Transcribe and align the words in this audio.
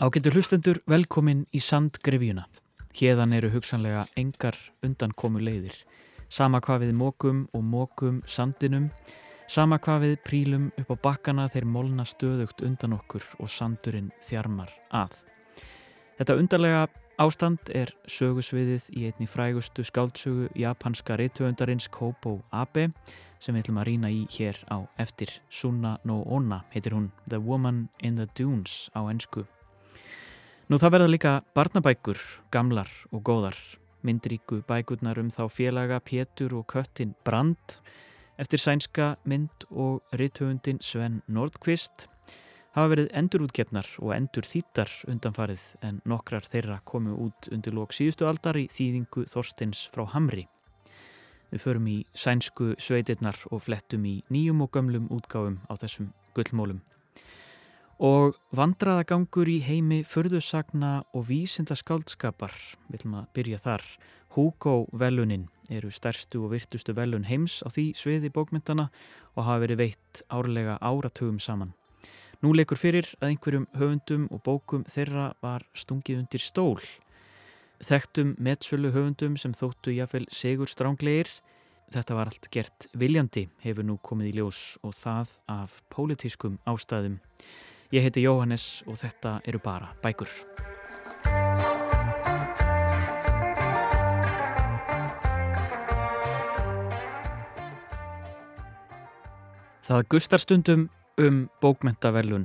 Ágættur 0.00 0.32
hlustendur, 0.32 0.78
velkomin 0.88 1.42
í 1.52 1.60
Sandgrefjuna. 1.60 2.46
Hérðan 2.96 3.34
eru 3.36 3.50
hugsanlega 3.52 4.06
engar 4.16 4.56
undankomu 4.80 5.42
leiðir. 5.44 5.74
Sama 6.32 6.62
hvað 6.64 6.86
við 6.86 6.94
mókum 6.96 7.42
og 7.52 7.66
mókum 7.68 8.22
sandinum, 8.24 8.86
sama 9.44 9.76
hvað 9.76 10.06
við 10.06 10.14
prílum 10.24 10.70
upp 10.80 10.94
á 10.96 10.96
bakkana 11.04 11.44
þeir 11.52 11.68
molna 11.68 12.08
stöðugt 12.08 12.64
undan 12.64 12.96
okkur 12.96 13.28
og 13.44 13.52
sandurinn 13.52 14.08
þjarmar 14.24 14.72
að. 14.88 15.20
Þetta 16.16 16.38
undarlega 16.46 16.88
ástand 17.20 17.68
er 17.68 17.92
sögusviðið 18.08 18.88
í 18.96 19.04
einni 19.10 19.28
frægustu 19.28 19.84
skáldsögu 19.84 20.48
japanska 20.56 21.20
reytuöndarins 21.20 21.92
Kobo 21.92 22.38
Abe 22.48 22.88
sem 23.36 23.52
við 23.52 23.66
ætlum 23.66 23.84
að 23.84 23.90
rýna 23.92 24.16
í 24.16 24.24
hér 24.32 24.64
á 24.72 24.80
eftir. 24.96 25.28
Suna 25.52 25.98
no 26.08 26.22
Onna 26.24 26.64
heitir 26.72 26.96
hún 26.96 27.12
The 27.28 27.44
Woman 27.44 27.90
in 28.00 28.16
the 28.16 28.30
Dunes 28.32 28.88
á 28.96 29.04
ennsku. 29.04 29.44
Nú 30.70 30.78
það 30.78 30.92
verða 30.94 31.10
líka 31.10 31.30
barnabækur, 31.50 32.18
gamlar 32.54 32.90
og 33.10 33.24
góðar, 33.26 33.56
myndríku 34.06 34.60
bækurnar 34.68 35.18
um 35.18 35.26
þá 35.26 35.48
félaga 35.50 35.96
Pétur 35.98 36.52
og 36.60 36.68
Köttin 36.70 37.16
Brand 37.26 37.74
eftir 38.38 38.62
sænska 38.62 39.16
mynd 39.26 39.66
og 39.74 40.04
rithöfundin 40.14 40.78
Sven 40.78 41.24
Nordqvist 41.26 42.06
hafa 42.76 42.92
verið 42.92 43.10
endurútgefnar 43.18 43.88
og 43.98 44.14
endur 44.14 44.46
þýttar 44.46 44.92
undanfarið 45.10 45.64
en 45.88 45.98
nokkrar 46.06 46.46
þeirra 46.46 46.78
komu 46.86 47.16
út 47.18 47.50
undir 47.50 47.74
lók 47.74 47.90
síðustu 47.90 48.30
aldar 48.30 48.60
í 48.62 48.68
þýðingu 48.70 49.26
Þorstins 49.32 49.88
frá 49.90 50.04
Hamri. 50.14 50.46
Við 51.50 51.66
förum 51.66 51.90
í 51.90 51.98
sænsku 52.14 52.76
sveitirnar 52.78 53.42
og 53.50 53.66
flettum 53.66 54.06
í 54.06 54.20
nýjum 54.30 54.62
og 54.62 54.70
gömlum 54.78 55.10
útgáfum 55.10 55.58
á 55.66 55.74
þessum 55.82 56.12
gullmólum. 56.38 56.78
Og 58.00 58.38
vandraðagangur 58.56 59.44
í 59.52 59.58
heimi 59.60 59.98
förðusagna 60.08 61.02
og 61.12 61.26
vísinda 61.28 61.76
skáldskapar, 61.76 62.54
við 62.88 63.02
viljum 63.02 63.18
að 63.18 63.26
byrja 63.36 63.58
þar. 63.60 63.84
Hugo 64.32 64.72
velunin 64.96 65.50
eru 65.68 65.90
stærstu 65.92 66.40
og 66.46 66.54
virtustu 66.54 66.94
velun 66.96 67.26
heims 67.28 67.58
á 67.60 67.68
því 67.68 67.84
sviði 68.00 68.30
bókmyndana 68.32 68.86
og 69.34 69.44
hafa 69.44 69.66
verið 69.66 69.82
veitt 69.82 70.22
árlega 70.32 70.78
áratugum 70.80 71.36
saman. 71.44 71.74
Nú 72.40 72.54
leikur 72.56 72.80
fyrir 72.80 73.04
að 73.20 73.34
einhverjum 73.34 73.66
höfundum 73.76 74.28
og 74.32 74.40
bókum 74.48 74.86
þeirra 74.88 75.34
var 75.44 75.66
stungið 75.76 76.22
undir 76.22 76.40
stól. 76.40 76.80
Þekktum 77.84 78.32
metsölu 78.40 78.94
höfundum 78.94 79.36
sem 79.36 79.52
þóttu 79.52 79.92
jáfnvel 79.92 80.24
segur 80.32 80.72
stránglegir. 80.72 81.28
Þetta 81.92 82.16
var 82.16 82.32
allt 82.32 82.48
gert 82.48 82.88
viljandi 82.96 83.50
hefur 83.60 83.84
nú 83.84 83.98
komið 84.00 84.30
í 84.30 84.38
ljós 84.38 84.78
og 84.80 84.96
það 84.96 85.36
af 85.52 85.82
pólitískum 85.92 86.56
ástæðum. 86.64 87.20
Ég 87.90 88.04
heiti 88.06 88.22
Jóhannes 88.22 88.84
og 88.86 88.94
þetta 89.00 89.40
eru 89.50 89.58
bara 89.58 89.88
bækur. 89.98 90.30
Það 99.82 100.04
gustar 100.14 100.38
stundum 100.38 100.84
um 101.18 101.40
bókmentaverlun 101.58 102.44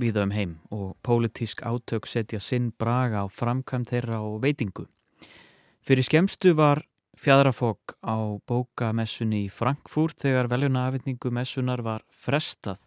viða 0.00 0.22
um 0.24 0.32
heim 0.32 0.54
og 0.72 0.94
pólitísk 1.04 1.60
átök 1.60 2.08
setja 2.08 2.40
sinn 2.40 2.70
braga 2.80 3.20
á 3.20 3.28
framkvæm 3.28 3.84
þeirra 3.84 4.22
og 4.24 4.40
veitingu. 4.46 4.86
Fyrir 5.84 6.08
skemstu 6.08 6.54
var 6.56 6.80
fjadrafók 7.20 7.98
á 8.00 8.16
bókamessunni 8.48 9.44
í 9.44 9.52
Frankfurt 9.52 10.24
þegar 10.24 10.48
veljunafitningu 10.48 11.28
messunar 11.30 11.84
var 11.84 12.00
frestað 12.08 12.80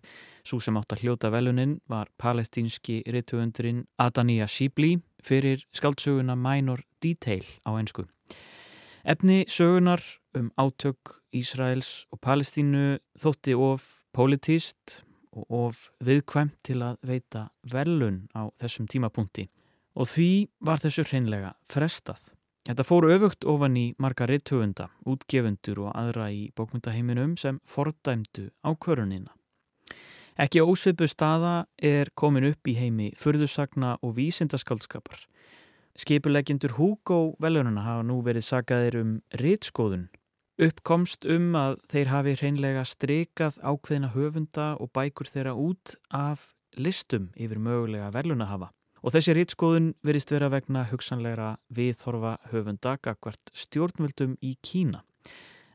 Svo 0.49 0.57
sem 0.63 0.77
átt 0.79 0.95
að 0.95 1.03
hljóta 1.03 1.29
velunin 1.29 1.75
var 1.91 2.07
palestínski 2.17 3.03
rittuundurinn 3.13 3.83
Adania 4.01 4.47
Shibli 4.49 4.95
fyrir 5.21 5.61
skaldsöguna 5.77 6.33
Minor 6.33 6.81
Detail 7.03 7.45
á 7.69 7.77
einsku. 7.77 8.07
Efni 9.05 9.43
sögunar 9.45 10.01
um 10.33 10.49
átök 10.57 11.21
Ísraels 11.37 12.07
og 12.09 12.23
Palestínu 12.25 12.97
þótti 13.21 13.53
of 13.53 13.85
politíst 14.09 15.03
og 15.37 15.45
of 15.53 15.85
viðkvæmt 16.01 16.57
til 16.65 16.81
að 16.81 16.97
veita 17.05 17.45
velun 17.69 18.25
á 18.33 18.49
þessum 18.57 18.89
tímapunkti 18.89 19.51
og 19.93 20.09
því 20.09 20.31
var 20.65 20.81
þessu 20.81 21.05
hreinlega 21.05 21.53
frestað. 21.69 22.23
Þetta 22.65 22.89
fór 22.89 23.11
öfugt 23.13 23.45
ofan 23.45 23.77
í 23.77 23.89
marga 24.01 24.25
rittuunda, 24.25 24.89
útgefundur 25.05 25.85
og 25.85 25.93
aðra 25.93 26.31
í 26.33 26.47
bókmyndaheiminum 26.57 27.37
sem 27.37 27.61
fordæmdu 27.69 28.49
ákvörunina. 28.65 29.29
Ekki 30.39 30.61
ósvipu 30.63 31.03
staða 31.11 31.65
er 31.83 32.07
komin 32.15 32.45
upp 32.47 32.67
í 32.71 32.73
heimi 32.77 33.09
furðusagna 33.19 33.97
og 33.99 34.13
vísindaskaldskapar. 34.15 35.25
Skipulegindur 35.99 36.77
Hugo 36.77 37.33
velununa 37.43 37.81
hafa 37.83 38.05
nú 38.07 38.21
verið 38.23 38.45
sagaðir 38.47 38.95
um 39.01 39.09
rítskóðun. 39.35 40.05
Uppkomst 40.63 41.27
um 41.27 41.57
að 41.59 41.75
þeir 41.91 42.11
hafi 42.13 42.35
hreinlega 42.39 42.85
strikað 42.87 43.57
ákveðina 43.59 44.13
höfunda 44.13 44.69
og 44.79 44.93
bækur 44.95 45.27
þeirra 45.27 45.57
út 45.59 45.97
af 46.07 46.53
listum 46.79 47.33
yfir 47.35 47.59
mögulega 47.59 48.07
velunahafa. 48.15 48.69
Og 49.03 49.11
þessi 49.11 49.35
rítskóðun 49.35 49.89
verist 50.07 50.31
vera 50.31 50.47
vegna 50.53 50.85
hugsanlegra 50.87 51.57
viðhorfa 51.67 52.37
höfunda 52.53 52.95
gagvart 53.03 53.51
stjórnvöldum 53.51 54.37
í 54.39 54.53
Kína. 54.63 55.03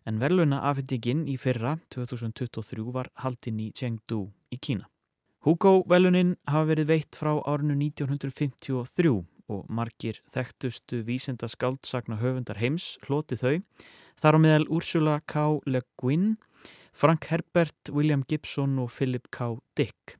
En 0.08 0.20
veluna 0.20 0.62
afhendingin 0.70 1.26
í 1.28 1.36
fyrra 1.41 1.78
2023 1.92 2.88
var 2.96 3.12
haldinn 3.20 3.60
í 3.60 3.70
Chengdu 3.76 4.26
í 4.54 4.59
Kína. 4.62 4.87
Hugo 5.44 5.82
velunin 5.91 6.37
hafa 6.48 6.70
verið 6.70 6.88
veitt 6.88 7.19
frá 7.20 7.34
árinu 7.44 7.75
1953 7.76 9.10
og 9.53 9.66
margir 9.69 10.22
þekktustu 10.32 11.03
vísenda 11.04 11.50
skáldsagna 11.53 12.16
höfundar 12.22 12.62
heims 12.62 12.94
hloti 13.04 13.37
þau. 13.37 13.59
Þar 14.22 14.38
á 14.38 14.38
meðal 14.41 14.66
Ursula 14.72 15.19
K. 15.28 15.60
Le 15.66 15.82
Guin, 16.00 16.37
Frank 16.97 17.28
Herbert, 17.28 17.91
William 17.93 18.25
Gibson 18.25 18.78
og 18.81 18.88
Philip 18.94 19.28
K. 19.34 19.59
Dick. 19.76 20.16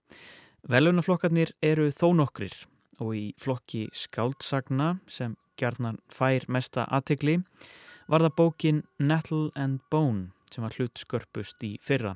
Velunaflokkarnir 0.69 1.55
eru 1.63 1.89
þó 1.93 2.11
nokkrir 2.19 2.55
og 3.01 3.15
í 3.17 3.25
flokki 3.41 3.87
skáldsagna 3.97 4.99
sem 5.09 5.39
gerðnan 5.61 6.01
fær 6.13 6.47
mesta 6.53 6.85
aðtegli 6.93 7.41
var 8.11 8.25
það 8.25 8.37
bókin 8.39 8.83
Nettle 8.99 9.51
and 9.57 9.81
Bone 9.91 10.35
sem 10.51 10.65
var 10.65 10.77
hlut 10.79 11.01
skörpust 11.01 11.63
í 11.65 11.75
fyrra 11.83 12.15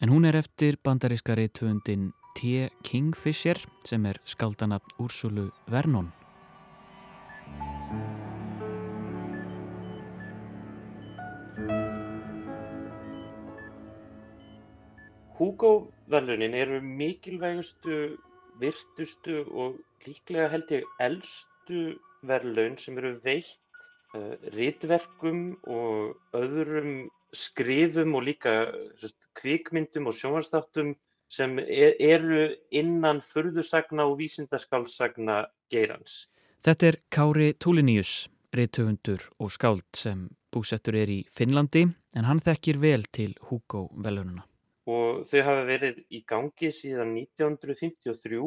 en 0.00 0.10
hún 0.12 0.24
er 0.24 0.36
eftir 0.36 0.76
bandaríska 0.84 1.34
reytvöndin 1.34 2.12
T. 2.36 2.68
Kingfisher 2.82 3.56
sem 3.84 4.04
er 4.06 4.20
skaldanabn 4.28 4.92
Úrsulu 5.00 5.48
Vernon. 5.72 6.12
Hugo-verlunin 15.38 16.54
eru 16.54 16.80
mikilvægustu, 16.80 18.16
virtustu 18.60 19.42
og 19.52 19.80
líklega 20.06 20.48
held 20.52 20.70
ég 20.76 20.84
eldstu 21.00 21.82
verlun 22.22 22.76
sem 22.80 22.96
eru 23.00 23.16
veitt 23.24 23.80
uh, 24.16 24.36
ritverkum 24.56 25.58
og 25.64 26.16
öðrum 26.36 27.08
skrifum 27.34 28.14
og 28.14 28.26
líka 28.28 28.54
sest, 29.00 29.28
kvikmyndum 29.38 30.08
og 30.10 30.16
sjónvarstáttum 30.16 30.94
sem 31.32 31.58
er, 31.58 31.96
eru 31.98 32.48
innan 32.70 33.20
furðusagna 33.24 34.06
og 34.06 34.18
vísindaskálsagna 34.20 35.44
geirans. 35.72 36.26
Þetta 36.66 36.90
er 36.90 36.98
Kári 37.10 37.52
Túliníus, 37.62 38.26
reytöfundur 38.54 39.22
og 39.38 39.50
skáld 39.54 39.86
sem 39.94 40.28
búsettur 40.54 40.96
er 40.96 41.10
í 41.12 41.20
Finnlandi 41.30 41.84
en 42.16 42.28
hann 42.28 42.42
þekkir 42.42 42.80
vel 42.82 43.06
til 43.12 43.34
Hugo 43.50 43.88
velununa. 44.02 44.46
Og 44.86 45.26
þau 45.26 45.40
hafa 45.42 45.64
verið 45.66 46.02
í 46.14 46.22
gangi 46.28 46.70
síðan 46.70 47.16
1953 47.18 48.42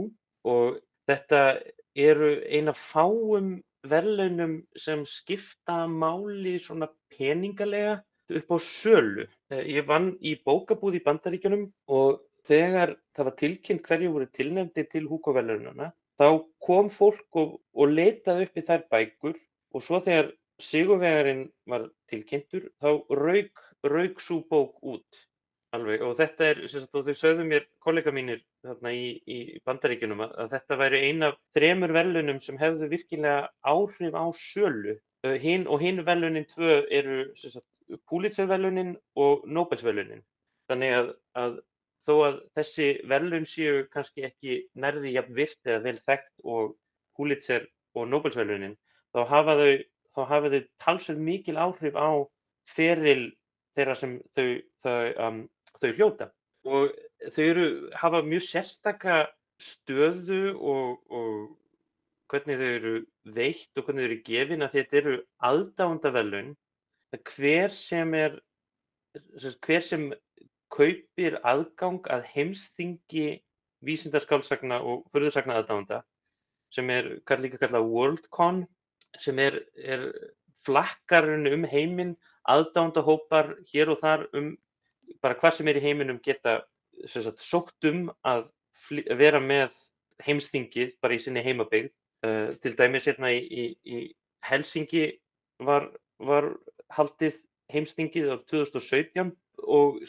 og 0.48 0.80
þetta 1.09 1.42
eru 2.00 2.31
eina 2.48 2.74
fáum 2.75 3.57
velunum 3.88 4.59
sem 4.75 5.03
skipta 5.07 5.86
máli 5.88 6.57
svona 6.59 6.89
peningalega 7.12 8.00
upp 8.37 8.51
á 8.53 8.57
sölu. 8.61 9.27
Eh, 9.51 9.63
ég 9.79 9.87
vann 9.89 10.11
í 10.21 10.35
bókabúð 10.45 10.99
í 10.99 11.05
Bandaríkjunum 11.05 11.69
og 11.87 12.19
þegar 12.47 12.95
það 13.15 13.29
var 13.29 13.37
tilkynnt 13.41 13.87
hverju 13.87 14.11
voru 14.15 14.27
tilnefndi 14.35 14.85
til 14.91 15.05
Hugo-verðlaunana 15.09 15.91
þá 16.19 16.27
kom 16.65 16.91
fólk 16.91 17.39
og, 17.39 17.55
og 17.73 17.95
leitaði 17.95 18.47
upp 18.47 18.59
í 18.59 18.65
þær 18.67 18.85
bækur 18.91 19.39
og 19.73 19.85
svo 19.85 20.03
þegar 20.05 20.35
Sigurvegarinn 20.59 21.45
var 21.71 21.85
tilkynntur 22.11 22.65
þá 22.83 22.89
rauk, 23.15 23.61
rauk 23.87 24.17
svo 24.19 24.41
bók 24.51 24.81
út 24.83 25.21
alveg 25.75 26.01
og 26.03 26.17
þetta 26.19 26.47
er, 26.49 26.59
sagt, 26.67 26.89
og 26.97 27.05
þau 27.07 27.15
sögðu 27.15 27.45
mér 27.47 27.67
kollega 27.85 28.11
mínir 28.11 28.41
þarna 28.65 28.91
í, 28.91 29.05
í 29.23 29.37
Bandaríkjunum 29.67 30.25
að, 30.25 30.33
að 30.43 30.55
þetta 30.57 30.79
væri 30.81 31.01
eina 31.07 31.29
af 31.31 31.37
þremur 31.55 31.93
verðlunum 31.95 32.41
sem 32.43 32.59
hefðu 32.59 32.89
virkilega 32.91 33.47
áhrif 33.63 34.17
á 34.17 34.25
sölu 34.35 34.97
eh, 34.97 35.37
hin, 35.39 35.67
og 35.69 35.85
hinn 35.85 36.03
verðlunin 36.03 36.49
tvö 36.49 36.81
eru 36.89 37.21
sagt, 37.39 37.63
Pulitzer-verlunin 38.09 38.94
og 39.19 39.45
Nobelsverlunin. 39.47 40.21
Þannig 40.69 40.95
að, 40.95 41.12
að 41.41 41.57
þó 42.07 42.13
að 42.27 42.38
þessi 42.57 42.89
verðlaun 43.09 43.47
séu 43.50 43.86
kannski 43.94 44.25
ekki 44.27 44.59
nærði 44.74 45.13
jafn 45.15 45.38
virt 45.38 45.69
eða 45.69 45.83
vel 45.88 45.97
þekkt 46.06 46.45
og 46.56 46.75
Pulitzer 47.18 47.65
og 47.97 48.09
Nobelsverðlaunin, 48.09 48.77
þá 49.13 49.19
hafa 49.30 49.56
þau, 49.59 49.71
þau 50.15 50.59
talsveit 50.83 51.21
mikil 51.25 51.57
áhrif 51.57 51.97
á 51.97 52.09
feril 52.69 53.31
þeirra 53.77 53.95
sem 53.97 54.18
þau, 54.38 54.47
þau, 54.86 54.97
um, 55.25 55.41
þau 55.81 55.91
hljóta. 55.97 56.30
Og 56.69 56.94
þau 57.36 57.44
eru, 57.45 57.68
hafa 57.97 58.21
mjög 58.25 58.45
sérstaka 58.45 59.19
stöðu 59.59 60.56
og, 60.56 61.00
og 61.09 62.31
hvernig 62.31 62.59
þau 62.62 62.69
eru 62.69 62.95
veitt 63.36 63.80
og 63.80 63.86
hvernig 63.88 64.06
þau 64.06 64.09
eru 64.09 64.19
gefin 64.27 64.65
að 64.65 64.75
þetta 64.77 65.00
eru 65.01 65.15
aðdándaverðlaun. 65.50 66.51
Hver 67.17 67.73
sem 67.73 68.13
er, 68.13 68.39
hver 69.65 69.85
sem 69.85 70.09
kaupir 70.69 71.39
aðgang 71.47 72.06
að 72.13 72.27
heimsþingi 72.35 73.39
vísindaskálsagna 73.85 74.81
og 74.85 75.07
furðursagna 75.13 75.57
aðdánda 75.59 76.03
sem 76.73 76.89
er 76.94 77.15
líka 77.41 77.57
kallað 77.57 77.88
WorldCon 77.89 78.63
sem 79.17 79.39
er, 79.41 79.57
er 79.75 80.03
flakkarinn 80.65 81.50
um 81.50 81.65
heiminn, 81.65 82.15
aðdándahópar 82.50 83.55
hér 83.71 83.89
og 83.94 84.01
þar 84.03 84.27
um 84.38 84.51
bara 85.23 85.38
hvað 85.39 85.57
sem 85.57 85.69
er 85.71 85.79
í 85.79 85.83
heiminum 85.83 86.19
geta 86.21 86.59
sagt, 87.09 87.41
sótt 87.41 87.89
um 87.89 88.09
að 88.27 88.50
vera 89.17 89.41
með 89.41 89.73
heimsþingið 90.25 90.97
bara 91.01 91.15
í 91.15 91.23
sinni 91.23 91.44
heimabegð. 91.45 91.89
Uh, 92.19 92.51
til 92.59 92.73
dæmis 92.75 93.07
hérna 93.07 93.29
í, 93.31 93.39
í, 93.47 93.65
í 93.88 94.00
Helsingi 94.44 95.05
var, 95.63 95.85
var 96.19 96.50
haldið 96.95 97.38
heimsþingið 97.74 98.33
á 98.33 98.38
2017 98.50 99.31
og 99.69 100.00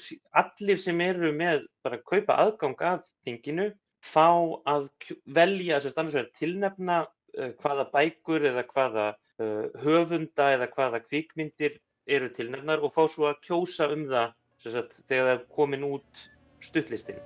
allir 0.40 0.80
sem 0.80 1.00
eru 1.04 1.32
með 1.36 1.66
bara 1.84 1.98
að 2.00 2.06
kaupa 2.08 2.38
aðgang 2.44 2.84
að 2.92 3.06
þinginu 3.26 3.70
fá 4.00 4.28
að 4.70 4.88
velja, 5.26 5.80
þess 5.84 5.98
að 5.98 6.30
tilnefna 6.38 7.02
uh, 7.04 7.50
hvaða 7.60 7.88
bækur 7.92 8.46
eða 8.52 8.64
hvaða 8.72 9.06
uh, 9.12 9.66
höfunda 9.84 10.52
eða 10.56 10.70
hvaða 10.74 11.02
kvikmyndir 11.08 11.80
eru 12.10 12.30
tilnefnar 12.36 12.80
og 12.84 12.94
fá 12.96 13.04
svo 13.08 13.28
að 13.30 13.42
kjósa 13.48 13.90
um 13.92 14.06
það 14.10 14.32
sagt, 14.64 15.02
þegar 15.08 15.26
það 15.26 15.34
er 15.36 15.44
komin 15.56 15.90
út 15.92 16.24
stuttlistin. 16.64 17.20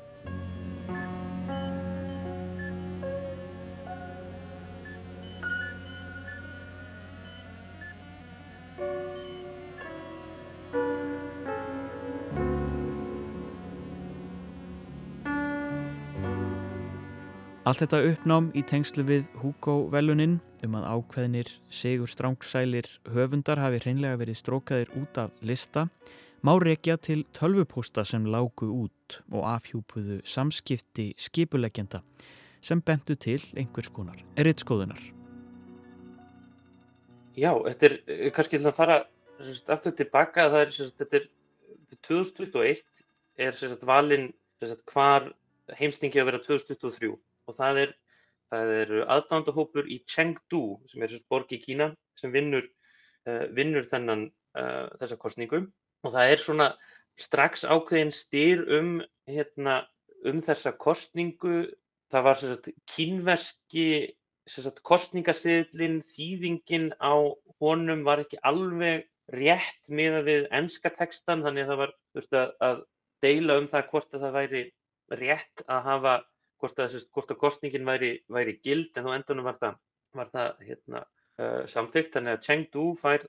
Allt 17.65 17.81
þetta 17.81 17.99
uppnám 18.11 18.51
í 18.53 18.61
tengslu 18.69 19.07
við 19.09 19.29
Hugo-velunin 19.41 20.35
um 20.67 20.75
að 20.77 20.85
ákveðnir 20.85 21.53
segur 21.73 22.11
strángsælir 22.13 22.91
höfundar 23.15 23.57
hafi 23.57 23.79
hreinlega 23.81 24.19
verið 24.21 24.37
strókaðir 24.37 24.93
út 25.01 25.21
af 25.23 25.33
lista 25.41 25.87
má 26.45 26.53
rekja 26.61 26.99
til 27.01 27.25
tölvupósta 27.33 28.05
sem 28.05 28.29
lágu 28.29 28.69
út 28.69 29.17
og 29.33 29.49
afhjúpuðu 29.55 30.21
samskipti 30.29 31.15
skipuleggjenda 31.17 32.03
sem 32.61 32.85
bentu 32.85 33.17
til 33.17 33.41
einhvers 33.57 33.89
konar 33.89 34.21
erittskóðunar. 34.37 35.01
Já, 37.33 37.49
þetta 37.65 37.89
er 37.89 37.99
eh, 38.05 38.31
kannski 38.37 38.61
til 38.61 38.69
að 38.69 38.81
fara 38.85 39.03
sagt, 39.41 39.73
aftur 39.73 39.97
tilbaka 40.05 40.51
það 40.53 40.67
er, 40.67 40.81
sagt, 40.83 40.99
þetta 41.01 41.23
er 41.23 41.31
2021 42.13 43.07
er 43.41 43.63
sagt, 43.65 43.89
valinn 43.89 44.35
hvar 44.93 45.33
heimstingi 45.81 46.21
að 46.21 46.35
vera 46.35 46.45
2023 46.45 47.17
og 47.49 47.59
það 47.59 47.81
er, 47.85 47.95
er 48.55 48.95
aðdándahópur 49.17 49.89
í 49.91 50.01
Chengdu 50.11 50.65
sem 50.91 51.05
er 51.05 51.15
borg 51.31 51.53
í 51.55 51.61
Kína 51.63 51.93
sem 52.21 52.33
vinnur, 52.35 52.67
uh, 53.29 53.47
vinnur 53.57 53.89
þennan, 53.91 54.29
uh, 54.59 54.87
þessa 55.01 55.21
kostningu 55.21 55.65
og 56.05 56.13
það 56.13 56.35
er 56.35 56.43
svona 56.43 56.69
strax 57.21 57.65
ákveðin 57.65 58.13
styr 58.15 58.65
um, 58.79 58.99
hérna, 59.31 59.85
um 60.27 60.43
þessa 60.45 60.75
kostningu. 60.77 61.65
Það 62.13 62.27
var 62.27 62.39
sagt, 62.39 62.69
kínverski 62.91 63.89
kostningaseðlinn, 64.85 66.03
þýðingin 66.15 66.91
á 67.01 67.17
honum 67.63 68.05
var 68.05 68.23
ekki 68.23 68.39
alveg 68.45 69.07
rétt 69.33 69.89
miða 69.89 70.21
við 70.27 70.49
ennska 70.53 70.93
textan 70.99 71.43
þannig 71.47 71.65
að 71.65 71.71
það 71.71 71.81
var 71.81 71.93
að, 72.21 72.51
að 72.69 72.83
deila 73.25 73.57
um 73.61 73.69
það 73.73 73.89
hvort 73.91 74.17
að 74.17 74.27
það 74.27 74.37
væri 74.37 74.63
rétt 75.21 75.65
að 75.65 75.87
hafa 75.89 76.15
hvort 76.65 76.81
að, 76.81 76.95
sérst, 76.95 77.13
hvort 77.13 77.33
að 77.35 77.41
kostningin 77.43 77.85
væri, 77.89 78.15
væri 78.33 78.57
gild 78.65 78.97
en 78.97 79.11
á 79.13 79.17
endunum 79.19 79.49
var 79.51 79.61
það, 79.61 79.79
var 80.17 80.31
það 80.33 80.67
hérna, 80.71 81.05
uh, 81.43 81.63
samþygt 81.71 82.17
þannig 82.17 82.39
að 82.39 82.47
Chengdu 82.49 82.87
fær, 83.01 83.27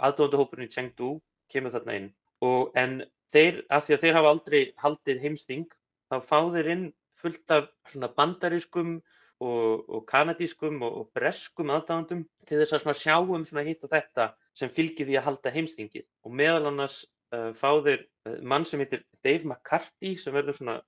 aðdóndahópurinn 0.00 0.70
í 0.70 0.72
Chengdu 0.72 1.12
kemur 1.52 1.74
þarna 1.76 1.98
inn. 1.98 2.08
Og 2.46 2.72
en 2.80 3.02
þeir, 3.34 3.62
af 3.68 3.86
því 3.86 3.96
að 3.96 4.04
þeir 4.06 4.18
hafa 4.18 4.32
aldrei 4.34 4.60
haldið 4.80 5.22
heimsting, 5.26 5.68
þá 6.10 6.16
fá 6.26 6.38
þeir 6.56 6.72
inn 6.74 6.86
fullt 7.20 7.54
af 7.54 7.68
svona 7.92 8.10
bandarískum 8.16 8.96
og, 9.40 9.88
og 9.88 10.04
kanadískum 10.08 10.80
og, 10.84 10.96
og 11.00 11.10
breskum 11.16 11.72
aðdándum 11.72 12.24
til 12.48 12.60
þess 12.60 12.80
að 12.80 12.98
sjá 13.00 13.16
um 13.20 13.44
svona 13.46 13.64
hitt 13.66 13.84
og 13.86 13.92
þetta 13.92 14.30
sem 14.56 14.72
fylgir 14.72 15.08
því 15.08 15.18
að 15.20 15.26
halda 15.28 15.54
heimstingið 15.54 16.06
og 16.26 16.36
meðal 16.40 16.70
annars 16.70 17.02
uh, 17.34 17.50
fá 17.56 17.70
þeir 17.84 18.04
uh, 18.28 18.36
mann 18.42 18.66
sem 18.68 18.82
heitir 18.82 19.04
Dave 19.24 19.46
McCarthy 19.48 20.16
sem 20.20 20.36
verður 20.36 20.58
svona 20.58 20.80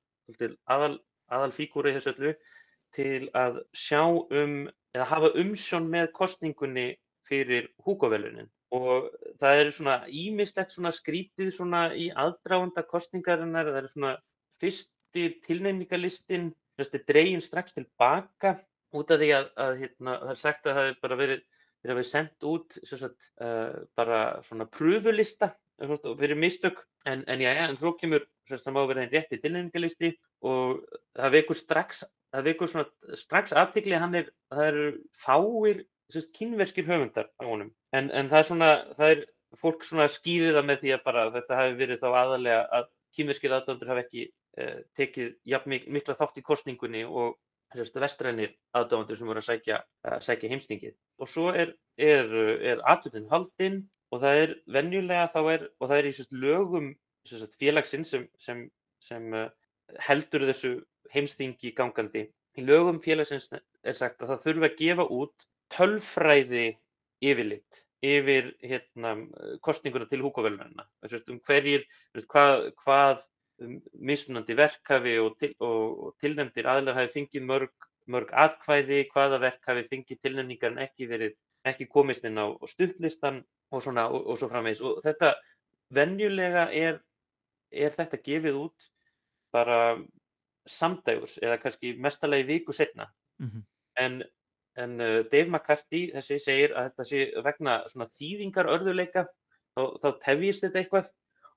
aðal 0.70 0.98
aðalfígúra 1.36 1.92
í 1.92 1.96
þessu 1.98 2.14
öllu 2.14 2.32
til 2.96 3.28
að 3.38 3.62
sjá 3.76 4.02
um 4.04 4.56
eða 4.92 5.08
hafa 5.08 5.32
umsjón 5.40 5.88
með 5.92 6.10
kostningunni 6.16 6.88
fyrir 7.28 7.70
Hugo-velunin 7.86 8.50
og 8.72 9.08
það 9.40 9.60
er 9.60 9.70
svona 9.76 9.94
ímislegt 10.08 10.72
svona 10.72 10.92
skrítið 10.96 11.52
svona 11.52 11.82
í 11.92 12.08
aðdráanda 12.16 12.84
kostningarinnar, 12.88 13.68
það 13.68 13.80
er 13.82 13.88
svona 13.92 14.12
fyrsti 14.62 15.24
tilnefningarlistin, 15.46 16.52
dregin 17.08 17.44
strax 17.44 17.76
tilbaka 17.76 18.56
út 18.96 19.12
af 19.12 19.20
því 19.20 19.32
að, 19.36 19.50
að 19.64 19.82
hérna, 19.82 20.14
það 20.22 20.32
er 20.32 20.40
sagt 20.40 20.66
að 20.66 20.78
það 20.78 20.88
hefur 20.88 21.02
bara 21.04 21.18
verið, 21.20 21.42
verið 21.82 21.98
vera 22.00 22.08
sendt 22.08 22.48
út 22.48 22.78
sagt, 22.88 23.28
uh, 23.44 23.76
bara 23.98 24.22
svona 24.48 24.68
pröfulista 24.72 25.52
fyrir 25.82 26.38
mistök. 26.38 26.80
En, 27.08 27.24
en 27.28 27.40
já, 27.42 27.50
en 27.66 27.78
þó 27.80 27.92
kemur 28.00 28.24
það 28.48 28.76
má 28.76 28.82
vera 28.86 29.04
einn 29.04 29.12
rétti 29.12 29.40
tilnefningalisti 29.42 30.12
og 30.42 30.82
það 31.18 31.34
vekur 31.36 31.58
strax 31.58 32.02
það 32.32 32.48
vekur 32.48 32.72
strax 33.20 33.54
aftikli 33.56 33.96
að 33.96 34.18
er 34.20 34.28
það 34.52 34.66
eru 34.70 34.86
fáir 35.20 35.82
sérst, 36.12 36.32
kynverskir 36.36 36.88
höfundar 36.88 37.28
á 37.40 37.44
honum. 37.44 37.70
En, 37.92 38.10
en 38.10 38.28
það 38.32 38.38
er 38.38 38.48
svona, 38.48 38.70
það 38.96 39.14
er 39.14 39.22
fólk 39.60 39.86
svona 39.86 40.08
skýðið 40.12 40.58
það 40.58 40.68
með 40.68 40.82
því 40.82 40.92
að 40.96 41.06
bara 41.06 41.24
þetta 41.36 41.60
hafi 41.60 41.78
verið 41.78 42.02
þá 42.02 42.08
aðalega 42.10 42.60
að 42.78 42.90
kynverskir 43.16 43.54
aðdöndur 43.56 43.92
hafi 43.92 44.04
ekki 44.06 44.26
eh, 44.58 44.76
tekið 44.98 45.32
jafn 45.52 45.72
mik 45.72 45.88
mikla 45.92 46.16
þátt 46.20 46.40
í 46.40 46.44
kostningunni 46.46 47.04
og 47.04 47.38
vestrænir 47.72 48.52
aðdöndur 48.76 49.16
sem 49.16 49.28
voru 49.28 49.40
að 49.40 49.48
sækja, 49.48 49.78
að 50.04 50.24
sækja 50.26 50.50
heimstingið 50.52 50.94
og 51.24 51.28
svo 51.32 51.52
er, 51.56 51.72
er, 51.96 52.28
er 52.72 52.82
aðdöndin 52.88 53.30
haldinn 53.30 53.78
og 54.12 54.20
það 54.24 54.40
er 54.42 54.54
venjulega 54.76 55.30
þá 55.32 55.40
er, 55.54 55.66
og 55.80 55.88
það 55.88 55.98
er 55.98 56.08
í 56.08 56.14
sérst, 56.16 56.34
lögum 56.36 56.90
sérst, 57.28 57.56
félagsinn 57.60 58.04
sem, 58.08 58.26
sem, 58.40 58.66
sem 59.04 59.32
uh, 59.36 59.48
heldur 60.06 60.46
þessu 60.48 60.72
heimstingi 61.12 61.72
gangandi. 61.76 62.26
Í 62.58 62.64
lögum 62.66 63.00
félagsins 63.04 63.48
er 63.52 63.96
sagt 63.96 64.22
að 64.22 64.34
það 64.34 64.44
þurfa 64.46 64.68
að 64.68 64.78
gefa 64.80 65.08
út 65.18 65.46
tölfræði 65.72 66.66
yfirlitt 67.22 67.82
yfir 68.02 68.50
hérna, 68.66 69.14
kostninguna 69.62 70.08
til 70.10 70.24
húkavelunarina. 70.24 70.88
Um 71.30 71.38
hverjir, 71.46 71.86
hvað, 72.26 72.72
hvað 72.82 73.22
mismunandi 73.94 74.56
verkhafi 74.58 75.16
og, 75.22 75.36
til, 75.38 75.54
og, 75.62 76.04
og 76.06 76.14
tilnefndir 76.20 76.66
aðlar 76.66 76.98
hafi 76.98 77.12
fengið 77.14 77.46
mörg, 77.46 77.88
mörg 78.10 78.32
atkvæði, 78.44 79.04
hvaða 79.12 79.38
verkhafi 79.44 79.86
fengið 79.90 80.22
tilnefningar 80.26 80.74
en 80.74 80.82
ekki 80.86 81.08
verið 81.10 81.36
ekki 81.68 81.86
komist 81.86 82.24
inn 82.26 82.40
á 82.42 82.50
stuttlistan 82.66 83.42
og, 83.70 83.82
svona, 83.84 84.08
og, 84.10 84.26
og 84.26 84.38
svo 84.38 84.48
framvegis 84.50 84.82
og 84.82 84.98
þetta 85.04 85.36
venjulega 85.94 86.66
er, 86.74 86.98
er 87.70 87.94
þetta 87.94 88.18
gefið 88.26 88.58
út 88.64 88.88
bara 89.52 89.78
samdægurs 90.68 91.38
eða 91.42 91.58
kannski 91.62 91.96
mestalagi 91.98 92.46
viku 92.46 92.72
setna 92.72 93.08
mm 93.38 93.48
-hmm. 93.48 93.62
en, 93.96 94.22
en 94.76 95.00
uh, 95.00 95.24
Dave 95.32 95.48
McCarthy 95.50 96.10
þessi 96.14 96.38
segir 96.38 96.74
að 96.76 96.90
þetta 96.90 97.04
sé 97.04 97.42
vegna 97.44 97.82
svona 97.88 98.08
þýðingar 98.18 98.70
örðuleika 98.70 99.26
þá, 99.76 99.82
þá 100.02 100.08
tefjist 100.24 100.64
þetta 100.64 100.78
eitthvað 100.78 101.10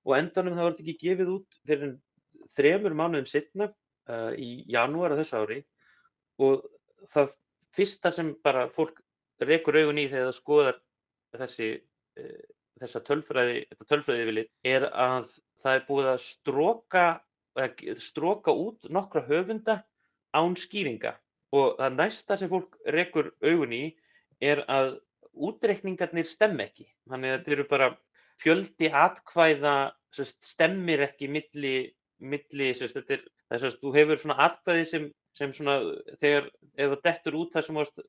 og 0.05 0.17
endanum 0.17 0.57
það 0.57 0.69
þetta 0.69 0.83
ekki 0.83 1.09
gefið 1.09 1.31
út 1.35 1.59
fyrir 1.67 1.95
þremur 2.55 2.93
mánuðum 2.93 3.29
setna 3.29 3.69
uh, 4.09 4.33
í 4.37 4.65
janúar 4.67 5.13
af 5.13 5.21
þessu 5.21 5.41
ári 5.41 5.59
og 6.39 6.65
það 7.13 7.35
fyrsta 7.75 8.11
sem 8.11 8.35
bara 8.43 8.67
fólk 8.69 9.01
rekur 9.39 9.77
augun 9.77 9.99
í 9.99 10.07
þegar 10.07 10.29
það 10.29 10.37
skoðar 10.39 10.81
þessi, 11.35 11.69
uh, 12.19 12.43
þessa 12.81 13.03
tölfræði, 13.09 13.65
þetta 13.69 13.89
tölfræði 13.91 14.25
yfirlit 14.25 14.51
er 14.63 14.89
að 14.91 15.29
það 15.63 15.79
er 15.79 15.87
búið 15.89 16.11
að 16.13 16.19
stróka 16.25 17.05
stróka 18.03 18.51
út 18.51 18.89
nokkra 18.89 19.23
höfunda 19.27 19.79
án 20.35 20.57
skýringa 20.59 21.15
og 21.55 21.77
það 21.79 21.99
næsta 21.99 22.37
sem 22.39 22.51
fólk 22.51 22.75
rekur 22.91 23.31
augun 23.43 23.75
í 23.75 23.83
er 24.43 24.63
að 24.67 24.97
útreikningarnir 25.35 26.27
stemmi 26.27 26.65
ekki. 26.65 26.87
Þannig 27.09 27.31
að 27.31 27.37
þetta 27.37 27.55
eru 27.55 27.67
bara 27.69 27.89
fjöldi 28.41 28.89
atkvæða 28.91 29.75
stemmir 30.15 31.03
ekki 31.07 31.29
milli, 31.31 31.75
milli 32.19 32.71
þetta 32.79 33.17
er, 33.17 33.25
að 33.51 33.77
þú 33.81 33.93
hefur 33.95 34.21
svona 34.21 34.39
atkvæði 34.47 34.85
sem, 34.91 35.07
sem 35.37 35.53
svona 35.55 35.77
þegar, 36.21 36.49
ef 36.75 36.93
það 36.93 37.01
dettur 37.07 37.39
út 37.41 37.55
það 37.55 37.67
sem 37.67 37.81
ást 37.83 38.03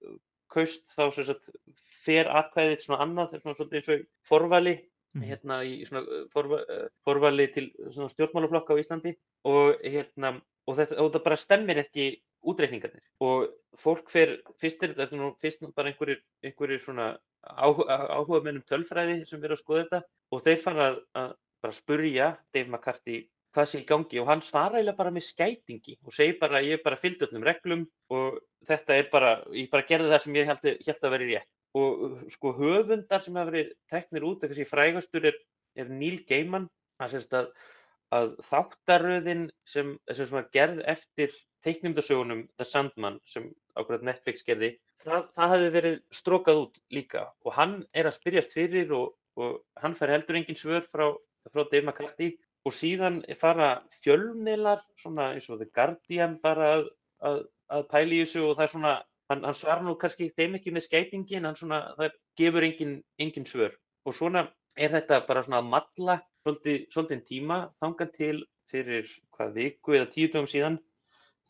kaust 0.53 0.93
þá 0.95 1.03
fer 2.07 2.31
atkvæðið 2.41 2.85
svona 2.85 3.03
annað, 3.03 3.39
svona 3.43 3.59
svolítið 3.59 3.81
eins 3.81 3.93
og 3.95 4.07
forvali. 4.31 4.77
Hérna 5.25 5.61
í 5.65 5.79
svona 5.89 6.03
uh, 6.05 6.25
forva, 6.33 6.61
uh, 6.67 6.89
forvali 7.07 7.49
til 7.55 7.71
svona 7.89 8.11
stjórnmálaflokka 8.13 8.77
á 8.77 8.81
Íslandi 8.83 9.15
og 9.49 9.81
hérna 9.85 10.37
og 10.67 10.79
þetta, 10.81 10.99
og 10.99 11.11
þetta 11.11 11.25
bara 11.25 11.39
stemmir 11.41 11.83
ekki 11.83 12.09
útreikningarnir. 12.47 13.05
Og 13.23 13.47
fólk 13.81 14.11
fer, 14.11 14.37
fyrst 14.61 14.83
er 14.83 14.95
þetta 14.99 15.19
nú 15.19 15.33
fyrst 15.43 15.63
bara 15.77 15.93
einhverjir, 15.93 16.21
einhverjir 16.47 16.83
svona 16.83 17.15
áhuga, 17.47 18.01
áhuga 18.11 18.43
mennum 18.45 18.67
tölfræði 18.67 19.23
sem 19.27 19.41
verður 19.41 19.59
að 19.59 19.63
skoða 19.63 19.85
þetta 19.85 20.03
og 20.35 20.45
þeir 20.47 20.63
fara 20.63 20.91
að, 20.91 21.01
að 21.23 21.33
bara 21.65 21.77
spurja 21.77 22.29
Dave 22.55 22.71
McCarthy 22.71 23.19
hvað 23.57 23.69
sé 23.71 23.81
í 23.81 23.87
gangi 23.89 24.21
og 24.21 24.29
hann 24.29 24.43
svara 24.45 24.79
eiginlega 24.79 24.99
bara 24.99 25.13
með 25.15 25.27
skætingi 25.31 25.97
og 26.05 26.15
segir 26.15 26.37
bara 26.41 26.63
ég 26.65 26.77
er 26.77 26.83
bara 26.85 26.99
fylgd 27.01 27.25
öllum 27.29 27.47
reglum 27.47 27.85
og 28.13 28.41
þetta 28.69 28.99
er 29.01 29.09
bara, 29.13 29.31
ég 29.57 29.71
bara 29.73 29.87
gerði 29.89 30.13
það 30.13 30.25
sem 30.25 30.37
ég 30.37 30.51
held, 30.51 30.67
held 30.89 31.07
að 31.09 31.15
vera 31.17 31.31
rétt 31.31 31.51
og 31.77 32.19
sko 32.33 32.53
höfundar 32.57 33.23
sem 33.23 33.37
hafa 33.37 33.53
verið 33.53 33.73
teknir 33.93 34.27
út, 34.27 34.43
eitthvað 34.43 34.61
sem 34.61 34.71
frægastur 34.71 35.29
er, 35.33 35.41
er 35.77 35.91
Neil 35.93 36.23
Gaiman. 36.29 36.71
Að, 37.03 37.19
að, 37.37 37.51
að 38.17 38.31
þáttaröðin 38.49 39.43
sem, 39.69 39.93
sem 40.09 40.33
var 40.33 40.49
gerð 40.55 40.81
eftir 40.89 41.35
teiknumdasögunum 41.67 42.47
The 42.57 42.65
Sandman 42.65 43.19
sem 43.29 43.51
ákveðat 43.77 44.07
Netflix 44.07 44.47
gerði 44.47 44.71
það, 45.03 45.29
það 45.37 45.53
hefði 45.55 45.71
verið 45.77 45.97
strókað 46.19 46.61
út 46.65 46.81
líka. 46.95 47.25
Og 47.45 47.57
hann 47.57 47.77
er 47.93 48.09
að 48.09 48.17
spyrjast 48.19 48.55
fyrir 48.57 48.93
og, 48.97 49.15
og 49.39 49.59
hann 49.83 49.97
fær 49.99 50.15
heldur 50.15 50.39
engin 50.41 50.59
svör 50.59 50.87
frá, 50.87 51.09
frá 51.51 51.63
Dave 51.65 51.85
McCarthy. 51.85 52.33
Og 52.67 52.75
síðan 52.75 53.21
fara 53.39 53.77
fjölmiðlar 54.03 54.81
svona 54.99 55.31
eins 55.35 55.47
og 55.53 55.61
The 55.61 55.69
Guardian 55.75 56.41
fara 56.43 56.73
að, 56.79 56.89
að, 57.29 57.45
að 57.71 57.85
pæli 57.93 58.19
í 58.19 58.25
þessu 58.25 58.43
og 58.49 58.57
það 58.57 58.65
er 58.65 58.73
svona 58.73 58.95
hann, 59.31 59.45
hann 59.45 59.59
svarar 59.59 59.85
nú 59.87 59.97
kannski 60.01 60.31
þeim 60.37 60.59
ekki 60.59 60.75
með 60.75 60.87
skætingi 60.87 61.39
en 61.39 61.49
hann 61.51 61.59
svona, 61.59 61.83
það 61.99 62.17
gefur 62.41 62.67
engin, 62.69 62.97
engin 63.23 63.49
svör. 63.49 63.77
Og 64.07 64.17
svona 64.17 64.47
er 64.77 64.93
þetta 64.95 65.23
bara 65.29 65.45
svona 65.47 65.63
að 65.63 65.71
matla 65.73 66.19
svolítið, 66.45 66.85
svolítið 66.93 67.25
tíma 67.31 67.63
þangan 67.83 68.13
til 68.17 68.37
fyrir 68.71 69.09
hvað 69.37 69.57
viku 69.61 69.97
eða 69.97 70.11
tíu 70.13 70.31
dögum 70.33 70.51
síðan 70.51 70.79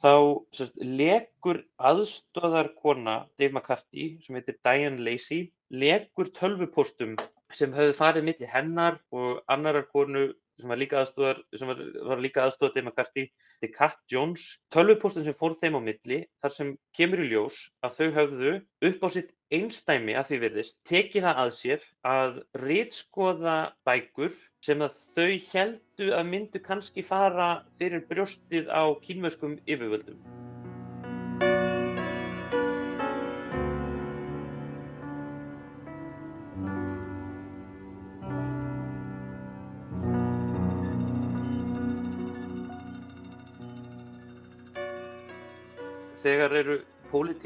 þá 0.04 0.12
sérst, 0.56 0.76
legur 0.80 1.62
aðstöðarkona 1.90 3.16
Dave 3.40 3.54
McCarthy 3.54 4.08
sem 4.24 4.36
heitir 4.36 4.58
Diane 4.64 5.00
Lacey 5.00 5.50
legur 5.72 6.30
tölvupostum 6.36 7.16
sem 7.54 7.72
höfðu 7.74 7.96
farið 7.96 8.26
millir 8.28 8.52
hennar 8.52 8.98
og 9.14 9.40
annarar 9.52 9.88
konu 9.92 10.28
sem 10.60 10.72
var 10.72 10.80
líka 10.80 11.00
aðstofar, 11.02 11.40
sem 11.56 11.70
var, 11.70 11.82
var 12.10 12.22
líka 12.22 12.44
aðstofað 12.44 12.74
Dave 12.76 12.86
McCarthy, 12.88 13.24
The 13.62 13.70
Cat 13.72 13.98
Jones 14.12 14.46
tölvupóstin 14.74 15.26
sem 15.26 15.36
fór 15.38 15.56
þeim 15.60 15.78
á 15.78 15.80
milli 15.88 16.20
þar 16.42 16.54
sem 16.56 16.72
kemur 16.96 17.24
í 17.24 17.30
ljós 17.32 17.60
að 17.86 17.98
þau 17.98 18.08
höfðu 18.20 18.54
upp 18.90 19.06
á 19.06 19.08
sitt 19.16 19.32
einstæmi 19.54 20.16
að 20.18 20.30
því 20.30 20.40
virðist 20.46 20.78
tekið 20.88 21.28
það 21.28 21.42
að 21.44 21.52
sér 21.60 21.86
að 22.14 22.40
rítskoða 22.64 23.58
bækur 23.86 24.34
sem 24.66 24.82
að 24.82 24.98
þau 25.14 25.30
heldu 25.52 26.10
að 26.16 26.32
myndu 26.32 26.64
kannski 26.64 27.06
fara 27.06 27.52
fyrir 27.78 28.04
brjóstið 28.10 28.72
á 28.72 28.90
kínmöskum 29.06 29.60
yfirvöldum. 29.66 30.45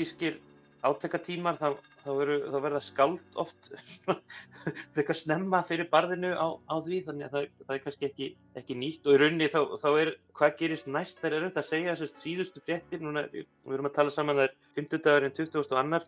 Pólitískir 0.01 0.41
átekatímar 0.81 1.59
þá, 1.61 1.77
þá, 2.01 2.11
þá 2.49 2.59
verða 2.65 2.81
skáld 2.81 3.35
oft 3.37 3.69
frekar 4.95 5.17
snemma 5.19 5.61
fyrir 5.69 5.91
barðinu 5.93 6.31
á, 6.33 6.57
á 6.57 6.81
því 6.81 7.03
þannig 7.05 7.27
að 7.27 7.35
það, 7.35 7.49
það 7.67 7.75
er 7.75 7.83
kannski 7.85 8.07
ekki, 8.09 8.29
ekki 8.57 8.77
nýtt 8.81 9.05
og 9.05 9.13
í 9.13 9.19
rauninni 9.21 9.49
þá, 9.53 9.61
þá 9.77 9.89
er 10.01 10.13
hvað 10.39 10.55
gerist 10.63 10.89
næst 10.89 11.21
það 11.21 11.29
er 11.29 11.37
auðvitað 11.37 11.61
að 11.61 11.69
segja 11.69 11.97
þessast 11.99 12.23
síðustu 12.25 12.63
fréttir 12.65 13.03
núna 13.05 13.27
við 13.29 13.45
erum 13.75 13.91
að 13.91 13.97
tala 13.99 14.15
saman 14.15 14.41
það 14.41 14.47
er 14.47 14.55
50 14.79 15.03
dagurinn 15.05 15.37
20. 15.37 16.07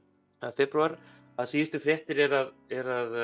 februar 0.56 0.96
að 1.37 1.50
síðustu 1.52 1.80
fréttir 1.82 2.22
er 2.25 2.37
að, 2.38 2.54
er 2.72 2.88
að, 2.96 3.18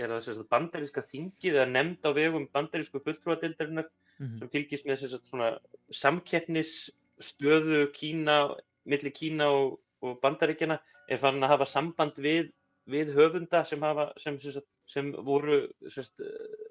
er 0.00 0.14
að 0.16 0.40
bandaríska 0.48 1.04
þingið 1.10 1.58
eða 1.58 1.66
nefnd 1.74 2.08
á 2.08 2.10
vegum 2.16 2.48
bandarísku 2.56 3.02
fulltrúadildarinnar 3.04 3.90
mm 3.90 4.24
-hmm. 4.24 4.38
sem 4.38 4.48
fylgist 4.48 4.88
með 4.88 5.60
samkeppnisstöðu 5.92 7.84
Kína 7.92 8.56
millir 8.86 9.12
Kína 9.14 9.50
og, 9.50 9.76
og 10.06 10.20
Bandaríkjana 10.22 10.78
er 11.08 11.20
farin 11.22 11.44
að 11.46 11.52
hafa 11.54 11.68
samband 11.70 12.18
við, 12.22 12.50
við 12.90 13.12
höfunda 13.16 13.62
sem, 13.66 13.82
hafa, 13.82 14.08
sem, 14.22 14.38
sem, 14.42 14.64
sem 14.90 15.12
voru, 15.26 15.60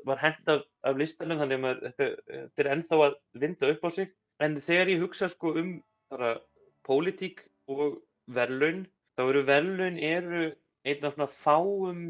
var 0.08 0.22
hent 0.24 0.52
af, 0.52 0.66
af 0.88 1.00
listanum 1.00 1.42
þannig 1.44 1.70
að 1.70 1.84
þetta, 1.88 2.10
þetta 2.34 2.66
er 2.66 2.72
ennþá 2.76 3.02
að 3.08 3.18
vinda 3.44 3.72
upp 3.74 3.88
á 3.88 3.90
sig. 3.98 4.12
En 4.44 4.60
þegar 4.60 4.92
ég 4.92 5.04
hugsa 5.04 5.30
sko 5.32 5.56
um 5.60 5.72
bara 6.12 6.36
pólitík 6.88 7.46
og 7.72 8.02
verðlaun, 8.36 8.86
þá 9.16 9.24
eru 9.26 9.44
verðlaun 9.48 10.00
eru 10.00 10.46
einn 10.86 11.08
af 11.08 11.16
svona 11.16 11.30
fáum, 11.44 12.02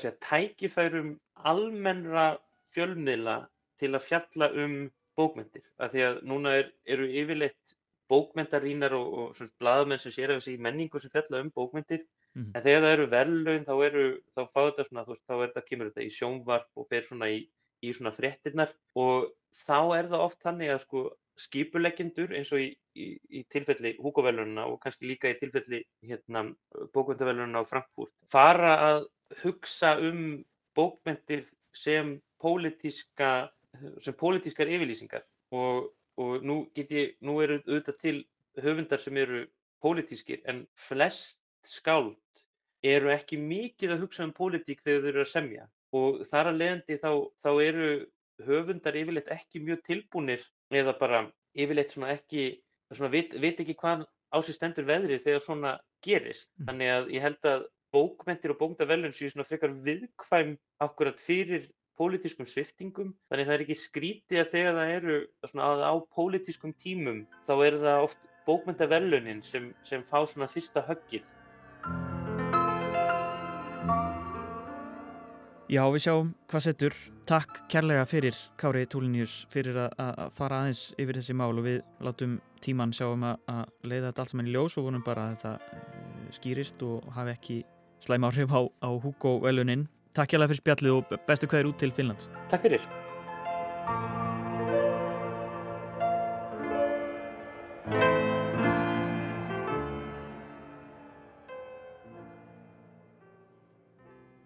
sé 0.00 0.14
tækifærum 0.24 1.16
almennra 1.50 2.38
fjölmiðla 2.74 3.36
til 3.82 3.92
að 3.94 4.06
fjalla 4.08 4.48
um 4.64 4.76
bókmyndir. 5.18 5.64
Af 5.78 5.92
því 5.92 6.04
að 6.08 6.20
núna 6.30 6.54
er, 6.60 6.70
eru 6.88 7.08
yfirleitt 7.10 7.76
bókmyndarínar 8.12 8.94
og, 8.98 9.06
og 9.18 9.36
svona 9.36 9.54
bladamenn 9.62 10.02
sem 10.02 10.14
sér 10.14 10.34
af 10.34 10.42
þessi 10.42 10.60
menningu 10.66 11.00
sem 11.00 11.12
fjalla 11.12 11.40
um 11.42 11.50
bókmyndir 11.56 12.04
mm 12.04 12.42
-hmm. 12.42 12.52
en 12.54 12.62
þegar 12.66 12.82
það 12.84 12.94
eru 12.96 13.06
verðlaun 13.16 13.66
þá 13.68 13.74
eru 13.88 14.04
þá 14.36 14.42
fá 14.52 14.60
þetta 14.68 14.84
svona, 14.88 15.04
þú 15.04 15.14
veist, 15.14 15.26
þá 15.28 15.34
er 15.34 15.46
þetta, 15.48 15.66
kemur 15.68 15.90
þetta 15.90 16.06
í 16.06 16.14
sjónvarp 16.18 16.70
og 16.76 16.88
fer 16.88 17.04
svona 17.04 17.28
í, 17.30 17.38
í 17.82 17.92
svona 17.92 18.16
fréttinnar 18.18 18.74
og 18.94 19.32
þá 19.66 19.80
er 19.98 20.08
það 20.12 20.26
oft 20.26 20.40
þannig 20.42 20.70
að 20.70 20.80
sko 20.86 21.04
skipulegjendur 21.36 22.34
eins 22.36 22.52
og 22.52 22.60
í, 22.62 22.68
í, 22.94 23.06
í 23.30 23.40
tilfelli 23.50 23.96
húkavelununa 23.98 24.66
og 24.70 24.78
kannski 24.80 25.06
líka 25.06 25.30
í 25.30 25.38
tilfelli 25.40 25.82
hérna 26.06 26.54
bókmyndavelununa 26.94 27.64
á 27.64 27.70
Frankfurt 27.70 28.12
fara 28.30 28.76
að 28.90 29.06
hugsa 29.42 29.96
um 29.98 30.44
bókmyndir 30.76 31.46
sem 31.74 32.20
pólitíska 32.42 33.50
sem 34.02 34.14
pólitískar 34.14 34.70
yfirlýsingar. 34.70 35.24
Og 35.54 35.90
og 36.20 36.44
nú, 36.46 36.60
ég, 36.78 37.16
nú 37.20 37.38
eru 37.42 37.60
auðvitað 37.64 38.00
til 38.02 38.16
höfundar 38.62 39.02
sem 39.02 39.16
eru 39.18 39.44
pólitískir 39.82 40.42
en 40.50 40.64
flest 40.88 41.40
skáld 41.66 42.16
eru 42.84 43.10
ekki 43.12 43.38
mikið 43.40 43.94
að 43.94 44.04
hugsa 44.04 44.26
um 44.26 44.34
pólitík 44.36 44.82
þegar 44.84 45.02
þau 45.02 45.10
eru 45.12 45.24
að 45.24 45.32
semja 45.32 45.68
og 45.94 46.24
þar 46.30 46.50
að 46.50 46.60
leiðandi 46.60 46.98
þá, 47.00 47.10
þá 47.44 47.50
eru 47.64 47.88
höfundar 48.44 48.98
yfirleitt 48.98 49.30
ekki 49.32 49.62
mjög 49.62 49.84
tilbúnir 49.88 50.44
eða 50.74 50.96
bara 50.98 51.22
yfirleitt 51.54 51.94
svona 51.94 52.12
ekki, 52.16 52.48
svona 52.92 53.12
veit, 53.12 53.34
veit 53.40 53.60
ekki 53.62 53.76
hvað 53.78 54.04
á 54.34 54.38
sig 54.42 54.56
stendur 54.56 54.88
veðrið 54.88 55.22
þegar 55.22 55.44
svona 55.44 55.72
gerist. 56.04 56.50
Mm. 56.58 56.66
Þannig 56.68 56.92
að 56.96 57.10
ég 57.14 57.24
held 57.24 57.48
að 57.50 57.66
bókmentir 57.94 58.54
og 58.54 58.58
bókmyndavelun 58.60 59.14
séu 59.14 59.30
svona 59.30 59.46
frekar 59.46 59.74
viðkvæm 59.86 60.56
akkurat 60.82 61.20
fyrir 61.22 61.68
pólitískum 61.98 62.48
sviftingum 62.48 63.14
þannig 63.30 63.48
það 63.48 63.56
er 63.56 63.64
ekki 63.66 63.78
skrítið 63.80 64.42
að 64.42 64.52
þegar 64.54 64.78
það 64.80 64.94
eru 64.98 65.18
svona, 65.50 65.70
á 65.86 65.94
pólitískum 66.16 66.74
tímum 66.80 67.24
þá 67.48 67.54
er 67.68 67.78
það 67.84 68.06
oft 68.08 68.30
bókmyndavellunin 68.44 69.42
sem, 69.44 69.70
sem 69.86 70.04
fá 70.10 70.20
svona 70.26 70.50
fyrsta 70.50 70.84
höggið. 70.84 71.24
Já, 75.72 75.80
við 75.88 76.02
sjáum 76.04 76.34
hvað 76.52 76.64
settur. 76.66 76.96
Takk 77.24 77.62
kærlega 77.72 78.04
fyrir 78.04 78.36
Kári 78.60 78.84
Túlinius 78.84 79.46
fyrir 79.48 79.78
að 79.80 80.26
fara 80.36 80.58
aðeins 80.60 80.90
yfir 81.00 81.16
þessi 81.16 81.36
mál 81.40 81.54
og 81.54 81.64
við 81.64 81.78
látum 82.04 82.34
tíman 82.60 82.92
sjáum 82.92 83.24
að 83.24 83.62
leiða 83.80 84.10
þetta 84.10 84.22
allt 84.22 84.34
saman 84.34 84.50
í 84.50 84.52
ljós 84.52 84.76
og 84.76 84.90
vonum 84.90 85.06
bara 85.06 85.30
að 85.30 85.38
þetta 85.38 85.78
eh, 85.78 86.28
skýrist 86.36 86.84
og 86.84 87.08
hafi 87.16 87.32
ekki 87.32 87.56
slæm 88.04 88.28
áhrif 88.28 88.52
á, 88.52 88.60
á 88.84 88.90
Hugo 88.92 89.38
velunin 89.40 89.86
Takk 90.14 90.30
hjá 90.30 90.38
það 90.38 90.50
fyrir 90.52 90.60
spjallið 90.62 90.92
og 90.94 91.16
bestu 91.26 91.48
hverjir 91.50 91.68
út 91.72 91.80
til 91.82 91.90
Finnlands. 91.94 92.28
Takk 92.52 92.62
fyrir. 92.68 92.84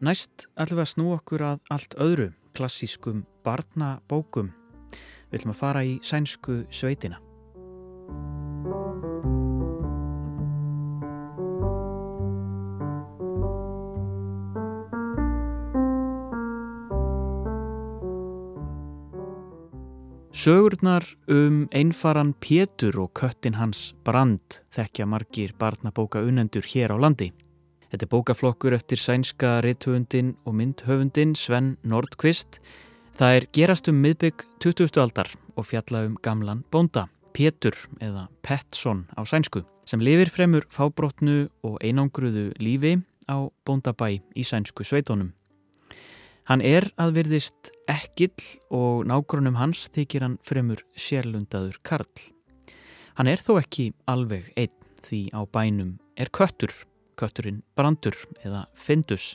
Næst 0.09 0.47
ætlum 0.57 0.79
við 0.79 0.85
að 0.87 0.93
snú 0.95 1.09
okkur 1.19 1.43
að 1.45 1.73
allt 1.75 1.99
öðru 2.01 2.31
klassískum 2.57 3.27
barnabókum. 3.45 4.55
Við 5.29 5.43
ætlum 5.43 5.53
að 5.53 5.61
fara 5.61 5.85
í 5.85 5.99
sænsku 6.01 6.63
sveitina. 6.73 7.19
Sögurnar 20.49 21.05
um 21.29 21.69
einfaran 21.77 22.33
Pétur 22.41 22.97
og 23.03 23.11
köttin 23.13 23.59
hans 23.59 23.93
Brand 24.01 24.63
þekkja 24.73 25.05
margir 25.05 25.51
barnabóka 25.61 26.23
unendur 26.25 26.65
hér 26.65 26.89
á 26.89 26.97
landi. 26.97 27.27
Þetta 27.93 28.07
er 28.07 28.13
bókaflokkur 28.15 28.73
eftir 28.73 28.97
sænska 28.97 29.59
rithöfundin 29.61 30.31
og 30.49 30.57
myndhöfundin 30.57 31.37
Sven 31.37 31.75
Nordqvist. 31.85 32.63
Það 33.21 33.37
er 33.37 33.49
gerast 33.53 33.93
um 33.93 34.01
miðbygg 34.01 34.47
20. 34.65 34.97
aldar 35.05 35.29
og 35.53 35.69
fjalla 35.69 36.07
um 36.09 36.17
gamlan 36.25 36.65
bónda, 36.73 37.11
Pétur 37.37 37.77
eða 38.01 38.31
Pettsson 38.41 39.05
á 39.21 39.29
sænsku, 39.29 39.67
sem 39.85 40.01
lifir 40.01 40.33
fremur 40.33 40.65
fábrotnu 40.73 41.51
og 41.61 41.77
einangruðu 41.85 42.55
lífi 42.57 43.03
á 43.29 43.53
bóndabæ 43.69 44.17
í 44.17 44.49
sænsku 44.49 44.81
sveitónum. 44.81 45.35
Hann 46.49 46.63
er 46.65 46.87
að 46.97 47.11
virðist 47.19 47.69
ekkill 47.93 48.33
og 48.73 49.03
nágrunum 49.05 49.59
hans 49.61 49.83
þykir 49.93 50.25
hann 50.25 50.39
fremur 50.41 50.81
sérlundaður 50.97 51.77
karl. 51.85 52.23
Hann 53.21 53.29
er 53.29 53.43
þó 53.45 53.59
ekki 53.61 53.91
alveg 54.09 54.49
einn 54.57 54.73
því 55.05 55.21
á 55.37 55.45
bænum 55.45 55.99
er 56.17 56.33
köttur, 56.33 56.73
kötturinn 57.21 57.61
brandur 57.77 58.17
eða 58.41 58.65
findus. 58.73 59.35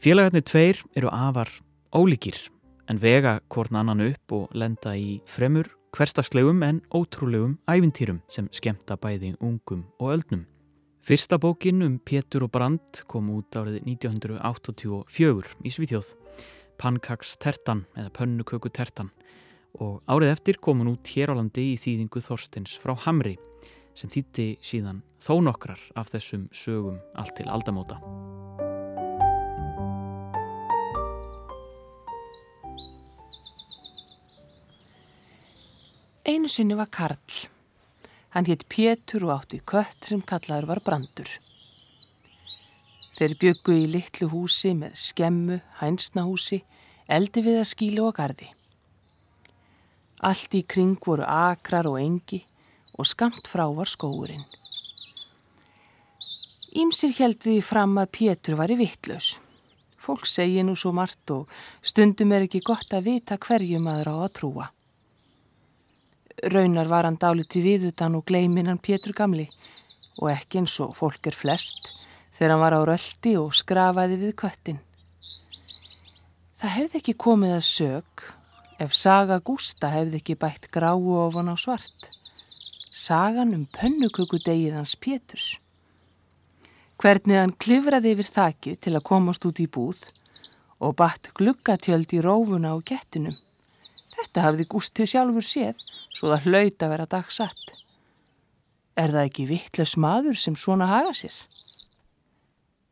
Félagarnir 0.00 0.46
tveir 0.48 0.80
eru 0.96 1.12
afar 1.12 1.52
ólíkir 1.92 2.40
en 2.88 3.02
vega 3.02 3.36
hvorn 3.52 3.76
annan 3.76 4.06
upp 4.08 4.32
og 4.32 4.56
lenda 4.56 4.96
í 4.96 5.18
fremur 5.28 5.68
hverstagslegum 5.92 6.64
en 6.64 6.80
ótrúlegum 6.96 7.58
ævintýrum 7.68 8.24
sem 8.32 8.48
skemta 8.56 8.96
bæði 8.96 9.34
ungum 9.36 9.84
og 10.00 10.16
öldnum. 10.16 10.46
Fyrsta 11.06 11.36
bókin 11.38 11.82
um 11.82 12.00
Pétur 12.02 12.42
og 12.42 12.50
Brand 12.50 13.04
kom 13.06 13.28
út 13.30 13.54
árið 13.54 13.76
1984 13.86 15.52
í 15.62 15.70
Svíþjóð, 15.70 16.08
Pankaks 16.82 17.36
tertan 17.38 17.84
eða 17.94 18.10
Pönnuköku 18.10 18.72
tertan 18.74 19.12
og 19.78 20.02
árið 20.10 20.32
eftir 20.32 20.58
kom 20.58 20.82
hún 20.82 20.96
út 20.96 21.06
hér 21.14 21.30
á 21.30 21.38
landi 21.38 21.68
í 21.76 21.78
þýðingu 21.78 22.24
Þorstins 22.26 22.74
frá 22.82 22.96
Hamri 23.06 23.36
sem 23.94 24.10
þýtti 24.10 24.48
síðan 24.58 25.04
þó 25.22 25.38
nokkrar 25.46 25.78
af 25.94 26.10
þessum 26.10 26.48
sögum 26.50 26.98
allt 27.14 27.38
til 27.38 27.46
aldamóta. 27.54 28.02
Einu 36.26 36.50
sinni 36.50 36.74
var 36.74 36.90
Karl. 36.90 37.54
Hann 38.36 38.44
hétt 38.44 38.66
Pétur 38.68 39.22
og 39.24 39.30
átti 39.32 39.62
kött 39.64 40.04
sem 40.04 40.20
kallaður 40.20 40.66
var 40.68 40.80
Brandur. 40.84 41.28
Þeir 43.16 43.32
byggu 43.40 43.76
í 43.80 43.86
litlu 43.88 44.28
húsi 44.28 44.74
með 44.76 44.98
skemmu, 45.00 45.56
hænsnahúsi, 45.78 46.58
eldi 47.08 47.40
við 47.46 47.56
að 47.62 47.70
skílu 47.70 48.04
og 48.04 48.18
gardi. 48.18 48.50
Allt 50.20 50.52
í 50.52 50.60
kring 50.68 51.00
voru 51.00 51.24
akrar 51.24 51.88
og 51.88 51.96
engi 52.02 52.42
og 53.00 53.08
skamt 53.08 53.48
frá 53.48 53.64
var 53.72 53.88
skóurinn. 53.88 54.44
Ímsir 56.76 57.16
held 57.16 57.40
við 57.40 57.64
fram 57.64 57.96
að 57.96 58.12
Pétur 58.20 58.60
var 58.60 58.68
í 58.68 58.76
vittlaus. 58.76 59.38
Fólk 59.96 60.28
segi 60.28 60.60
nú 60.60 60.76
svo 60.76 60.92
margt 60.92 61.32
og 61.32 61.48
stundum 61.80 62.36
er 62.36 62.44
ekki 62.50 62.60
gott 62.60 62.92
að 62.92 63.14
vita 63.14 63.40
hverju 63.40 63.80
maður 63.80 64.12
á 64.12 64.16
að 64.28 64.34
trúa. 64.42 64.72
Raunar 66.44 66.84
var 66.84 67.06
hann 67.08 67.16
dáliti 67.16 67.62
viðutan 67.64 68.18
og 68.18 68.26
gleimin 68.28 68.66
hann 68.68 68.80
Pétur 68.82 69.14
gamli 69.16 69.46
og 70.20 70.28
ekki 70.28 70.60
eins 70.60 70.74
og 70.84 70.92
fólk 70.92 71.30
er 71.30 71.36
flest 71.36 71.88
þegar 72.36 72.52
hann 72.52 72.60
var 72.60 72.76
á 72.76 72.80
röldi 72.84 73.32
og 73.40 73.54
skrafaði 73.56 74.18
við 74.20 74.34
köttin. 74.42 74.82
Það 76.60 76.74
hefði 76.74 77.00
ekki 77.00 77.14
komið 77.24 77.54
að 77.56 77.64
sög 77.70 78.26
ef 78.84 78.92
saga 78.92 79.40
Gústa 79.48 79.88
hefði 79.94 80.20
ekki 80.20 80.36
bætt 80.42 80.68
gráu 80.76 81.08
ofan 81.22 81.48
á 81.48 81.56
svart. 81.56 82.12
Sagan 82.92 83.56
um 83.56 83.64
pönnukökudegið 83.72 84.76
hans 84.76 84.92
Péturs. 85.00 85.48
Hvernig 87.00 87.40
hann 87.40 87.56
klifraði 87.56 88.12
yfir 88.12 88.32
þakið 88.36 88.80
til 88.84 88.96
að 88.96 89.08
komast 89.08 89.48
út 89.48 89.60
í 89.60 89.70
búð 89.72 90.04
og 90.84 90.96
batt 91.00 91.32
gluggatjöld 91.32 92.12
í 92.12 92.20
rófuna 92.20 92.76
á 92.76 92.80
gettinum. 92.84 93.40
Þetta 94.16 94.50
hafði 94.50 94.68
Gústi 94.68 95.08
sjálfur 95.08 95.44
séð 95.44 95.80
svo 96.16 96.32
það 96.32 96.46
hlaut 96.48 96.84
að 96.84 96.92
vera 96.94 97.08
dagsatt. 97.12 97.74
Er 98.96 99.12
það 99.12 99.28
ekki 99.28 99.48
vittles 99.50 99.96
maður 100.00 100.38
sem 100.40 100.56
svona 100.56 100.88
haga 100.88 101.12
sér? 101.16 101.34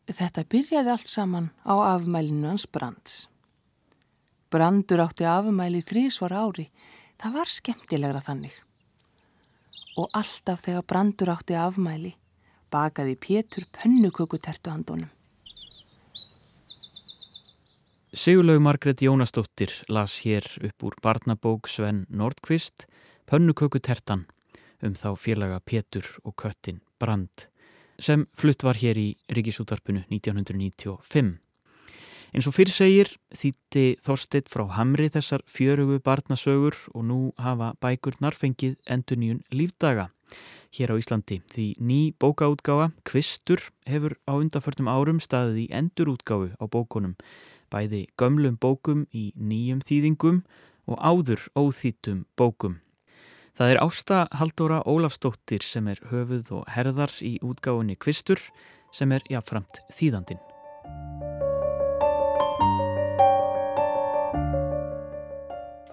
Þetta 0.04 0.44
byrjaði 0.52 0.92
allt 0.92 1.08
saman 1.08 1.48
á 1.64 1.74
afmælinu 1.96 2.50
hans 2.50 2.66
Brands. 2.68 3.24
Brandur 4.52 5.00
átti 5.06 5.24
afmæli 5.26 5.80
þrísvar 5.82 6.36
ári, 6.36 6.68
það 7.16 7.38
var 7.38 7.50
skemmtilegra 7.50 8.20
þannig. 8.22 8.52
Og 9.96 10.12
alltaf 10.12 10.60
þegar 10.66 10.84
Brandur 10.92 11.32
átti 11.32 11.56
afmæli, 11.56 12.12
bakaði 12.68 13.16
Pétur 13.16 13.64
pönnukökutertu 13.78 14.74
handónum. 14.74 15.08
Sigurlaug 18.14 18.60
Margret 18.62 19.00
Jónasdóttir 19.02 19.72
las 19.88 20.20
hér 20.22 20.44
upp 20.62 20.84
úr 20.86 20.94
barnabók 21.02 21.66
Sven 21.66 22.04
Nordqvist 22.10 22.84
Pönnuköku 23.24 23.80
tertan 23.80 24.26
um 24.84 24.92
þá 24.92 25.14
félaga 25.16 25.60
Pétur 25.64 26.04
og 26.24 26.34
köttin 26.36 26.82
Brand 27.00 27.46
sem 27.96 28.26
flutt 28.36 28.64
var 28.66 28.76
hér 28.76 28.98
í 29.00 29.06
Ríkisútarpunu 29.32 30.02
1995. 30.10 31.30
En 32.34 32.42
svo 32.42 32.52
fyrir 32.52 32.74
segir 32.74 33.12
þýtti 33.32 33.84
Þorstedt 34.04 34.50
frá 34.52 34.66
Hamri 34.76 35.06
þessar 35.14 35.44
fjörugu 35.48 36.00
barnasögur 36.04 36.76
og 36.92 37.06
nú 37.08 37.18
hafa 37.40 37.72
bækurnar 37.80 38.36
fengið 38.36 38.76
endur 38.90 39.22
nýjun 39.22 39.40
lífdaga 39.54 40.10
hér 40.74 40.92
á 40.92 41.00
Íslandi 41.00 41.40
því 41.54 41.66
ný 41.80 42.00
bókaútgáfa, 42.20 42.90
Kvistur, 43.08 43.62
hefur 43.86 44.18
á 44.28 44.36
undarförnum 44.36 44.90
árum 44.90 45.22
staðið 45.22 45.64
í 45.64 45.66
endurútgáfu 45.72 46.52
á 46.60 46.64
bókunum, 46.68 47.14
bæði 47.72 48.04
gömlum 48.20 48.60
bókum 48.60 49.06
í 49.14 49.30
nýjum 49.38 49.80
þýðingum 49.80 50.42
og 50.90 50.98
áður 51.00 51.48
óþýttum 51.56 52.26
bókum. 52.36 52.83
Það 53.54 53.70
er 53.70 53.78
Ásta 53.78 54.16
Haldóra 54.34 54.80
Ólafstóttir 54.82 55.62
sem 55.62 55.86
er 55.86 56.00
höfuð 56.10 56.48
og 56.56 56.64
herðar 56.74 57.12
í 57.22 57.36
útgáfunni 57.38 57.94
Kvistur 57.94 58.40
sem 58.90 59.12
er 59.14 59.22
jáfnframt 59.30 59.78
þýðandin. 59.94 60.40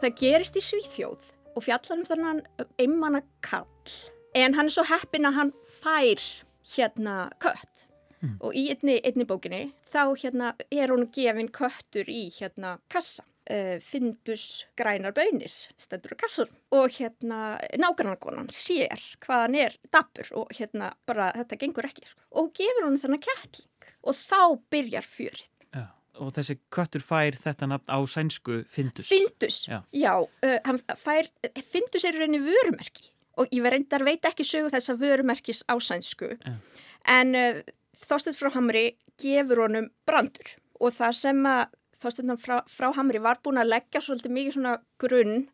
Það 0.01 0.17
gerist 0.23 0.57
í 0.57 0.65
Svíþjóð 0.71 1.29
og 1.53 1.67
fjallanum 1.67 2.09
þannig 2.09 2.65
einmanna 2.81 3.21
kall 3.45 3.93
en 4.33 4.57
hann 4.57 4.65
er 4.65 4.73
svo 4.73 4.87
heppin 4.89 5.29
að 5.29 5.37
hann 5.37 5.55
fær 5.83 6.25
hérna 6.65 7.17
kött 7.37 7.85
mm. 8.23 8.39
og 8.41 8.57
í 8.57 8.71
einni, 8.73 8.97
einni 9.05 9.29
bókinni 9.29 9.67
þá 9.93 10.15
hérna 10.15 10.55
er 10.73 10.89
hún 10.89 11.11
gefin 11.13 11.53
köttur 11.53 12.09
í 12.09 12.23
hérna 12.39 12.79
kassa 12.89 13.27
uh, 13.51 13.77
Findus 13.83 14.65
grænar 14.79 15.13
bönir 15.15 15.51
stendur 15.79 16.15
á 16.15 16.21
kassur 16.23 16.51
og 16.73 16.91
hérna 16.95 17.57
nágrannarkonan 17.79 18.51
sér 18.55 19.01
hvað 19.23 19.45
hann 19.45 19.57
er 19.59 19.77
dapur 19.93 20.31
og 20.43 20.53
hérna 20.57 20.93
bara 21.09 21.31
þetta 21.37 21.59
gengur 21.63 21.89
ekki 21.89 22.07
sko. 22.07 22.21
og 22.41 22.51
gefur 22.57 22.87
hann 22.87 22.99
þannig 23.01 23.25
kettling 23.27 23.89
og 24.01 24.17
þá 24.17 24.41
byrjar 24.73 25.05
fjörið. 25.05 25.49
Já, 25.75 25.85
og 26.17 26.31
þessi 26.37 26.57
köttur 26.73 27.03
fær 27.05 27.37
þetta 27.37 27.69
nafn 27.69 27.91
á 27.91 27.99
sænsku 28.09 28.63
Findus. 28.71 29.11
Findus, 29.11 29.59
já. 29.69 29.81
já 29.93 30.13
uh, 30.21 30.95
fær, 30.97 31.29
Findus 31.61 32.07
er 32.07 32.17
reyni 32.17 32.41
vörumerki 32.41 33.11
og 33.39 33.51
ég 33.51 33.63
verðindar 33.63 34.03
veit 34.05 34.25
ekki 34.27 34.45
sögu 34.47 34.71
þess 34.73 34.91
að 34.91 35.05
vörumerkis 35.05 35.61
á 35.67 35.75
sænsku 35.79 36.33
já. 36.39 36.57
en 37.07 37.37
uh, 37.37 37.61
Þorstedt 38.01 38.39
frá 38.39 38.49
Hamri 38.55 38.95
gefur 39.21 39.67
honum 39.67 39.91
brandur 40.09 40.55
og 40.81 40.95
það 40.95 41.17
sem 41.19 41.45
að 41.45 41.77
þástöndan 42.01 42.39
frá, 42.41 42.61
frá 42.69 42.91
Hamri 42.97 43.21
var 43.21 43.41
búin 43.43 43.61
að 43.61 43.71
leggja 43.75 44.01
svolítið 44.03 44.35
mikið 44.37 44.55
svona 44.57 44.75
grunn 45.01 45.49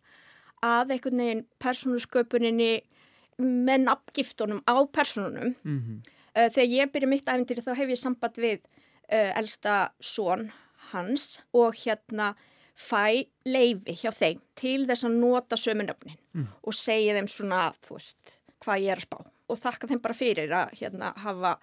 að 0.66 0.94
einhvern 0.96 1.24
veginn 1.24 1.46
persónusköpuninni 1.62 2.72
með 3.38 3.84
nafngiftunum 3.86 4.64
á 4.66 4.76
persónunum. 4.90 5.56
Mm 5.62 5.80
-hmm. 5.80 5.98
uh, 6.38 6.50
þegar 6.50 6.70
ég 6.74 6.92
byrja 6.92 7.08
mitt 7.08 7.30
æfintyri 7.30 7.62
þá 7.62 7.74
hef 7.76 7.90
ég 7.90 8.02
samband 8.02 8.38
við 8.38 8.60
uh, 9.12 9.32
elsta 9.38 9.92
són 10.00 10.52
hans 10.92 11.40
og 11.54 11.76
hérna 11.76 12.36
fæ 12.78 13.28
leifi 13.46 13.94
hjá 14.02 14.12
þeim 14.14 14.42
til 14.56 14.86
þess 14.86 15.06
að 15.06 15.18
nota 15.18 15.58
sömunöfnin 15.58 16.18
mm. 16.34 16.48
og 16.64 16.74
segja 16.74 17.16
þeim 17.18 17.28
svona, 17.28 17.72
þú 17.82 17.98
veist, 17.98 18.40
hvað 18.62 18.84
ég 18.84 18.92
er 18.94 19.02
að 19.02 19.08
spá 19.08 19.18
og 19.48 19.58
þakka 19.58 19.88
þeim 19.88 20.02
bara 20.04 20.14
fyrir 20.14 20.54
að 20.54 20.74
hérna 20.82 21.14
hafa 21.18 21.58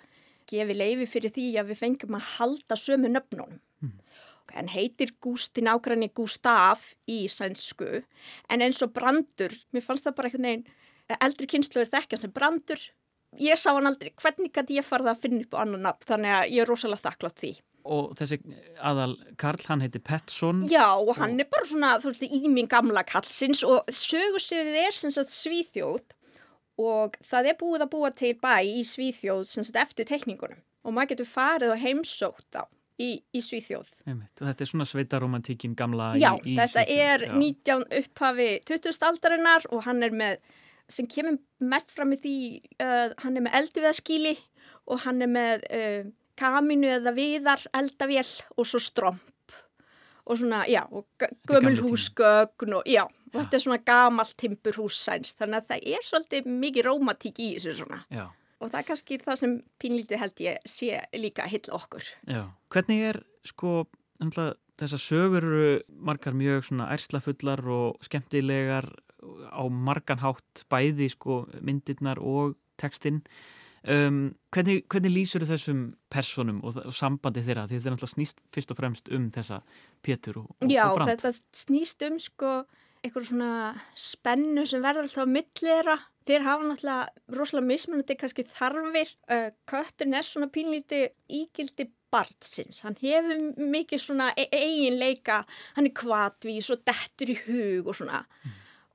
gefið 0.50 0.76
leifi 0.76 1.06
fyrir 1.06 1.30
því 1.30 1.46
að 1.60 1.70
við 1.70 1.78
fengum 1.78 2.16
að 2.18 2.28
halda 2.36 2.76
sömunöfnunum. 2.76 3.60
Mm 3.80 3.92
en 4.52 4.68
heitir 4.68 5.14
Gústi 5.24 5.64
nákvæmni 5.64 6.10
Gustaf 6.16 6.92
í 7.10 7.24
sænsku. 7.32 8.02
En 8.50 8.64
eins 8.64 8.82
og 8.84 8.92
brandur, 8.96 9.54
mér 9.72 9.84
fannst 9.84 10.06
það 10.08 10.16
bara 10.18 10.30
einhvern 10.30 10.48
veginn, 10.48 10.66
eldri 11.20 11.48
kynsluður 11.50 11.92
þekkjan 11.92 12.24
sem 12.24 12.34
brandur, 12.34 12.82
ég 13.40 13.60
sá 13.60 13.70
hann 13.72 13.88
aldrei, 13.90 14.12
hvernig 14.20 14.52
gæti 14.54 14.78
ég 14.78 14.86
farið 14.86 15.12
að 15.12 15.22
finna 15.22 15.46
upp 15.46 15.56
á 15.56 15.62
annan 15.62 15.86
nafn, 15.88 16.08
þannig 16.10 16.36
að 16.38 16.50
ég 16.54 16.64
er 16.64 16.70
rosalega 16.70 17.08
þakklátt 17.08 17.40
því. 17.42 17.54
Og 17.84 18.12
þessi 18.16 18.38
aðal 18.80 19.14
Karl, 19.36 19.64
hann 19.68 19.82
heiti 19.84 20.00
Petson. 20.00 20.62
Já, 20.72 20.86
og 20.96 21.18
hann 21.18 21.36
er 21.36 21.48
bara 21.52 21.68
svona, 21.68 21.96
þú 22.00 22.14
veist, 22.14 22.24
í 22.24 22.48
minn 22.48 22.70
gamla 22.72 23.02
kallsins. 23.04 23.60
Og 23.68 23.84
sögurstöðið 23.92 24.78
er 24.86 24.96
sem 24.96 25.12
sagt 25.12 25.34
svíþjóð. 25.36 26.14
Og 26.80 27.18
það 27.22 27.50
er 27.50 27.58
búið 27.60 27.84
að 27.84 27.90
búa 27.92 28.08
til 28.16 28.32
bæ 28.40 28.54
í 28.64 28.80
svíþjóð 28.88 29.44
sem 29.50 29.66
sagt 29.68 29.82
eftir 29.82 30.08
tekningunum 30.08 30.64
og 30.84 30.92
maður 30.92 31.14
getur 31.14 31.30
farið 31.32 31.74
og 31.74 31.80
heimsótt 31.80 32.58
á 32.58 32.64
í, 33.00 33.10
í 33.34 33.42
Svíþjóð. 33.42 33.90
Einmitt. 34.06 34.32
Og 34.40 34.48
þetta 34.48 34.64
er 34.64 34.70
svona 34.70 34.86
sveitaromantíkin 34.88 35.74
gamla 35.78 36.12
já, 36.18 36.32
í, 36.42 36.54
í 36.54 36.58
þetta 36.58 36.84
Svíþjóð. 36.84 37.04
er 37.08 37.26
Já. 37.26 37.34
19 37.40 37.86
upphafi 38.00 38.50
20. 38.70 38.98
aldarinnar 39.10 39.68
og 39.70 39.84
hann 39.88 40.02
er 40.06 40.14
með, 40.14 40.38
sem 40.92 41.08
kemur 41.10 41.38
mest 41.64 41.94
fram 41.96 42.14
í 42.14 42.20
því, 42.22 42.36
uh, 42.78 43.14
hann 43.24 43.38
er 43.40 43.46
með 43.46 43.58
elduveðskíli 43.62 44.34
og 44.90 45.04
hann 45.06 45.22
er 45.24 45.32
með 45.32 45.66
uh, 45.70 46.10
kaminu 46.38 46.90
eða 46.98 47.14
viðar 47.16 47.62
eldavél 47.74 48.26
og 48.58 48.66
svo 48.68 48.82
stromp 48.82 49.22
og 50.24 50.38
svona, 50.40 50.62
já, 50.70 50.80
og 50.88 51.04
er 51.20 51.34
gömul 51.50 51.76
húsgögn 51.84 52.78
og 52.78 52.86
já, 52.88 53.02
og 53.04 53.34
þetta 53.36 53.58
er 53.58 53.62
svona 53.66 53.82
gamalt 53.84 54.32
timpurhús 54.40 54.96
sæns, 55.04 55.34
þannig 55.36 55.60
að 55.60 55.66
það 55.74 55.90
er 55.92 56.06
svolítið 56.06 56.48
mikið 56.62 56.86
rómatík 56.88 57.42
í 57.44 57.48
þessu 57.58 57.74
svona 57.82 57.98
Já, 58.08 58.24
og 58.60 58.70
það 58.70 58.78
er 58.80 58.88
kannski 58.90 59.18
það 59.22 59.40
sem 59.40 59.54
pínlítið 59.82 60.22
held 60.22 60.44
ég 60.44 60.68
sé 60.68 61.00
líka 61.18 61.48
hill 61.50 61.64
okkur. 61.72 62.04
já. 62.26 62.44
Hvernig 62.74 63.02
er, 63.10 63.22
sko, 63.46 63.86
náttúrulega, 64.22 64.58
þessar 64.80 65.02
sögur 65.02 65.44
eru 65.46 65.72
margar 65.88 66.34
mjög 66.34 66.64
svona 66.68 66.90
ærslafullar 66.94 67.62
og 67.70 67.98
skemmtilegar 68.02 68.88
á 69.54 69.62
margan 69.70 70.20
hátt 70.20 70.64
bæði, 70.70 71.10
sko, 71.14 71.44
myndirnar 71.62 72.18
og 72.20 72.56
textinn. 72.80 73.22
Um, 73.84 74.34
hvernig, 74.54 74.86
hvernig 74.88 75.12
lýsur 75.12 75.44
þessum 75.44 75.90
personum 76.12 76.62
og, 76.64 76.78
og 76.88 76.94
sambandi 76.96 77.42
þeirra? 77.44 77.66
Því 77.68 77.76
þetta 77.76 77.90
er 77.90 77.94
náttúrulega 77.94 78.14
snýst 78.14 78.38
fyrst 78.54 78.72
og 78.72 78.78
fremst 78.78 79.10
um 79.12 79.26
þessa 79.34 79.58
Pétur 80.04 80.38
og, 80.40 80.46
og, 80.56 80.70
Já, 80.72 80.86
og 80.88 81.02
Brand. 81.02 81.10
þetta 81.12 81.32
snýst 81.52 82.06
um 82.08 82.16
sko 82.22 82.52
eitthvað 83.04 83.28
svona 83.28 83.52
spennu 83.94 84.64
sem 84.68 84.82
verður 84.84 85.06
alltaf 85.06 85.28
á 85.28 85.34
millera. 85.36 85.96
Þeir 86.24 86.46
hafa 86.46 86.64
náttúrulega 86.64 87.36
rosalega 87.36 87.68
mismunandi 87.68 88.16
kannski 88.16 88.46
þarfir. 88.48 89.12
Kötturinn 89.68 90.16
er 90.16 90.26
svona 90.26 90.48
pínlíti 90.52 91.02
ígildi 91.28 91.90
barnsins. 92.14 92.80
Hann 92.86 92.96
hefur 93.02 93.42
mikið 93.60 94.00
svona 94.00 94.30
e 94.38 94.46
eiginleika, 94.48 95.42
hann 95.76 95.88
er 95.90 95.96
kvatvís 95.98 96.70
og 96.72 96.84
dettur 96.88 97.34
í 97.34 97.38
hug 97.44 97.90
og 97.90 97.98
svona. 98.00 98.24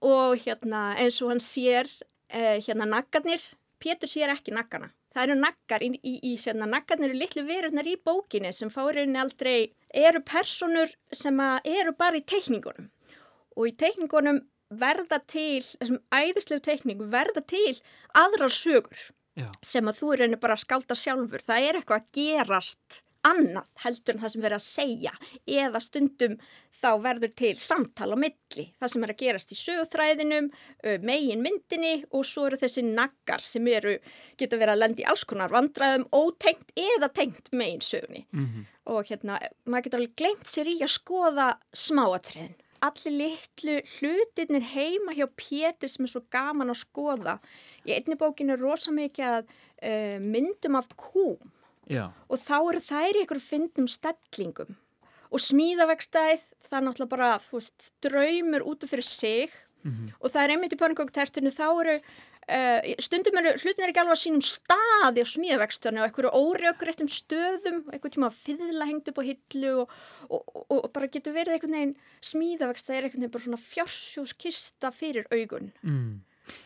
Og 0.06 0.40
hérna 0.46 0.94
eins 0.98 1.20
og 1.22 1.34
hann 1.34 1.44
sér 1.44 1.90
uh, 1.90 2.58
hérna 2.64 2.88
naggarnir, 2.88 3.44
Pétur 3.80 4.12
sér 4.12 4.34
ekki 4.34 4.52
naggana. 4.52 4.90
Það 5.16 5.24
eru 5.24 5.36
naggar 5.40 5.84
í, 5.86 5.88
í, 6.04 6.14
í 6.28 6.34
hérna, 6.38 6.68
naggarnir 6.68 7.14
eru 7.14 7.20
litlu 7.22 7.44
verurnar 7.48 7.88
í 7.88 7.96
bókinni 7.96 8.52
sem 8.54 8.72
fáriðinni 8.74 9.22
aldrei 9.22 9.72
eru 9.96 10.20
personur 10.28 10.92
sem 11.16 11.40
að 11.42 11.70
eru 11.80 11.94
bara 11.98 12.20
í 12.20 12.26
teikningunum 12.28 12.90
og 13.60 13.68
í 13.68 13.76
teikningunum 13.80 14.44
verða 14.80 15.20
til, 15.28 15.62
þessum 15.82 16.00
æðislegu 16.14 16.64
teikningu 16.66 17.10
verða 17.12 17.44
til 17.50 17.76
aðrar 18.18 18.54
sögur 18.54 19.10
Já, 19.40 19.50
sem 19.66 19.88
að 19.90 20.02
þú 20.02 20.16
reynir 20.20 20.42
bara 20.42 20.58
að 20.58 20.66
skálda 20.66 20.98
sjálfur. 20.98 21.46
Það 21.46 21.68
er 21.68 21.80
eitthvað 21.80 22.02
að 22.02 22.10
gerast 22.18 23.04
annað 23.28 23.68
heldur 23.84 24.16
en 24.16 24.22
það 24.22 24.32
sem 24.32 24.44
verður 24.44 24.56
að 24.56 24.64
segja 24.64 25.12
eða 25.60 25.82
stundum 25.84 26.36
þá 26.80 26.90
verður 27.04 27.34
til 27.42 27.52
samtal 27.60 28.14
á 28.16 28.18
milli. 28.24 28.66
Það 28.80 28.94
sem 28.94 29.06
er 29.06 29.14
að 29.14 29.20
gerast 29.24 29.52
í 29.52 29.58
sögutræðinum, 29.60 30.48
megin 31.04 31.44
myndinni 31.44 31.94
og 32.16 32.24
svo 32.28 32.46
eru 32.48 32.60
þessi 32.62 32.86
naggar 32.88 33.44
sem 33.44 33.68
eru, 33.68 33.98
geta 34.40 34.60
verið 34.60 34.76
að 34.76 34.82
lenda 34.86 35.04
í 35.04 35.08
alls 35.12 35.26
konar 35.28 35.52
vandræðum, 35.52 36.08
ótengt 36.16 36.72
eða 36.80 37.12
tengt 37.12 37.52
megin 37.52 37.84
sögunni 37.84 38.26
mm 38.32 38.68
og 38.90 39.06
hérna, 39.06 39.36
maður 39.70 39.84
getur 39.86 40.00
alveg 40.00 40.14
glemt 40.18 40.48
sér 40.50 40.70
í 40.72 40.80
að 40.82 40.90
skoða 40.96 41.50
smáatriðin. 41.78 42.56
Allir 42.82 43.16
litlu 43.20 43.78
hlutirnir 43.84 44.64
heima 44.74 45.14
hjá 45.18 45.28
Pétur 45.36 45.90
sem 45.92 46.06
er 46.06 46.12
svo 46.14 46.22
gaman 46.32 46.72
að 46.72 46.80
skoða. 46.86 47.38
Í 47.88 47.92
einni 47.98 48.16
bókinu 48.20 48.56
er 48.56 48.62
rosa 48.64 48.92
mikið 48.96 49.26
að 49.30 49.50
uh, 49.50 50.20
myndum 50.24 50.78
af 50.80 50.88
kúm 50.96 51.52
já, 51.90 52.06
og 52.30 52.38
þá 52.40 52.56
eru 52.60 52.84
þær 52.86 53.18
í 53.18 53.24
einhverjum 53.24 53.48
fyndum 53.50 53.88
stellingum. 53.92 54.78
Og 55.30 55.44
smíðavegstæð, 55.44 56.42
það 56.66 56.78
er 56.80 56.86
náttúrulega 56.88 57.12
bara, 57.12 57.34
þú 57.44 57.60
veist, 57.60 57.92
draumur 58.02 58.64
út 58.66 58.84
af 58.86 58.90
fyrir 58.96 59.06
sig 59.06 59.50
Mhm. 59.80 60.10
og 60.20 60.32
það 60.34 60.42
er 60.44 60.52
einmitt 60.52 60.74
í 60.76 60.78
panningoktertinu, 60.82 61.52
þá 61.56 61.68
eru 61.80 61.94
Uh, 62.50 62.96
stundum 62.98 63.38
eru 63.38 63.52
hlutin 63.62 63.84
er 63.86 63.92
ekki 63.92 64.02
alveg 64.02 64.18
á 64.18 64.24
sínum 64.24 64.42
staði 64.42 65.22
á 65.22 65.28
smíðavextunni 65.30 66.02
og 66.02 66.08
einhverju 66.08 66.32
órjögrættum 66.34 67.10
stöðum, 67.14 67.84
einhver 67.94 68.14
tíma 68.16 68.32
að 68.32 68.40
fyðla 68.48 68.88
hengt 68.90 69.12
upp 69.12 69.22
á 69.22 69.24
hillu 69.28 69.74
og, 69.84 69.94
og, 70.30 70.42
og, 70.56 70.80
og 70.80 70.88
bara 70.96 71.12
getur 71.14 71.36
verið 71.36 71.60
einhvern 71.60 71.78
veginn 71.78 71.94
smíðavexta 72.32 72.96
er 72.96 73.06
einhvern 73.06 73.22
veginn 73.22 73.36
bara 73.36 73.46
svona 73.46 73.62
fjársjóskista 73.62 74.92
fyrir 74.96 75.30
augun. 75.30 75.70
mm. 75.86 76.18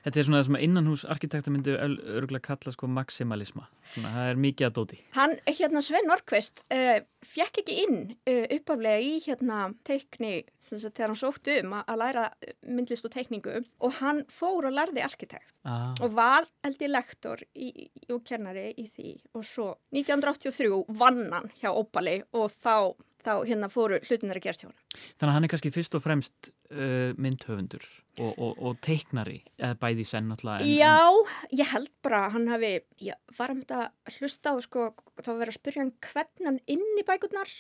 Þetta 0.04 0.20
er 0.20 0.28
svona 0.28 0.42
það 0.42 0.50
sem 0.50 0.60
innanhús 0.68 1.06
arkitekta 1.14 1.54
myndu 1.54 1.78
örgulega 1.78 2.44
kalla 2.48 2.74
sko 2.76 2.88
maximalisma. 2.92 3.68
Svona, 3.94 4.12
það 4.16 4.30
er 4.32 4.40
mikið 4.48 4.68
að 4.68 4.76
dóti. 4.78 5.00
Hann, 5.14 5.36
hérna 5.48 5.82
Sven 5.86 6.08
Norkvist, 6.10 6.64
uh, 6.74 7.00
fjekk 7.24 7.60
ekki 7.62 7.76
inn 7.84 7.98
uh, 8.26 8.46
uppaflega 8.58 9.04
í 9.06 9.12
hérna 9.26 9.60
teikni, 9.86 10.32
þegar 10.66 11.12
hann 11.14 11.20
sótti 11.20 11.60
um 11.62 11.76
að, 11.78 11.84
að 11.94 12.02
læra 12.04 12.26
myndlist 12.74 13.06
og 13.06 13.14
teikningu 13.14 13.60
og 13.84 13.98
hann 14.00 14.24
fór 14.34 14.70
og 14.70 14.76
lærði 14.76 15.04
arkitekt 15.06 15.54
Ah. 15.64 15.94
og 16.04 16.12
var 16.18 16.44
held 16.66 16.82
ég 16.84 16.90
lektor 16.92 17.40
í, 17.56 17.70
í, 17.86 17.86
og 18.12 18.26
kennari 18.28 18.74
í 18.76 18.84
því 18.92 19.14
og 19.38 19.46
svo 19.48 19.68
1983 19.96 20.82
vann 21.00 21.22
hann 21.32 21.48
hjá 21.62 21.70
Opali 21.72 22.18
og 22.36 22.52
þá, 22.52 22.92
þá 23.24 23.34
hérna 23.50 23.70
fóru 23.72 24.00
hlutinir 24.04 24.40
að 24.40 24.46
gera 24.48 24.60
til 24.62 24.70
hann. 24.70 24.78
Þannig 25.18 25.30
að 25.32 25.36
hann 25.38 25.48
er 25.48 25.54
kannski 25.56 25.74
fyrst 25.76 25.98
og 25.98 26.04
fremst 26.06 26.52
uh, 26.72 27.12
myndhöfundur 27.18 27.86
og, 28.22 28.32
og, 28.38 28.58
og 28.62 28.80
teiknari, 28.86 29.40
eða 29.58 29.78
bæði 29.82 30.04
senn 30.06 30.28
náttúrulega. 30.30 30.62
en- 30.62 30.78
Já, 30.78 31.58
ég 31.64 31.72
held 31.74 31.90
bara 32.06 32.28
hann 32.36 32.48
hafi, 32.52 32.76
ég 33.02 33.38
var 33.40 33.56
þetta 33.58 33.88
að 33.88 34.18
hlusta 34.20 34.54
á 34.54 34.56
sko, 34.62 34.90
þá 35.24 35.30
var 35.32 35.40
verið 35.46 35.54
að 35.56 35.62
spyrja 35.62 35.82
hann 35.86 35.94
hvernig 36.12 36.50
hann 36.52 36.60
inn 36.70 37.00
í 37.02 37.06
bækurnar 37.08 37.54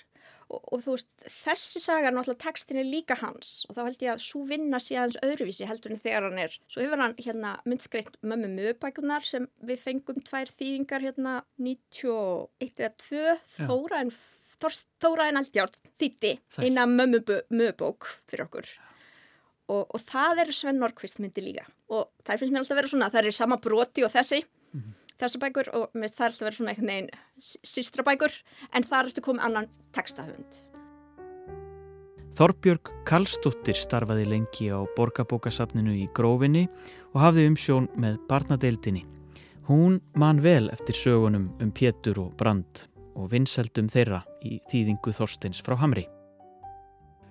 og, 0.54 0.60
og 0.76 0.84
þú 0.86 0.93
veist, 0.93 1.10
þessi 1.26 1.82
saga 1.82 2.12
er 2.12 2.13
náttúrulega 2.15 2.43
textin 2.45 2.78
er 2.84 2.86
líka 2.86 3.17
hans 3.23 3.63
og 3.67 3.76
þá 3.80 3.82
held 3.88 4.06
ég 4.06 4.13
að 4.13 4.21
svo 4.28 4.43
vinna 4.52 4.80
sé 4.84 4.99
aðeins 4.99 5.17
öðruvísi 5.26 5.65
heldur 5.67 5.95
en 5.95 6.04
þegar 6.04 6.28
hann 6.30 6.43
er. 6.45 6.60
Svo 6.69 6.84
hefur 6.86 7.02
hann 7.02 7.17
hérna 7.17 7.56
myndskreitt 7.65 8.19
mömmu 8.21 8.52
mögubækurnar 8.54 9.26
sem 9.26 9.49
við 9.65 9.82
fengum 9.88 10.21
tvær 10.28 10.54
þýðingar 10.54 11.08
hérna 11.10 11.39
91 11.58 12.78
eða 12.78 12.93
2 13.10 13.26
Já. 13.26 13.67
Þóra 13.67 14.04
en 14.06 14.13
Þór- 14.63 14.80
Þóra 15.04 15.28
en 15.30 15.41
Aldjárn 15.43 15.78
þýtti 15.99 16.34
eina 16.63 16.88
mömmu 16.89 17.21
mögubók 17.52 18.10
fyrir 18.32 18.47
okkur. 18.47 18.71
Og, 19.71 19.86
og 19.95 20.02
það 20.04 20.43
eru 20.43 20.56
Sven 20.56 20.80
Norkvist 20.80 21.19
myndi 21.23 21.43
líka. 21.43 21.67
Og 21.91 22.10
það 22.23 22.41
finnst 22.41 22.54
mér 22.56 22.63
alltaf 22.63 22.76
að 22.76 22.82
vera 22.82 22.91
svona, 22.95 23.12
það 23.13 23.21
eru 23.23 23.38
sama 23.38 23.60
broti 23.63 24.04
og 24.08 24.12
þessi 24.13 24.43
þessar 25.21 25.43
bækur 25.43 25.69
og 25.78 25.89
það 25.93 26.04
alltaf 26.04 26.41
að 26.41 26.45
vera 26.47 26.58
svona 26.58 26.73
einhvern 26.73 26.91
veginn 26.91 27.10
sístra 27.63 28.06
bækur 28.06 28.36
en 28.73 28.86
það 28.88 29.10
ertu 29.10 29.23
komið 29.26 29.45
annan 29.47 29.69
textahöfund. 29.95 30.62
Þorbjörg 32.34 32.89
Karlsdóttir 33.06 33.78
starfaði 33.78 34.26
lengi 34.26 34.71
á 34.73 34.82
borgarbókasafninu 34.97 35.93
í 35.93 36.08
Grófinni 36.17 36.63
og 37.13 37.19
hafði 37.21 37.45
umsjón 37.52 37.91
með 37.93 38.17
barnadeildinni. 38.30 39.04
Hún 39.69 39.99
man 40.19 40.41
vel 40.43 40.71
eftir 40.73 40.97
sögunum 40.97 41.52
um 41.62 41.69
Pétur 41.71 42.17
og 42.26 42.34
Brand 42.39 42.88
og 43.15 43.30
vinseldum 43.32 43.89
þeirra 43.91 44.23
í 44.45 44.60
þýðingu 44.71 45.13
Þorsteins 45.15 45.62
frá 45.65 45.76
Hamri. 45.82 46.08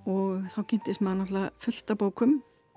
og 0.06 0.48
þá 0.50 0.60
kynntist 0.66 1.00
maður 1.00 1.20
náttúrulega 1.20 1.50
fullt 1.62 1.90
af 1.92 1.98
bókum 2.00 2.32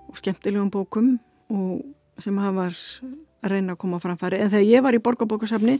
og 0.05 0.17
skemmtilegum 0.19 0.69
bókum 0.69 1.07
og 1.49 2.21
sem 2.21 2.37
hafa 2.37 2.53
var 2.59 2.75
að 2.75 3.49
reyna 3.49 3.73
að 3.73 3.81
koma 3.81 3.99
framfæri 4.03 4.39
en 4.41 4.51
þegar 4.53 4.69
ég 4.69 4.83
var 4.85 4.97
í 4.97 5.01
borgarbókasafni 5.01 5.79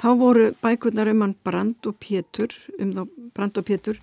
þá 0.00 0.08
voru 0.16 0.46
bækurnar 0.62 1.10
um 1.12 1.20
hann 1.26 1.36
Brand 1.44 1.86
og 1.86 1.98
Pétur 2.00 2.56
um 2.80 2.94
þá 2.96 3.02
Brand 3.36 3.60
og 3.60 3.68
Pétur 3.68 4.00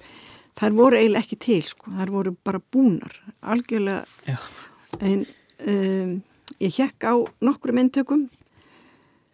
þær 0.58 0.78
voru 0.78 0.98
eiginlega 0.98 1.26
ekki 1.26 1.40
til 1.42 1.64
sko, 1.66 1.92
þær 1.98 2.14
voru 2.14 2.36
bara 2.46 2.62
búnar 2.62 3.14
algjörlega 3.42 4.06
Já. 4.30 4.38
en 5.02 5.26
um, 5.66 6.14
ég 6.62 6.78
hjekk 6.78 7.10
á 7.10 7.14
nokkrum 7.42 7.82
eintökum 7.82 8.28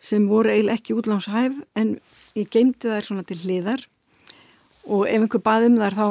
sem 0.04 0.28
voru 0.28 0.52
eiginlega 0.52 0.82
ekki 0.82 0.98
útlánshæf 1.00 1.58
en 1.80 1.96
ég 2.36 2.52
geymdi 2.52 2.92
þær 2.92 3.08
svona 3.08 3.26
til 3.28 3.39
hliðar. 3.44 3.88
Og 4.92 5.08
ef 5.08 5.22
einhver 5.22 5.44
bað 5.44 5.68
um 5.70 5.80
þær 5.80 6.00
þá 6.00 6.08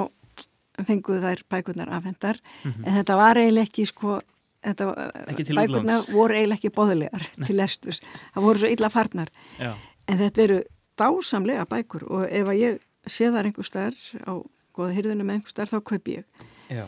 fenguðu 0.88 1.20
þær 1.22 1.42
bækurnar 1.52 1.90
afhendar 1.92 2.38
en 2.64 2.94
þetta 2.96 3.16
var 3.20 3.38
eiginlega 3.38 3.68
ekki 3.68 3.84
sko 3.90 4.20
bækurnar 4.62 6.06
voru 6.08 6.38
eiginlega 6.38 6.56
ekki 6.56 6.70
bóðilegar 6.72 7.26
til 7.44 7.56
lesturs 7.58 8.00
það 8.32 8.46
voru 8.46 8.62
svo 8.62 8.70
illa 8.72 8.88
farnar. 8.90 9.28
Já. 9.60 9.74
en 10.08 10.18
þetta 10.18 10.42
eru 10.42 10.62
dásamlega 10.98 11.66
bækur. 11.68 12.06
Og 12.08 12.26
ef 12.28 12.48
að 12.48 12.60
ég 12.60 12.80
sé 13.08 13.30
þar 13.32 13.48
einhver 13.48 13.66
staðar 13.66 13.96
á 14.28 14.32
goða 14.76 14.96
hyrðinu 14.96 15.26
með 15.26 15.38
einhver 15.38 15.54
starf 15.54 15.74
þá 15.74 15.80
kaup 15.90 16.10
ég. 16.12 16.46
Já. 16.72 16.86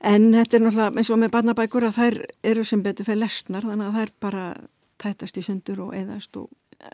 En 0.00 0.30
þetta 0.32 0.56
er 0.56 0.64
náttúrulega 0.64 1.00
eins 1.00 1.12
og 1.12 1.20
með 1.20 1.32
barnabækur 1.34 1.86
að 1.88 1.98
þær 1.98 2.18
eru 2.52 2.64
sem 2.64 2.82
betur 2.84 3.08
fyrir 3.08 3.22
lesnar 3.24 3.66
þannig 3.68 3.90
að 3.90 3.98
þær 3.98 4.12
bara 4.24 4.44
tætast 5.00 5.38
í 5.40 5.44
sundur 5.44 5.86
og 5.86 5.94
eðast 5.96 6.36
og 6.40 6.50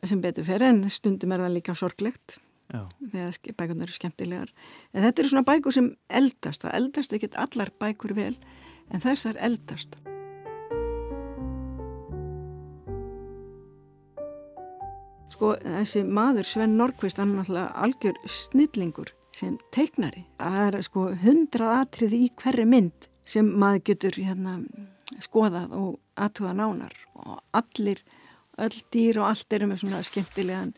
sem 0.06 0.20
betur 0.22 0.46
fyrir 0.46 0.70
en 0.70 0.84
stundum 0.90 1.34
er 1.34 1.44
það 1.44 1.56
líka 1.56 1.76
sorglegt 1.78 2.38
Já. 2.72 2.82
þegar 3.12 3.38
bækunar 3.58 3.86
eru 3.86 3.94
skemmtilegar. 3.94 4.50
En 4.92 5.06
þetta 5.06 5.22
eru 5.22 5.30
svona 5.30 5.46
bækur 5.46 5.74
sem 5.74 5.92
eldast, 6.08 6.64
það 6.64 6.76
eldast 6.80 7.14
ekkert 7.14 7.38
allar 7.38 7.72
bækur 7.80 8.16
vel 8.16 8.34
en 8.90 9.02
þessar 9.02 9.38
eldast. 9.38 9.98
Sko 15.36 15.52
þessi 15.60 16.02
maður 16.08 16.48
Sven 16.48 16.78
Norqvist 16.80 17.20
hann 17.20 17.34
er 17.34 17.42
náttúrulega 17.42 17.84
algjör 17.84 18.20
snillingur 18.24 19.12
sem 19.36 19.58
teiknari. 19.74 20.24
Það 20.40 20.62
er 20.64 20.86
sko 20.86 21.10
hundrað 21.22 21.74
atrið 21.82 22.16
í 22.16 22.22
hverri 22.40 22.64
mynd 22.66 23.10
sem 23.26 23.46
maður 23.60 23.84
getur 23.90 24.16
hérna, 24.16 24.60
skoðað 25.20 25.74
og 25.76 25.98
aðtuga 26.16 26.54
nánar 26.56 27.05
allir, 27.60 28.02
öll 28.62 28.78
dýr 28.94 29.20
og 29.22 29.30
allt 29.30 29.56
eru 29.56 29.70
með 29.70 29.82
svona 29.82 30.02
skemmtilegan 30.06 30.74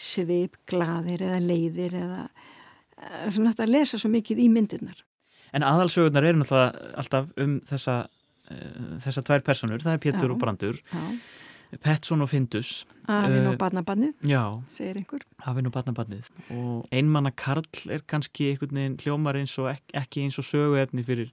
svip, 0.00 0.56
gladir 0.70 1.22
eða 1.26 1.42
leiðir 1.44 1.96
eða 1.98 2.22
eh, 2.26 3.28
svona 3.28 3.52
þetta 3.52 3.66
að 3.66 3.74
lesa 3.74 4.00
svo 4.00 4.10
mikið 4.12 4.42
í 4.44 4.48
myndirnar. 4.52 5.04
En 5.56 5.66
aðalsögurnar 5.66 6.28
eru 6.28 6.40
náttúrulega 6.40 6.94
alltaf 7.02 7.30
um 7.42 7.56
þessa, 7.66 7.94
uh, 8.06 8.90
þessa 9.02 9.22
tvær 9.26 9.42
personur, 9.46 9.82
það 9.82 9.96
er 9.96 10.02
Pétur 10.04 10.28
já, 10.28 10.34
og 10.34 10.42
Brandur. 10.42 10.78
Petson 11.82 12.22
og 12.22 12.30
Findus. 12.30 12.84
Afinn 13.10 13.46
og 13.50 13.56
barnabannið, 13.58 14.14
segir 14.70 14.98
einhver. 14.98 15.22
Afinn 15.46 15.68
og 15.70 15.74
barnabannið 15.74 16.28
og 16.54 16.90
einmanna 16.94 17.30
Karl 17.34 17.66
er 17.90 18.02
kannski 18.10 18.52
einhvern 18.52 18.78
veginn 18.78 18.98
hljómar 19.02 19.38
eins 19.38 19.56
og 19.62 19.70
ek 19.72 19.94
ekki 20.02 20.24
eins 20.26 20.38
og 20.42 20.46
söguefni 20.46 21.04
fyrir 21.06 21.30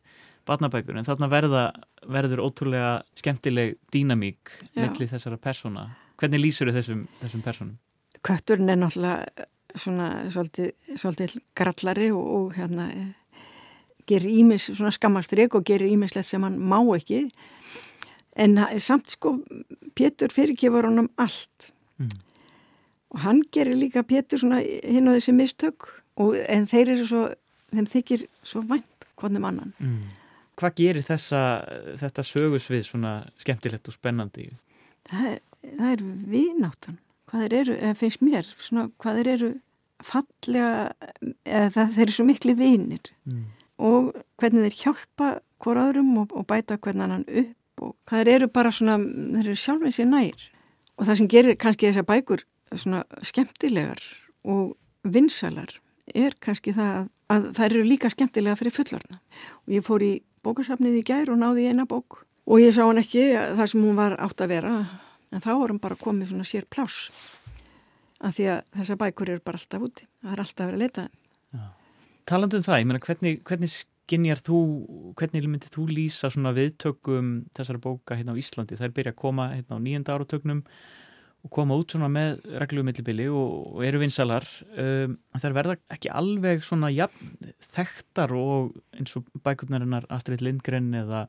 barnabækur 0.47 0.97
en 0.97 1.07
þarna 1.07 1.29
verða, 1.31 1.65
verður 2.07 2.45
ótrúlega 2.47 2.93
skemmtileg 3.19 3.75
dýnamík 3.93 4.55
melli 4.77 5.09
þessara 5.09 5.39
persóna. 5.41 5.89
Hvernig 6.17 6.41
lýsur 6.41 6.71
þau 6.71 6.79
þessum, 6.79 7.05
þessum 7.21 7.45
persónum? 7.45 7.77
Kötturinn 8.25 8.73
er 8.73 8.79
náttúrulega 8.81 9.47
svona 9.77 10.09
svolítið, 10.33 10.71
svolítið 10.95 11.37
grallari 11.57 12.09
og, 12.15 12.27
og 12.37 12.57
hérna 12.57 12.87
gerir 14.07 14.31
ímis, 14.31 14.69
svona 14.71 14.93
skammastrygg 14.95 15.57
og 15.57 15.65
gerir 15.67 15.91
ímislegt 15.91 16.29
sem 16.29 16.43
hann 16.43 16.57
má 16.57 16.79
ekki 16.95 17.25
en 18.37 18.57
samt 18.83 19.11
sko 19.17 19.37
Pétur 19.97 20.31
fyrirkifar 20.33 20.85
honum 20.87 21.09
allt 21.17 21.71
mm. 21.97 22.13
og 23.13 23.23
hann 23.25 23.41
gerir 23.53 23.77
líka 23.79 24.05
Pétur 24.07 24.41
svona 24.41 24.61
hinn 24.61 25.09
og 25.09 25.17
þessi 25.17 25.35
mistök 25.35 25.89
og, 26.15 26.37
en 26.47 26.69
þeir 26.69 26.93
eru 26.95 27.07
svo 27.09 27.23
þeim 27.73 27.89
þykir 27.91 28.25
svo 28.45 28.63
vænt 28.69 29.09
hvernum 29.19 29.49
annan 29.49 29.73
mm. 29.81 29.99
Hvað 30.57 30.77
gerir 30.79 31.05
þessa, 31.05 31.41
þetta 32.01 32.23
sögusvið 32.25 32.85
svona 32.87 33.17
skemmtilegt 33.37 33.89
og 33.91 33.93
spennandi? 33.93 34.47
Það, 35.07 35.35
það 35.67 35.91
er 35.91 36.07
vináttan 36.31 36.97
hvað 37.27 37.43
þeir 37.43 37.55
eru, 37.61 37.77
eða 37.77 37.97
finnst 37.99 38.23
mér 38.23 38.49
svona, 38.55 38.87
hvað 39.01 39.19
þeir 39.19 39.29
eru 39.33 39.49
fallega 40.05 40.71
eða 41.43 41.69
það, 41.75 41.93
þeir 41.95 42.03
eru 42.05 42.15
svo 42.15 42.25
miklu 42.27 42.55
vinir 42.57 43.11
mm. 43.27 43.43
og 43.89 44.11
hvernig 44.39 44.67
þeir 44.67 44.77
hjálpa 44.83 45.31
hvora 45.63 45.87
öðrum 45.89 46.13
og, 46.21 46.35
og 46.37 46.45
bæta 46.49 46.77
hvernig 46.77 47.07
annan 47.07 47.25
upp 47.27 47.83
og 47.83 47.93
hvað 48.09 48.31
eru 48.33 48.49
bara 48.53 48.73
svona, 48.73 48.97
þeir 49.01 49.43
eru 49.43 49.57
sjálfinn 49.61 49.95
sér 49.95 50.09
nær 50.09 50.47
og 50.97 51.09
það 51.09 51.19
sem 51.19 51.31
gerir 51.33 51.59
kannski 51.61 51.89
þessar 51.89 52.07
bækur 52.07 52.45
svona 52.73 53.03
skemmtilegar 53.25 54.01
og 54.47 54.75
vinsalar 55.07 55.77
er 56.15 56.37
kannski 56.43 56.73
það 56.77 56.93
að, 56.93 57.09
að 57.33 57.49
það 57.57 57.67
eru 57.69 57.85
líka 57.87 58.11
skemmtilega 58.13 58.59
fyrir 58.59 58.75
fullorna 58.75 59.19
og 59.65 59.75
ég 59.75 59.85
fór 59.85 60.05
í 60.05 60.13
bókarsafnið 60.47 61.01
í 61.01 61.03
gær 61.07 61.33
og 61.33 61.41
náði 61.41 61.67
eina 61.69 61.85
bók. 61.89 62.23
Og 62.47 62.63
ég 62.63 62.73
sá 62.73 62.85
hann 62.85 63.01
ekki 63.01 63.29
þar 63.59 63.69
sem 63.69 63.83
hún 63.83 63.99
var 63.99 64.15
átt 64.23 64.41
að 64.41 64.55
vera 64.55 64.73
en 65.35 65.43
þá 65.43 65.51
var 65.51 65.73
hann 65.73 65.83
bara 65.83 65.99
komið 65.99 66.31
svona 66.31 66.47
sér 66.47 66.67
plás 66.71 67.05
af 68.23 68.33
því 68.33 68.47
að 68.55 68.61
þessar 68.79 68.99
bækur 69.03 69.33
eru 69.35 69.43
bara 69.45 69.59
alltaf 69.59 69.83
úti. 69.83 70.07
Það 70.23 70.33
er 70.33 70.43
alltaf 70.43 70.63
að 70.63 70.71
vera 70.71 70.79
að 70.79 70.85
leta 70.85 71.09
Talandu 72.27 72.59
um 72.59 72.65
það, 72.65 72.81
ég 72.81 72.87
meina 72.89 73.03
hvernig, 73.03 73.39
hvernig 73.47 73.73
Ginjar 74.07 74.39
þú, 74.39 74.57
hvernig 75.19 75.49
myndið 75.51 75.73
þú 75.75 75.85
lýsa 75.91 76.29
svona 76.31 76.53
viðtökum 76.55 77.31
þessara 77.55 77.81
bóka 77.83 78.15
hérna 78.15 78.35
á 78.35 78.39
Íslandi? 78.39 78.77
Það 78.79 78.87
er 78.87 78.93
byrjað 78.95 79.13
að 79.13 79.19
koma 79.19 79.47
hérna 79.51 79.79
á 79.79 79.83
nýjenda 79.83 80.15
áratögnum 80.15 80.61
koma 81.53 81.77
út 81.79 81.93
svona 81.93 82.09
með 82.11 82.41
reglumillibili 82.61 83.27
og, 83.29 83.77
og 83.77 83.85
eru 83.87 84.01
vinsalar. 84.01 84.47
Um, 84.73 85.17
er 85.37 85.55
verða 85.55 85.77
ekki 85.93 86.11
alveg 86.13 86.65
svona 86.65 86.89
ja, 86.93 87.09
þekktar 87.75 88.33
og 88.37 88.75
eins 88.97 89.15
og 89.19 89.27
bækurnarinnar 89.45 90.07
Astrid 90.13 90.43
Lindgren 90.45 90.89
eða, 90.97 91.25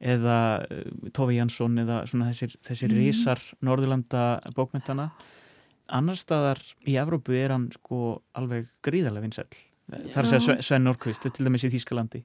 eða 0.00 0.38
uh, 0.64 1.10
Tófi 1.14 1.38
Jansson 1.38 1.78
eða 1.84 2.02
svona 2.10 2.30
þessir, 2.32 2.56
þessir 2.64 2.92
mm. 2.92 3.00
rísar 3.00 3.44
Norðurlanda 3.64 4.26
bókmyndana. 4.56 5.10
Annar 5.92 6.16
staðar 6.16 6.62
í 6.88 6.96
Evrópu 7.00 7.36
er 7.36 7.52
hann 7.52 7.68
sko 7.74 8.22
alveg 8.38 8.70
gríðarlega 8.86 9.26
vinsæl. 9.26 9.50
Þar 10.12 10.28
sé 10.30 10.38
Sven 10.64 10.86
Norqvist, 10.86 11.26
til 11.26 11.46
dæmis 11.46 11.66
í 11.66 11.72
Þýskalandi. 11.72 12.22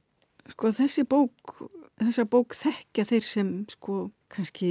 Sko 0.54 0.72
þessi 0.72 1.04
bók, 1.10 1.58
þessa 2.00 2.24
bók 2.30 2.56
þekkja 2.56 3.08
þeir 3.10 3.26
sem 3.26 3.50
sko 3.74 4.06
kannski 4.34 4.70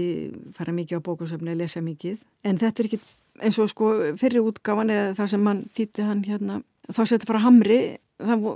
fara 0.57 0.75
mikið 0.77 1.01
á 1.01 1.07
bókusöfni 1.07 1.53
að 1.55 1.63
lesa 1.63 1.83
mikið. 1.85 2.19
En 2.47 2.59
þetta 2.61 2.83
er 2.83 2.89
ekki 2.91 3.01
eins 3.43 3.59
og 3.61 3.71
sko 3.73 3.93
fyrir 4.21 4.45
útgáfan 4.47 4.93
eða 4.93 5.13
það 5.19 5.31
sem 5.33 5.47
mann 5.47 5.63
þýtti 5.77 6.09
hann 6.09 6.25
hérna, 6.27 6.59
þá 6.89 7.03
setja 7.05 7.29
fara 7.29 7.45
hamri, 7.45 7.81
það, 8.23 8.49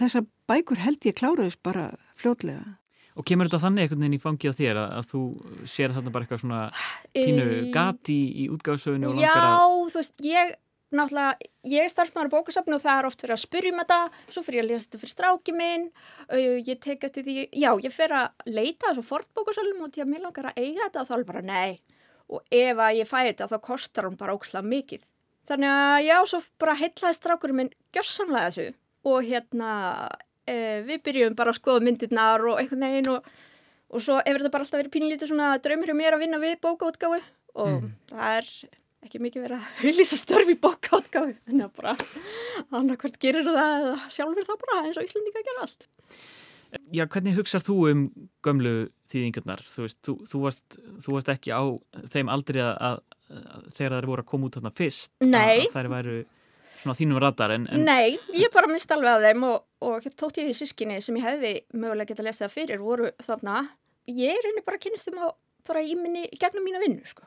þessa 0.00 0.24
bækur 0.50 0.82
held 0.82 1.08
ég 1.08 1.18
kláraðist 1.18 1.62
bara 1.64 1.90
fljótlega. 2.20 2.76
Og 3.12 3.26
kemur 3.28 3.48
þetta 3.48 3.66
þannig 3.66 3.86
einhvern 3.86 4.04
veginn 4.06 4.16
í 4.16 4.22
fangið 4.22 4.54
á 4.56 4.58
þér 4.60 4.78
að, 4.80 4.92
að 4.98 5.08
þú 5.10 5.22
sér 5.68 5.92
þarna 5.92 6.12
bara 6.14 6.24
eitthvað 6.24 6.42
svona 6.42 6.60
pínu 7.12 7.48
gati 7.74 8.20
í 8.40 8.46
útgáðsöfni 8.54 9.08
og 9.08 9.18
langar 9.18 9.42
að... 9.42 9.50
Já, 9.52 9.90
þú 9.92 10.00
veist, 10.00 10.22
ég 10.24 10.54
náttúrulega, 10.96 11.48
ég 11.68 11.84
er 11.84 11.92
starfsmæður 11.92 12.30
á 12.30 12.34
bókasafnu 12.34 12.76
og 12.76 12.82
það 12.82 12.98
er 12.98 13.08
oft 13.08 13.22
fyrir 13.22 13.34
að 13.36 13.42
spyrjum 13.42 13.80
þetta, 13.82 13.98
svo 14.28 14.42
fyrir 14.46 14.58
ég 14.58 14.64
að 14.64 14.70
lesa 14.72 14.86
þetta 14.86 15.00
fyrir 15.02 15.12
stráki 15.12 15.54
minn, 15.56 15.86
ég 16.66 16.82
tek 16.82 17.06
eftir 17.08 17.26
því, 17.26 17.36
já, 17.52 17.70
ég 17.84 17.94
fyrir 17.94 18.18
að 18.18 18.52
leita 18.58 18.90
þessu 18.90 19.06
fortbókasölum 19.08 19.86
og 19.86 19.94
til 19.94 20.04
að 20.04 20.12
mér 20.12 20.26
langar 20.26 20.50
að 20.50 20.60
eiga 20.60 20.88
þetta 20.88 21.02
og 21.02 21.08
þá 21.10 21.16
er 21.16 21.24
bara 21.30 21.44
nei. 21.48 21.78
Og 22.32 22.54
ef 22.54 22.84
að 22.86 22.98
ég 23.00 23.08
fæ 23.08 23.18
þetta 23.20 23.50
þá 23.50 23.58
kostar 23.66 24.08
hún 24.08 24.18
bara 24.20 24.36
ókslega 24.36 24.68
mikið. 24.68 25.08
Þannig 25.50 25.72
að 25.74 25.96
já, 26.06 26.16
svo 26.30 26.42
bara 26.62 26.78
heitlaði 26.78 27.18
strákurinn 27.18 27.58
minn 27.58 27.72
gjörsamlega 27.92 28.52
þessu 28.52 28.68
og 29.10 29.26
hérna 29.26 29.72
e, 30.46 30.82
við 30.86 31.02
byrjum 31.08 31.38
bara 31.38 31.52
að 31.52 31.58
skoða 31.58 31.82
myndirnar 31.86 32.44
og 32.46 32.60
einhvern 32.60 32.86
veginn 32.86 33.10
og, 33.16 33.26
og 33.90 34.04
svo 34.04 34.20
hefur 34.20 34.44
þetta 34.44 34.54
bara 34.54 34.66
alltaf 34.66 34.80
verið 34.80 34.94
pínlítið 34.94 35.32
svona 35.32 35.56
draumur 35.62 35.90
hjá 35.90 35.98
mér 35.98 36.16
að 36.16 36.24
vinna 36.24 36.40
við 36.42 36.54
bókaútgáfi 36.62 37.20
og 37.58 37.74
mm. 37.74 37.90
það 38.12 38.38
er 38.38 38.52
ekki 39.06 39.22
mikið 39.22 39.46
verið 39.46 39.58
að 39.58 39.86
auðvisa 39.88 40.18
störf 40.20 40.52
í 40.52 40.58
bókáttgáðu 40.62 41.34
þannig 41.46 41.66
að 41.66 41.72
bara 41.80 41.94
annarkvært 42.78 43.18
gerir 43.22 43.46
það 43.48 43.72
eða 43.80 43.96
sjálfur 44.16 44.48
það 44.48 44.60
bara 44.64 44.82
eins 44.82 45.00
og 45.00 45.08
Íslandika 45.08 45.44
gera 45.46 45.66
allt 45.66 45.88
Já, 46.88 47.04
hvernig 47.04 47.34
hugsað 47.36 47.66
þú 47.66 47.74
um 47.90 48.04
gömlu 48.40 48.70
þýðingarnar? 49.12 49.60
Þú 49.68 49.82
veist, 49.84 49.98
þú, 50.06 50.14
þú, 50.24 50.38
varst, 50.46 50.76
þú 51.04 51.16
varst 51.18 51.32
ekki 51.34 51.52
á 51.52 51.62
þeim 52.14 52.30
aldrei 52.32 52.62
að, 52.64 52.72
að, 52.72 53.02
að 53.28 53.66
þegar 53.76 53.96
það 53.98 54.08
voru 54.08 54.24
að 54.24 54.30
koma 54.30 54.48
út 54.48 54.56
þarna 54.56 54.72
fyrst 54.78 55.12
Nei 55.26 55.66
Það 55.74 55.90
væru 55.92 56.16
svona 56.82 56.98
þínum 56.98 57.20
radar 57.22 57.54
en, 57.54 57.66
en... 57.70 57.84
Nei, 57.86 58.16
ég 58.34 58.52
bara 58.54 58.70
mist 58.70 58.90
alveg 58.94 59.18
að 59.18 59.26
þeim 59.28 59.46
og, 59.50 59.66
og 59.86 60.08
tótt 60.18 60.40
ég 60.40 60.50
í 60.50 60.56
sískinni 60.56 60.98
sem 61.04 61.18
ég 61.20 61.26
hefði 61.28 61.52
mögulega 61.76 62.10
gett 62.10 62.22
að 62.22 62.28
lesa 62.30 62.46
það 62.46 62.56
fyrir 62.56 62.82
voru 62.82 63.12
þarna 63.22 63.60
ég 64.10 64.40
reynir 64.46 64.64
bara 64.66 64.80
að 64.80 64.86
kynast 64.86 65.08
þeim 65.08 65.20
á, 65.22 65.28
bara 65.68 65.82
í 65.84 65.94
minni, 65.98 66.24
gegnum 66.40 66.66
mína 66.66 66.80
vinnu 66.82 67.06
sko. 67.06 67.26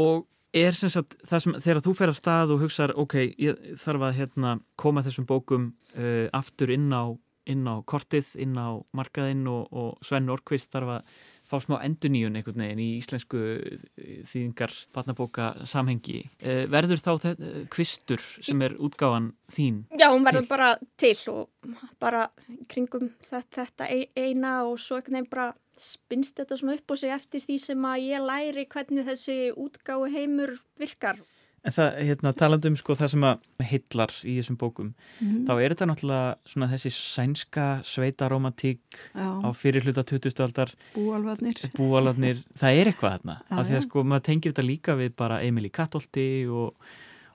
Og 0.00 0.24
er 0.56 0.76
sem 0.76 0.92
sagt 0.92 1.16
það 1.28 1.44
sem 1.44 1.58
þegar 1.62 1.82
þú 1.84 1.96
fer 1.98 2.12
af 2.12 2.18
stað 2.18 2.54
og 2.54 2.62
hugsaður 2.64 3.00
ok, 3.04 3.16
ég 3.40 3.66
þarf 3.80 4.06
að 4.08 4.20
hérna, 4.20 4.54
koma 4.80 5.04
þessum 5.06 5.26
bókum 5.28 5.72
uh, 5.94 6.26
aftur 6.36 6.72
inn 6.74 6.88
á, 6.90 7.14
inn 7.50 7.66
á 7.66 7.82
kortið, 7.86 8.32
inn 8.42 8.56
á 8.58 8.82
markaðinn 8.96 9.46
og, 9.50 9.68
og 9.70 10.06
Sven 10.06 10.30
Orkvist 10.32 10.72
þarf 10.74 10.96
að 10.98 11.14
fá 11.50 11.56
smá 11.58 11.80
enduníun 11.82 12.38
einhvern 12.38 12.62
veginn 12.62 12.82
í 12.82 12.88
íslensku 13.00 13.38
eh, 13.58 14.20
þýðingar 14.30 14.74
batnabóka 14.94 15.48
samhengi. 15.66 16.20
Uh, 16.44 16.62
verður 16.70 17.02
þá 17.02 17.10
þetta 17.24 17.64
kvistur 17.74 18.22
sem 18.38 18.62
er 18.62 18.76
útgáfan 18.78 19.32
þín? 19.50 19.80
Já, 19.98 20.06
hún 20.12 20.26
verður 20.26 20.46
bara 20.50 20.68
til 21.00 21.16
og 21.32 21.74
bara 22.02 22.28
kringum 22.70 23.10
þetta, 23.26 23.66
þetta 23.66 23.90
eina 24.14 24.60
og 24.68 24.78
svo 24.78 25.00
einhvern 25.00 25.18
veginn 25.18 25.32
bara 25.32 25.50
spinnst 25.80 26.38
þetta 26.40 26.60
svona 26.60 26.76
upp 26.78 26.92
á 26.92 26.94
sig 27.00 27.12
eftir 27.14 27.44
því 27.44 27.58
sem 27.62 27.90
að 27.90 28.06
ég 28.06 28.24
læri 28.24 28.66
hvernig 28.70 29.06
þessi 29.08 29.36
útgáu 29.56 30.06
heimur 30.12 30.54
virkar. 30.80 31.20
En 31.60 31.74
það, 31.76 31.98
hérna, 32.08 32.30
talandu 32.32 32.70
um 32.70 32.76
sko 32.80 32.94
það 32.96 33.10
sem 33.12 33.24
að 33.28 33.42
hillar 33.68 34.12
í 34.24 34.38
þessum 34.38 34.56
bókum, 34.56 34.94
mm 34.94 35.26
-hmm. 35.26 35.42
þá 35.44 35.52
er 35.60 35.74
þetta 35.74 35.88
náttúrulega 35.90 36.30
svona 36.48 36.68
þessi 36.70 36.92
sænska 36.94 37.66
sveitaromantík 37.84 38.80
á 39.12 39.48
fyrir 39.52 39.84
hluta 39.84 40.02
20. 40.02 40.40
aldar. 40.40 40.72
Búalvarnir. 40.94 41.60
Búalvarnir, 41.76 42.40
það 42.56 42.80
er 42.80 42.86
eitthvað 42.88 43.12
þarna. 43.18 43.36
Já, 43.44 43.58
af 43.58 43.68
því 43.68 43.76
að 43.76 43.86
sko 43.88 44.04
maður 44.04 44.26
tengir 44.30 44.52
þetta 44.52 44.66
líka 44.70 44.96
við 44.96 45.12
bara 45.16 45.42
Emil 45.42 45.68
í 45.68 45.72
Kattolti 45.72 46.48
og 46.48 46.74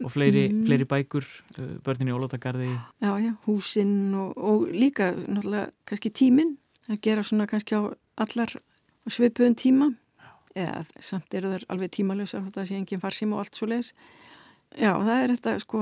og 0.03 0.12
fleiri, 0.12 0.49
mm. 0.49 0.65
fleiri 0.67 0.86
bækur 0.89 1.23
uh, 1.23 1.75
börnin 1.84 2.12
í 2.12 2.15
Ólótagarði 2.15 2.67
Já, 2.99 3.12
já, 3.21 3.31
húsinn 3.45 4.13
og, 4.17 4.34
og 4.36 4.65
líka 4.73 5.13
náttúrulega 5.15 5.69
kannski 5.88 6.12
tíminn 6.12 6.58
að 6.89 6.99
gera 7.05 7.23
svona 7.23 7.47
kannski 7.47 7.77
á 7.79 7.95
allar 8.21 8.51
svipuðum 9.12 9.56
tíma. 9.60 9.91
Eða 10.56 10.86
samt 11.04 11.34
eru 11.36 11.51
þær 11.51 11.65
alveg 11.73 11.91
tímalösa 11.97 12.39
það 12.56 12.69
sé 12.69 12.78
enginn 12.80 13.01
farsím 13.04 13.34
og 13.36 13.41
allt 13.43 13.58
svo 13.58 13.67
leiðis 13.67 13.91
Já, 14.80 14.93
það 14.93 15.17
er 15.17 15.34
þetta 15.34 15.56
sko 15.60 15.82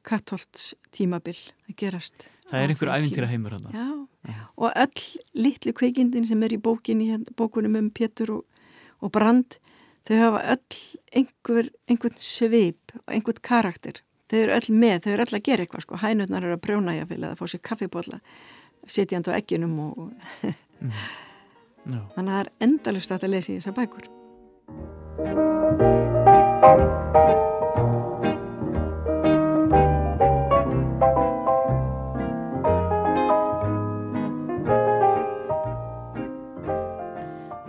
kattholts 0.00 0.70
tímabil 0.96 1.36
að 1.68 1.74
gerast 1.82 2.24
Það 2.48 2.62
er 2.62 2.72
einhver 2.72 2.92
æfintýra 2.94 3.28
heimur 3.28 3.56
hann 3.58 3.68
Já, 3.74 3.88
já, 4.30 4.38
og 4.56 4.80
öll 4.80 5.04
litlu 5.44 5.74
kveikindin 5.76 6.24
sem 6.28 6.40
er 6.46 6.56
í 6.56 6.60
bókinni, 6.60 7.10
hérna, 7.12 7.36
bókunum 7.36 7.76
um 7.82 7.90
Pétur 7.92 8.32
og, 8.38 8.64
og 9.04 9.12
Brand 9.12 9.58
þau 10.08 10.16
hafa 10.20 10.40
öll 10.54 10.80
einhver, 11.20 11.70
einhvern 11.88 12.16
svip 12.20 12.96
og 12.98 13.12
einhvern 13.12 13.40
karakter. 13.44 14.00
Þau 14.28 14.38
eru 14.40 14.56
öll 14.56 14.72
með, 14.72 14.98
þau 15.04 15.12
eru 15.14 15.24
öll 15.24 15.38
að 15.38 15.44
gera 15.48 15.64
eitthvað 15.64 15.84
sko. 15.86 16.00
hænurnar 16.00 16.44
eru 16.44 16.56
að 16.58 16.64
prjóna 16.64 16.96
ég 16.96 17.12
að 17.12 17.36
fá 17.40 17.44
sér 17.48 17.62
kaffibólla 17.64 18.20
setjand 18.84 19.28
á 19.32 19.36
egginum 19.36 19.78
og 19.86 20.02
mm. 20.04 20.92
No. 21.90 22.04
þannig 22.16 22.30
að 22.30 22.34
það 22.34 22.42
er 22.44 22.52
endalust 22.68 23.16
að 23.16 23.30
lesa 23.34 23.52
í 23.52 23.58
þessar 23.60 23.78
bækur 23.80 24.12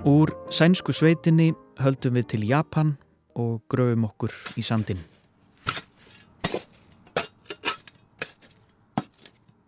Úr 0.06 0.30
sænsku 0.54 0.94
sveitinni 0.94 1.50
höldum 1.82 2.14
við 2.14 2.28
til 2.36 2.44
Japan 2.46 2.92
og 3.36 3.64
gröfum 3.70 4.06
okkur 4.08 4.34
í 4.54 4.64
sandin. 4.64 5.00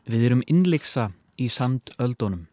Við 0.08 0.28
erum 0.30 0.44
innleiksa 0.48 1.10
í 1.42 1.50
sandöldunum. 1.52 2.46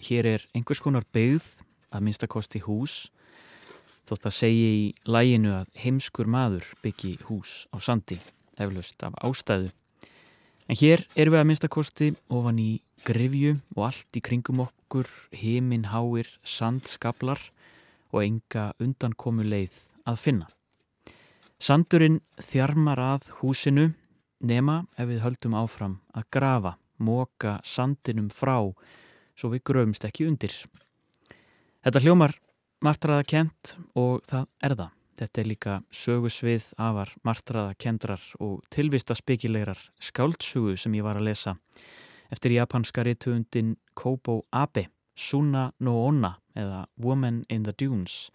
Hér 0.00 0.26
er 0.26 0.44
einhvers 0.56 0.80
konar 0.80 1.04
byggð 1.12 1.46
að 1.92 2.04
minnstakosti 2.06 2.62
hús 2.64 3.10
þótt 4.08 4.26
að 4.30 4.36
segja 4.36 4.70
í 4.74 4.84
læginu 5.04 5.52
að 5.58 5.68
heimskur 5.82 6.30
maður 6.30 6.66
byggi 6.82 7.18
hús 7.28 7.66
á 7.70 7.76
sandi 7.78 8.18
eflaust 8.60 9.02
af 9.06 9.14
ástæðu. 9.20 9.70
En 10.70 10.78
hér 10.78 11.04
erum 11.14 11.34
við 11.34 11.40
að 11.40 11.48
minnstakosti 11.50 12.08
ofan 12.32 12.58
í 12.62 12.70
grefju 13.04 13.56
og 13.76 13.84
allt 13.88 14.16
í 14.16 14.22
kringum 14.24 14.62
okkur, 14.64 15.08
heiminn 15.34 15.88
háir, 15.90 16.28
sandskablar 16.42 17.42
og 18.10 18.22
enga 18.24 18.70
undankomu 18.80 19.44
leið 19.46 19.76
að 20.08 20.20
finna. 20.24 20.48
Sandurinn 21.60 22.20
þjarmar 22.40 23.02
að 23.04 23.28
húsinu 23.40 23.90
nema 24.40 24.84
ef 24.96 25.10
við 25.10 25.24
höldum 25.26 25.58
áfram 25.60 25.98
að 26.16 26.28
grafa, 26.32 26.76
móka 26.96 27.58
sandinum 27.64 28.30
frá 28.32 28.72
svo 29.40 29.50
við 29.54 29.64
gröfumst 29.70 30.04
ekki 30.04 30.28
undir. 30.28 30.52
Þetta 31.80 32.02
hljómar 32.04 32.36
martraða 32.84 33.24
kent 33.24 33.76
og 33.96 34.20
það 34.28 34.48
er 34.60 34.76
það. 34.76 34.96
Þetta 35.20 35.40
er 35.40 35.48
líka 35.48 35.72
sögusvið 35.92 36.66
afar 36.80 37.10
martraða 37.28 37.74
kendrar 37.76 38.22
og 38.40 38.62
tilvista 38.72 39.16
spekilegrar 39.16 39.80
skáltsugu 40.00 40.78
sem 40.80 40.94
ég 40.96 41.04
var 41.04 41.20
að 41.20 41.28
lesa 41.28 41.56
eftir 42.32 42.54
japanska 42.54 43.04
rituundin 43.04 43.74
Kobo 43.94 44.44
Abe, 44.52 44.86
Suna 45.14 45.72
no 45.80 45.98
Onna 46.06 46.38
eða 46.56 46.86
Woman 46.96 47.44
in 47.50 47.66
the 47.66 47.74
Dunes 47.76 48.30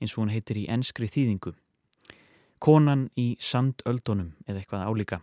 eins 0.00 0.12
og 0.16 0.26
hún 0.26 0.34
heitir 0.34 0.60
í 0.60 0.66
enskri 0.68 1.08
þýðingu. 1.08 1.54
Konan 2.60 3.08
í 3.16 3.36
sandöldunum 3.40 4.34
eða 4.44 4.60
eitthvað 4.60 4.84
álíka. 4.90 5.20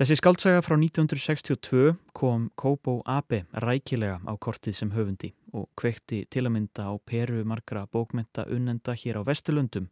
Þessi 0.00 0.16
skaldsaga 0.16 0.62
frá 0.64 0.78
1962 0.80 1.90
kom 2.16 2.46
Kobo 2.56 3.02
Abe 3.04 3.42
rækilega 3.60 4.14
á 4.24 4.32
kortið 4.40 4.78
sem 4.78 4.92
höfundi 4.94 5.28
og 5.52 5.66
kvekti 5.76 6.22
til 6.32 6.46
að 6.46 6.54
mynda 6.54 6.86
á 6.88 6.96
peru 7.04 7.42
margra 7.44 7.82
bókmenta 7.84 8.46
unnenda 8.48 8.94
hér 8.96 9.20
á 9.20 9.22
Vesturlundum 9.28 9.90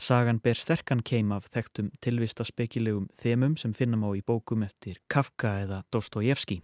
Sagan 0.00 0.40
ber 0.40 0.56
sterkan 0.56 1.04
keim 1.04 1.34
af 1.36 1.50
þekktum 1.52 1.92
tilvista 2.00 2.48
spekilegum 2.48 3.10
þemum 3.20 3.58
sem 3.60 3.76
finnum 3.76 4.08
á 4.08 4.16
í 4.16 4.24
bókum 4.24 4.64
eftir 4.64 4.96
Kafka 5.12 5.52
eða 5.66 5.82
Dostojevski. 5.92 6.62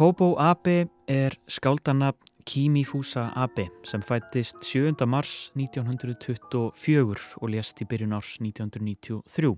Kobo 0.00 0.38
Abe 0.40 0.86
er 1.12 1.34
skáldanabn 1.44 2.30
Kimi-Fusa 2.48 3.26
Abe 3.36 3.66
sem 3.84 4.00
fættist 4.00 4.62
7. 4.64 4.94
mars 5.04 5.50
1924 5.52 7.34
og 7.36 7.50
lést 7.52 7.82
í 7.84 7.86
byrjun 7.90 8.14
árs 8.16 8.30
1993. 8.40 9.50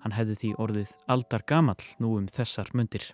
Hann 0.00 0.16
hefði 0.16 0.38
því 0.40 0.54
orðið 0.64 0.94
aldar 1.12 1.44
gamall 1.44 1.84
nú 2.00 2.14
um 2.16 2.24
þessar 2.24 2.72
mundir. 2.72 3.04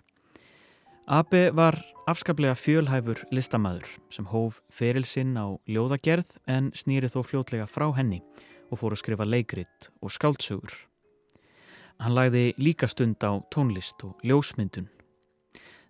Abe 1.03 1.49
var 1.51 1.81
afskaplega 2.07 2.55
fjölhæfur 2.55 3.25
listamæður 3.35 3.91
sem 4.07 4.31
hóf 4.31 4.63
ferilsinn 4.71 5.35
á 5.35 5.59
ljóðagerð 5.67 6.31
en 6.47 6.71
snýri 6.71 7.11
þó 7.11 7.25
fljótlega 7.27 7.67
frá 7.67 7.89
henni 7.99 8.23
og 8.71 8.79
fór 8.79 8.95
að 8.95 9.03
skrifa 9.03 9.27
leikrit 9.27 9.91
og 9.99 10.15
skáltsugur. 10.15 10.71
Hann 11.99 12.15
lagði 12.15 12.53
líka 12.55 12.87
stund 12.87 13.19
á 13.19 13.43
tónlist 13.51 14.07
og 14.07 14.15
ljósmyndun 14.23 14.87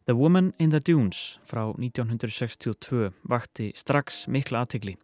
The 0.06 0.16
Woman 0.16 0.54
in 0.60 0.70
the 0.70 0.82
Dunes 0.82 1.39
frá 1.48 1.62
1962 1.80 3.13
vakti 3.24 3.70
strax 3.72 4.26
mikla 4.28 4.66
aðtegli 4.66 4.98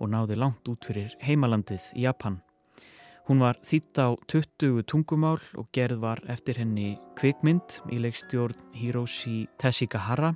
og 0.00 0.08
náði 0.08 0.38
langt 0.40 0.70
út 0.72 0.86
fyrir 0.88 1.12
heimalandið 1.20 1.90
í 1.92 2.06
Japan. 2.06 2.38
Hún 3.28 3.42
var 3.44 3.60
þýtt 3.60 4.00
á 4.00 4.16
20 4.32 4.80
tungumál 4.88 5.42
og 5.60 5.68
gerð 5.76 6.00
var 6.00 6.24
eftir 6.32 6.56
henni 6.56 6.94
kvikmynd 7.20 7.82
í 7.92 8.00
leikstjórn 8.00 8.56
Hiroshi 8.72 9.44
Teshigahara 9.60 10.32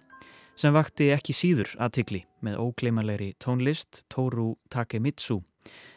sem 0.52 0.76
vakti 0.76 1.08
ekki 1.16 1.32
síður 1.32 1.72
aðtegli 1.80 2.26
með 2.44 2.60
ógleimalegri 2.60 3.32
tónlist 3.40 4.02
Toru 4.12 4.58
Takemitsu 4.68 5.40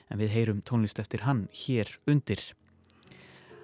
en 0.07 0.23
við 0.23 0.31
heyrum 0.37 0.63
tónlist 0.63 1.03
eftir 1.03 1.27
hann 1.27 1.49
hér 1.51 1.91
undir. 2.07 2.39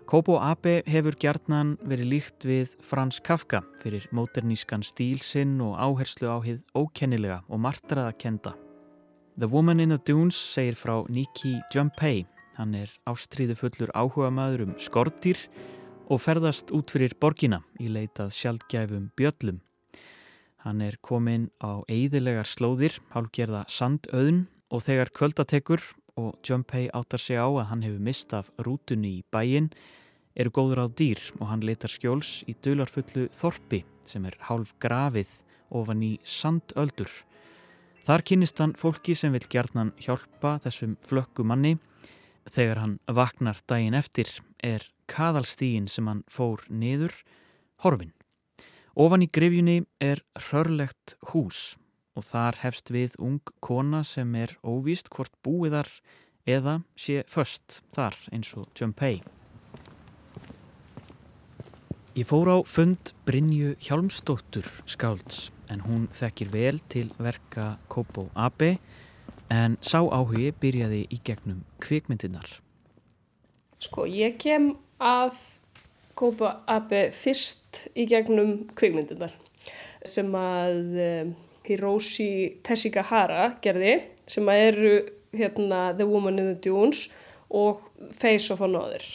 Kobo 0.09 0.39
Abe 0.41 0.79
hefur 0.89 1.13
gjarnan 1.21 1.75
verið 1.85 2.07
líkt 2.09 2.45
við 2.49 2.71
Frans 2.81 3.19
Kafka 3.21 3.59
fyrir 3.77 4.07
móternískan 4.09 4.81
stíl 4.81 5.19
sinn 5.21 5.59
og 5.61 5.75
áherslu 5.77 6.31
á 6.33 6.41
hið 6.41 6.63
ókennilega 6.73 7.43
og 7.45 7.61
martraða 7.61 8.15
kenda. 8.17 8.55
The 9.37 9.45
Woman 9.45 9.77
in 9.79 9.93
the 9.93 9.99
Dunes 10.01 10.33
segir 10.33 10.73
frá 10.73 11.05
Nikki 11.13 11.59
Jumpei. 11.69 12.25
Hann 12.57 12.73
er 12.73 12.89
ástríðu 13.05 13.53
fullur 13.59 13.93
áhuga 13.93 14.31
maður 14.33 14.63
um 14.65 14.73
skortýr 14.81 15.37
og 16.09 16.23
ferðast 16.25 16.73
út 16.73 16.89
fyrir 16.89 17.13
borgina 17.21 17.61
í 17.77 17.93
leitað 17.93 18.33
sjálfgæfum 18.33 19.11
bjöllum. 19.13 19.61
Hann 20.65 20.81
er 20.81 20.97
komin 21.05 21.51
á 21.61 21.85
eidilegar 21.85 22.49
slóðir, 22.49 22.97
hálfgerða 23.13 23.67
sandauðn 23.69 24.47
og 24.73 24.87
þegar 24.89 25.13
kvöldatekur 25.13 25.85
og 26.17 26.41
Jumpei 26.41 26.89
áttar 26.89 27.21
sig 27.21 27.37
á 27.37 27.45
að 27.45 27.69
hann 27.69 27.85
hefur 27.85 28.03
mistað 28.09 28.49
rútunni 28.57 29.19
í 29.21 29.25
bæin 29.29 29.69
eru 30.39 30.51
góður 30.55 30.83
á 30.83 30.87
dýr 30.87 31.19
og 31.39 31.49
hann 31.51 31.63
letar 31.67 31.91
skjóls 31.91 32.43
í 32.47 32.55
dularfullu 32.63 33.27
þorpi 33.35 33.83
sem 34.07 34.25
er 34.25 34.37
hálf 34.47 34.71
grafið 34.79 35.31
ofan 35.75 36.03
í 36.05 36.13
sandöldur. 36.23 37.11
Þar 38.07 38.23
kynist 38.25 38.61
hann 38.61 38.77
fólki 38.79 39.13
sem 39.17 39.35
vil 39.35 39.45
gjarnan 39.51 39.91
hjálpa 40.01 40.55
þessum 40.63 40.95
flökku 41.05 41.43
manni. 41.45 41.75
Þegar 42.49 42.81
hann 42.81 42.95
vaknar 43.05 43.59
daginn 43.69 43.97
eftir 43.97 44.31
er 44.65 44.87
kaðalstígin 45.11 45.89
sem 45.91 46.07
hann 46.09 46.23
fór 46.31 46.63
niður 46.69 47.13
horfin. 47.83 48.15
Ofan 48.99 49.23
í 49.23 49.29
grifjunni 49.31 49.83
er 50.01 50.23
rörlegt 50.49 51.15
hús 51.31 51.77
og 52.17 52.25
þar 52.27 52.57
hefst 52.63 52.89
við 52.91 53.15
ung 53.21 53.43
kona 53.63 54.01
sem 54.03 54.33
er 54.35 54.57
óvíst 54.65 55.11
hvort 55.13 55.35
búiðar 55.45 55.91
eða 56.49 56.79
sé 56.97 57.21
först 57.29 57.83
þar 57.95 58.17
eins 58.33 58.55
og 58.57 58.71
Jumpei. 58.75 59.21
Ég 62.17 62.25
fór 62.25 62.49
á 62.49 62.57
fund 62.65 63.11
Brynju 63.25 63.75
Hjálmstóttur 63.77 64.65
skálds 64.89 65.51
en 65.69 65.83
hún 65.85 66.07
þekkir 66.09 66.49
vel 66.49 66.79
til 66.89 67.11
verka 67.21 67.75
Kobo 67.85 68.23
Abe 68.33 68.79
en 69.53 69.75
sá 69.85 70.01
áhugi 70.01 70.49
byrjaði 70.57 71.03
í 71.13 71.19
gegnum 71.21 71.59
kvikmyndinar. 71.85 72.49
Sko 73.77 74.07
ég 74.09 74.39
kem 74.41 74.71
að 74.97 75.37
Kobo 76.17 76.49
Abe 76.65 77.11
fyrst 77.13 77.85
í 77.93 78.07
gegnum 78.09 78.65
kvikmyndinar 78.73 79.35
sem 80.01 80.33
að 80.33 80.99
um, 81.05 81.31
Hiroshi 81.69 82.57
Teshigahara 82.65 83.51
gerði 83.61 83.99
sem 84.25 84.49
að 84.49 84.65
eru 84.71 84.93
hérna, 85.37 85.91
The 85.93 86.09
Woman 86.09 86.41
in 86.41 86.55
the 86.55 86.57
Dunes 86.57 87.05
og 87.53 87.85
Face 88.17 88.49
of 88.49 88.65
Another. 88.65 89.05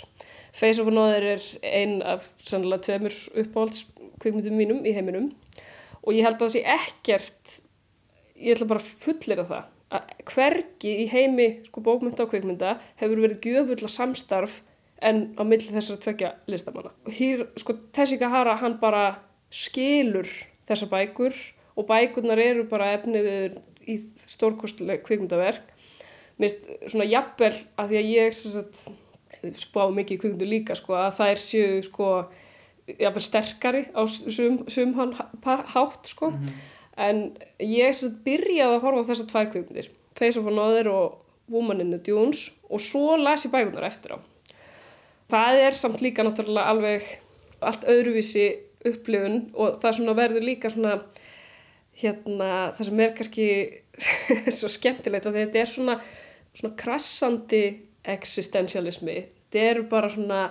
Face 0.54 0.78
of 0.80 0.88
Another 0.90 1.24
er 1.34 1.44
ein 1.66 1.98
af 2.06 2.28
sannlega 2.38 2.84
tveimur 2.86 3.14
uppáhaldskvikmyndum 3.42 4.54
mínum 4.54 4.84
í 4.86 4.92
heiminum 4.94 5.32
og 6.04 6.12
ég 6.14 6.26
held 6.26 6.36
að 6.36 6.44
það 6.44 6.52
sé 6.54 6.62
ekkert, 6.76 7.56
ég 8.38 8.54
ætla 8.54 8.68
bara 8.70 8.82
að 8.82 8.92
fullera 9.02 9.46
það, 9.48 9.66
að 9.94 10.14
hvergi 10.30 10.94
í 11.02 11.08
heimi 11.10 11.48
sko 11.66 11.82
bókmynda 11.84 12.26
og 12.26 12.30
kvikmynda 12.30 12.76
hefur 13.00 13.22
verið 13.24 13.48
gjöfulla 13.48 13.90
samstarf 13.90 14.60
en 15.04 15.26
á 15.34 15.42
milli 15.42 15.72
þessara 15.74 16.02
tvekja 16.04 16.32
listamanna. 16.50 16.92
Hér, 17.10 17.46
sko, 17.60 17.76
Tessika 17.94 18.30
Hara, 18.32 18.56
hann 18.60 18.78
bara 18.80 19.18
skilur 19.52 20.28
þessa 20.68 20.88
bækur 20.90 21.34
og 21.74 21.88
bækurnar 21.88 22.40
eru 22.40 22.66
bara 22.70 22.92
efnið 22.94 23.58
í 23.90 23.98
stórkostuleg 24.30 25.02
kvikmyndaverk. 25.04 25.72
Mér 26.38 26.50
finnst 26.50 26.92
svona 26.92 27.06
jafnvel 27.06 27.52
að 27.78 27.90
því 27.90 27.98
að 28.00 28.12
ég 28.14 28.36
sagt, 28.38 28.86
spá 29.58 29.82
mikið 29.92 30.16
í 30.16 30.20
kvikmyndu 30.22 30.48
líka 30.48 30.76
sko 30.78 30.96
að 30.98 31.18
þær 31.18 31.42
séu 31.42 31.82
sko 31.84 32.08
jafnvel 32.86 33.24
sterkari 33.24 33.82
á 33.96 34.02
sum, 34.08 34.62
sum 34.68 34.94
hann 34.98 35.14
hátt 35.44 36.08
sko 36.08 36.30
mm 36.30 36.36
-hmm. 36.36 36.62
en 36.96 37.36
ég 37.58 38.00
byrjaði 38.24 38.76
að 38.76 38.82
horfa 38.82 39.00
á 39.04 39.08
þessar 39.10 39.30
tvær 39.32 39.50
kvikmyndir 39.52 39.90
Face 40.14 40.38
of 40.40 40.46
Another 40.46 40.88
og 40.88 41.18
Woman 41.50 41.80
in 41.80 41.90
the 41.90 41.98
Dunes 41.98 42.52
og 42.70 42.80
svo 42.80 43.16
las 43.16 43.46
ég 43.46 43.50
bækurnar 43.50 43.84
eftir 43.84 44.16
á 44.16 44.18
það 45.28 45.60
er 45.66 45.74
samt 45.74 46.00
líka 46.00 46.22
náttúrulega 46.22 46.68
alveg 46.68 47.02
allt 47.60 47.84
öðruvísi 47.84 48.56
upplifun 48.84 49.50
og 49.54 49.80
það 49.80 50.14
verður 50.14 50.42
líka 50.42 50.70
svona 50.70 51.00
hérna 51.94 52.72
það 52.76 52.84
sem 52.84 53.00
er 53.00 53.14
kannski 53.16 53.48
svo 54.58 54.68
skemmtilegt 54.68 55.26
að 55.26 55.34
þetta 55.40 55.58
er 55.58 55.66
svona 55.66 56.00
svona 56.54 56.76
krassandi 56.78 57.64
existentialismi 58.04 59.16
þetta 59.16 59.66
eru 59.70 59.88
bara 59.90 60.10
svona 60.12 60.44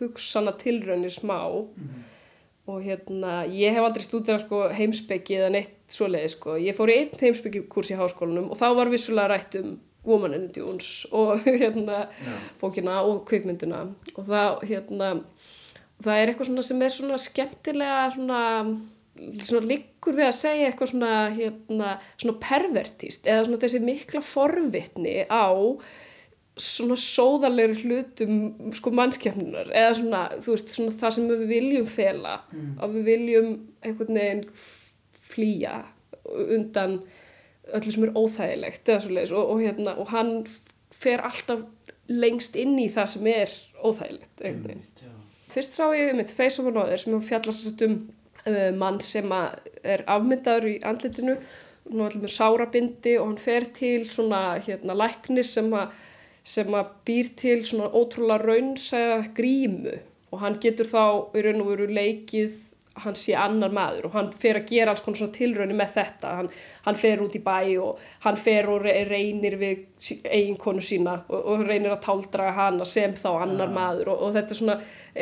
hugsana 0.00 0.52
tilraunir 0.52 1.10
smá 1.10 1.38
mm 1.48 1.66
-hmm. 1.66 2.04
og 2.66 2.82
hérna 2.82 3.46
ég 3.46 3.72
hef 3.72 3.84
aldrei 3.84 4.04
stúdira 4.04 4.38
sko, 4.38 4.68
heimsbyggi 4.68 5.36
eða 5.36 5.50
neitt 5.50 5.76
svoleiði 5.88 6.28
sko. 6.28 6.56
ég 6.56 6.76
fór 6.76 6.90
í 6.90 6.98
einn 6.98 7.20
heimsbyggi 7.20 7.68
kurs 7.68 7.90
í 7.90 7.96
háskólanum 7.96 8.50
og 8.50 8.56
þá 8.56 8.74
var 8.76 8.88
vissulega 8.90 9.28
rætt 9.28 9.54
um 9.54 9.78
Woman 10.06 10.34
in 10.34 10.50
Dunes 10.54 11.06
og 11.10 11.38
hérna 11.62 11.92
yeah. 11.92 12.42
bókina 12.60 13.02
og 13.02 13.24
kvikmyndina 13.26 13.88
og 14.14 14.24
það 14.26 14.62
hérna 14.62 15.08
það 16.02 16.20
er 16.20 16.30
eitthvað 16.30 16.46
svona 16.50 16.62
sem 16.62 16.82
er 16.82 16.94
svona 16.94 17.18
skemmtilega 17.18 18.10
svona, 18.14 18.40
svona 19.42 19.66
líkur 19.66 20.18
við 20.18 20.28
að 20.28 20.38
segja 20.40 20.66
eitthvað 20.70 20.92
svona 20.92 21.12
hérna 21.36 21.98
svona 22.16 22.38
pervertist 22.40 23.26
eða 23.26 23.44
svona 23.44 23.62
þessi 23.64 23.82
mikla 23.84 24.20
forvitni 24.20 25.16
á 25.26 25.46
svona 26.56 26.96
sóðarlegur 26.96 27.82
hlutum 27.84 28.72
sko 28.76 28.92
mannskjöfnunar 28.96 29.68
eða 29.76 29.92
svona, 29.98 30.22
þú 30.40 30.54
veist, 30.54 30.72
svona 30.72 30.94
það 31.02 31.14
sem 31.16 31.28
við 31.32 31.44
viljum 31.50 31.88
fela. 31.90 32.38
Mm. 32.52 32.72
og 32.80 32.96
við 32.96 33.10
viljum 33.10 33.52
einhvern 33.84 34.20
veginn 34.20 34.44
flýja 35.26 35.76
undan 36.24 37.00
öllu 37.76 37.92
sem 37.92 38.06
er 38.06 38.16
óþægilegt 38.16 38.88
eða 38.88 39.02
svo 39.02 39.14
leiðis 39.14 39.34
og, 39.36 39.52
og 39.52 39.62
hérna, 39.62 39.96
og 40.00 40.10
hann 40.14 40.32
fer 40.94 41.22
alltaf 41.26 41.64
lengst 42.06 42.56
inn 42.58 42.76
í 42.78 42.86
það 42.94 43.12
sem 43.12 43.30
er 43.30 43.54
óþægilegt. 43.82 44.44
Mm, 44.46 44.84
Fyrst 45.50 45.76
sá 45.78 45.86
ég 45.96 46.12
eitt 46.14 46.34
Face 46.34 46.60
of 46.62 46.68
Another 46.70 47.00
sem 47.00 47.16
fjallast 47.22 47.82
um 47.86 47.98
uh, 48.46 48.72
mann 48.76 49.00
sem 49.04 49.32
er 49.36 50.04
afmyndaður 50.10 50.68
í 50.70 50.76
andlitinu, 50.86 51.36
nú 51.92 52.06
allir 52.06 52.24
með 52.24 52.34
sárabindi 52.34 53.14
og 53.20 53.30
hann 53.30 53.40
fer 53.40 53.68
til 53.74 54.06
svona 54.10 54.58
hérna 54.62 54.96
læknis 54.98 55.52
sem 55.58 55.70
að 55.76 55.94
sem 56.46 56.78
að 56.78 56.92
býr 57.08 57.32
til 57.38 57.58
svona 57.66 57.90
ótrúlega 57.90 58.44
raunsæða 58.44 59.18
grímu 59.36 59.98
og 60.32 60.40
hann 60.42 60.58
getur 60.62 60.88
þá 60.88 61.04
í 61.36 61.44
raun 61.46 61.62
og 61.64 61.70
veru 61.72 61.90
leikið 61.90 62.56
hann 63.04 63.16
sé 63.18 63.34
annar 63.36 63.72
maður 63.76 64.08
og 64.08 64.14
hann 64.16 64.28
fer 64.32 64.60
að 64.60 64.70
gera 64.70 64.92
alls 64.92 65.02
konar 65.04 65.20
svona 65.20 65.34
tilraunir 65.36 65.76
með 65.76 65.90
þetta 65.98 66.32
hann, 66.38 66.48
hann 66.86 66.98
fer 66.98 67.22
út 67.24 67.34
í 67.36 67.42
bæ 67.44 67.58
og 67.82 68.04
hann 68.24 68.38
fer 68.40 68.70
og 68.72 68.86
reynir 68.86 69.58
við 69.60 69.82
eiginkonu 70.24 70.84
sína 70.84 71.18
og, 71.26 71.36
og 71.36 71.64
reynir 71.66 71.92
að 71.92 72.04
táldraga 72.06 72.54
hana 72.56 72.88
sem 72.88 73.12
þá 73.16 73.28
annar 73.34 73.68
ja. 73.68 73.74
maður 73.76 74.12
og, 74.14 74.22
og 74.28 74.36
þetta 74.38 74.58
svona 74.60 74.78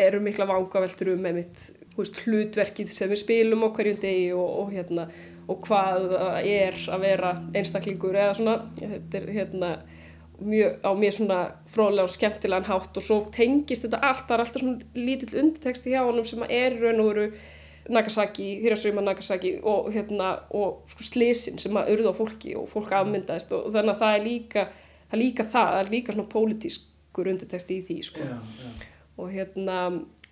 eru 0.07 0.23
mikla 0.23 0.47
vangaveltur 0.51 1.15
um 1.17 1.27
einmitt 1.31 1.71
veist, 1.97 2.23
hlutverkið 2.27 2.95
sem 2.95 3.11
við 3.11 3.23
spilum 3.25 3.67
á 3.67 3.69
hverjum 3.75 4.01
degi 4.03 4.31
og, 4.37 4.55
og 4.63 4.75
hérna 4.75 5.09
og 5.51 5.67
hvað 5.67 6.15
er 6.47 6.79
að 6.95 7.03
vera 7.03 7.35
einstaklingur 7.53 8.17
eða 8.17 8.39
svona 8.39 8.57
þetta 8.79 9.21
er 9.21 9.35
hérna 9.35 9.75
mjög, 10.41 10.79
á 10.83 10.91
mjög 10.95 11.13
svona 11.19 11.41
fróðlega 11.71 12.09
og 12.09 12.15
skemmtilegan 12.15 12.67
hátt 12.69 12.97
og 12.99 13.05
svo 13.05 13.19
tengist 13.35 13.85
þetta 13.87 14.01
allt, 14.03 14.25
það 14.29 14.37
er 14.37 14.45
alltaf 14.45 14.63
svona 14.63 15.05
lítill 15.07 15.39
undirteksti 15.43 15.93
hjá 15.93 16.01
honum 16.03 16.27
sem 16.27 16.43
er 16.49 16.79
raun 16.81 17.03
og 17.03 17.11
veru 17.13 17.27
Nagasaki, 17.95 18.47
Hiroshima 18.63 19.03
Nagasaki 19.05 19.59
og, 19.63 19.91
hérna, 19.93 20.31
og 20.57 20.89
sko 20.89 21.05
slisin 21.05 21.61
sem 21.61 21.77
að 21.77 21.93
urða 21.95 22.15
á 22.17 22.19
fólki 22.19 22.55
og 22.57 22.69
fólk 22.73 22.95
afmyndaðist 22.97 23.53
og, 23.53 23.69
og 23.69 23.77
þannig 23.77 23.95
að 23.95 24.03
það 24.03 24.19
er 24.19 24.25
líka 24.25 24.67
það 24.73 25.17
er 25.17 25.23
líka 25.23 25.45
það, 25.45 25.71
það 25.71 25.81
er 25.83 25.93
líka 25.95 26.17
svona 26.17 26.33
pólitískur 26.35 27.33
undirteksti 27.35 27.79
í 27.79 27.85
því 27.89 27.99
sko 28.09 28.25
já, 28.25 28.39
já. 28.63 28.71
og 29.21 29.35
hérna 29.35 29.81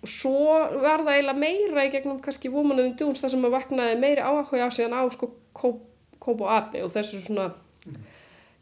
og 0.03 0.11
svo 0.11 0.47
var 0.83 1.05
það 1.05 1.13
eiginlega 1.13 1.43
meira 1.45 1.85
í 1.85 1.93
gegnum 1.93 2.23
kannski 2.23 2.51
Woman 2.51 2.81
in 2.83 2.97
Dunes 2.99 3.21
þar 3.23 3.35
sem 3.35 3.45
að 3.45 3.55
vaknaði 3.55 4.01
meiri 4.01 4.25
áhuga 4.25 4.65
á 4.65 4.69
en 4.83 4.97
á 4.97 5.01
sko 5.13 5.31
Kobo 5.53 6.49
Abe 6.49 6.81
og 6.83 6.91
þessu 6.91 7.21
svona 7.21 7.51
mm 7.85 8.12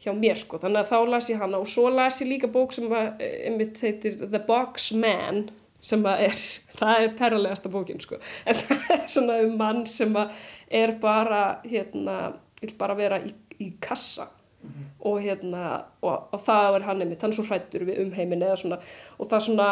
hjá 0.02 0.12
mér 0.16 0.38
sko, 0.40 0.58
þannig 0.62 0.82
að 0.82 0.90
þá 0.90 1.10
las 1.12 1.30
ég 1.30 1.42
hana 1.42 1.60
og 1.62 1.70
svo 1.70 1.88
las 1.92 2.20
ég 2.22 2.30
líka 2.30 2.50
bók 2.50 2.74
sem 2.74 2.90
að, 2.90 3.22
einmitt 3.46 3.80
heitir 3.84 4.18
The 4.22 4.40
Box 4.46 4.90
Man 4.98 5.46
sem 5.82 6.04
að 6.06 6.26
er, 6.28 6.36
það 6.80 7.04
er 7.04 7.16
perralegasta 7.18 7.72
bókin 7.72 8.02
sko, 8.02 8.20
en 8.46 8.60
það 8.62 8.94
er 8.96 9.02
svona 9.14 9.40
um 9.46 9.56
mann 9.60 9.84
sem 9.90 10.14
að 10.18 10.36
er 10.82 10.96
bara 11.02 11.42
hérna, 11.66 12.36
vil 12.62 12.72
bara 12.78 12.96
vera 12.98 13.20
í, 13.22 13.34
í 13.60 13.74
kassa. 13.82 14.30
Mm 14.62 14.70
-hmm. 14.70 14.90
og 15.10 15.16
hérna 15.22 15.84
og, 16.06 16.28
og 16.32 16.40
það 16.40 16.74
er 16.74 16.82
hann 16.86 17.00
einmitt, 17.02 17.22
hann 17.22 17.32
svo 17.34 17.42
hrættur 17.42 17.82
við 17.82 17.98
umheimin 17.98 18.42
eða 18.42 18.56
svona, 18.56 18.76
og 19.18 19.26
það 19.26 19.40
svona 19.40 19.70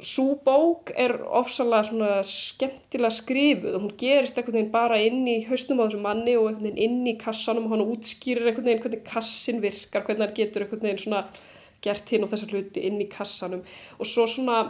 svo 0.00 0.36
bók 0.44 0.92
er 0.96 1.14
ofsalega 1.22 2.22
skemmtilega 2.26 3.12
skrifuð 3.12 3.76
og 3.76 3.82
hún 3.84 3.96
gerist 4.00 4.38
einhvern 4.38 4.58
veginn 4.58 4.72
bara 4.72 5.00
inn 5.02 5.26
í 5.28 5.42
hausnum 5.48 5.82
á 5.82 5.86
þessu 5.86 6.00
manni 6.02 6.36
og 6.38 6.48
einhvern 6.48 6.70
veginn 6.70 6.84
inn 6.86 7.10
í 7.12 7.16
kassanum 7.20 7.66
og 7.68 7.74
hann 7.74 7.84
útskýrir 7.84 8.48
einhvern 8.48 8.70
veginn 8.70 8.82
hvernig 8.84 9.04
kassin 9.06 9.60
virkar, 9.62 10.06
hvernig 10.06 10.26
hann 10.26 10.38
getur 10.38 10.64
einhvern 10.64 10.86
veginn 10.88 11.02
svona 11.04 11.26
gert 11.82 12.14
hinn 12.14 12.24
og 12.24 12.32
þessar 12.32 12.54
hluti 12.54 12.86
inn 12.86 13.00
í 13.02 13.08
kassanum. 13.10 13.62
Og 13.98 14.08
svo 14.08 14.26
svona 14.30 14.62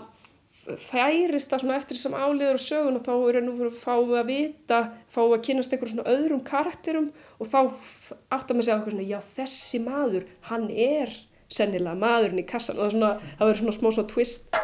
færist 0.63 1.51
það 1.51 1.65
svona 1.65 1.79
eftir 1.79 1.99
þessam 1.99 2.15
áliður 2.17 2.59
og 2.59 2.63
sögun 2.63 2.99
og 2.99 3.05
þá 3.07 3.13
er 3.17 3.39
hann 3.41 3.51
að 3.53 3.79
fáum 3.81 4.15
að 4.15 4.31
vita, 4.31 4.81
fáum 5.11 5.35
að 5.35 5.45
kynast 5.49 5.75
einhverjum 5.75 5.97
svona 5.97 6.13
öðrum 6.13 6.45
karakterum 6.47 7.11
og 7.39 7.51
þá 7.51 7.59
maður 7.63 8.61
að 8.61 8.63
segja 8.63 8.77
eitthvað 8.77 8.95
svona 8.95 9.09
já 9.11 9.19
þessi 9.35 9.83
maður, 9.83 10.29
hann 10.51 10.69
er 10.71 11.17
sennilega 11.53 11.99
maðurinn 11.99 12.45
í 12.45 12.49
kassan 12.49 12.79
og 12.79 12.87
það, 12.87 12.95
svona, 12.95 13.15
það 13.39 13.49
verður 13.49 13.63
svona 13.65 13.79
smá 13.81 13.91
svona 13.91 14.13
twist 14.15 14.63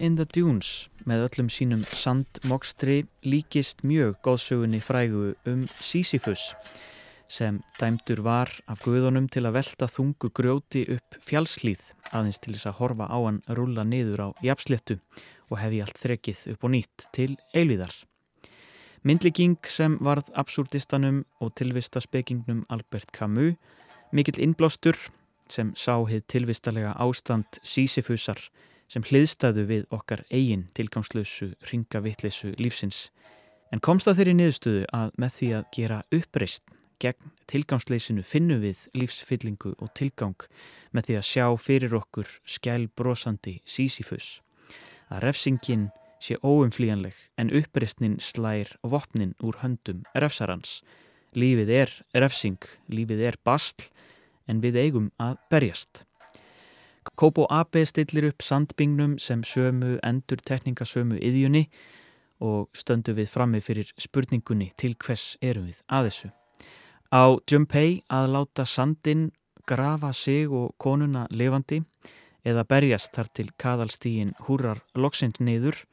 in 0.00 0.16
the 0.18 0.26
Dunes 0.26 0.88
með 1.08 1.24
öllum 1.26 1.48
sínum 1.52 1.80
sandmokstri 1.82 3.02
líkist 3.26 3.84
mjög 3.86 4.18
góðsögunni 4.26 4.80
frægu 4.82 5.32
um 5.48 5.64
Sísifus 5.70 6.52
sem 7.28 7.60
dæmdur 7.78 8.22
var 8.24 8.50
af 8.70 8.82
guðunum 8.86 9.28
til 9.28 9.44
að 9.48 9.58
velta 9.58 9.88
þungu 9.90 10.30
grjóti 10.34 10.84
upp 10.94 11.18
fjálslíð 11.24 11.82
aðeins 12.12 12.40
til 12.40 12.54
þess 12.54 12.70
að 12.70 12.78
horfa 12.80 13.08
á 13.12 13.18
hann 13.18 13.42
rulla 13.58 13.84
niður 13.84 14.24
á 14.24 14.28
jafnsléttu 14.44 14.98
og 15.50 15.60
hefi 15.60 15.82
allt 15.84 16.00
þrekið 16.02 16.44
upp 16.54 16.64
og 16.64 16.74
nýtt 16.74 17.08
til 17.16 17.30
eilvíðar. 17.52 17.92
Myndlegging 19.04 19.58
sem 19.68 19.98
varð 20.04 20.32
absurdistanum 20.36 21.22
og 21.40 21.54
tilvistaspekingnum 21.60 22.64
Albert 22.68 23.12
Camus, 23.12 23.56
mikill 24.12 24.40
innblástur 24.42 24.96
sem 25.48 25.72
sá 25.76 25.94
hið 26.08 26.24
tilvistalega 26.28 26.94
ástand 27.00 27.60
Sísifusar 27.62 28.40
sem 28.88 29.04
hliðstæðu 29.04 29.66
við 29.68 29.84
okkar 29.94 30.24
eigin 30.30 30.66
tilgangslösu 30.76 31.52
ringavittleysu 31.70 32.54
lífsins. 32.58 33.08
En 33.72 33.84
komst 33.84 34.08
að 34.08 34.20
þeirri 34.22 34.36
niðurstöðu 34.38 34.84
að 34.96 35.14
með 35.20 35.38
því 35.38 35.52
að 35.58 35.70
gera 35.76 36.02
uppreist 36.18 36.74
gegn 36.98 37.32
tilgangsleysinu 37.48 38.24
finnu 38.26 38.58
við 38.62 38.88
lífsfyllingu 38.96 39.76
og 39.78 39.92
tilgang 39.94 40.48
með 40.90 41.08
því 41.08 41.18
að 41.20 41.28
sjá 41.28 41.46
fyrir 41.60 41.94
okkur 42.00 42.32
skælbrósandi 42.56 43.58
sísifus 43.68 44.38
að 45.08 45.22
refsingin 45.24 45.88
sé 46.22 46.38
óumflíjanleg 46.42 47.16
en 47.38 47.52
uppreistnin 47.54 48.18
slær 48.22 48.74
vopnin 48.82 49.36
úr 49.44 49.60
höndum 49.62 50.02
refsarans. 50.18 50.80
Lífið 51.38 51.70
er 51.70 51.92
refsing, 52.16 52.58
lífið 52.90 53.22
er 53.30 53.38
bastl 53.44 53.88
en 54.48 54.62
við 54.64 54.80
eigum 54.82 55.10
að 55.20 55.38
berjast 55.52 56.04
Kobo 57.16 57.46
AB 57.50 57.76
stillir 57.86 58.28
upp 58.28 58.42
sandbingnum 58.42 59.18
sem 59.18 59.42
sömu 59.44 59.98
endur 60.04 60.40
tekningasömu 60.44 61.18
yðjunni 61.18 61.68
og 62.40 62.68
stöndu 62.76 63.14
við 63.16 63.30
frammi 63.32 63.60
fyrir 63.64 63.92
spurningunni 63.98 64.72
til 64.76 64.94
hvers 64.94 65.36
erum 65.42 65.66
við 65.70 65.82
að 65.88 66.10
þessu. 66.10 66.30
Á 67.08 67.24
Jumpei 67.50 68.02
að 68.12 68.30
láta 68.34 68.66
sandin 68.66 69.30
grafa 69.66 70.12
sig 70.12 70.48
og 70.48 70.74
konuna 70.78 71.26
levandi 71.30 71.82
eða 72.44 72.64
berjast 72.64 73.14
þar 73.16 73.32
til 73.34 73.48
kaðalstígin 73.58 74.34
húrar 74.46 74.82
loksind 74.94 75.40
niður 75.40 75.84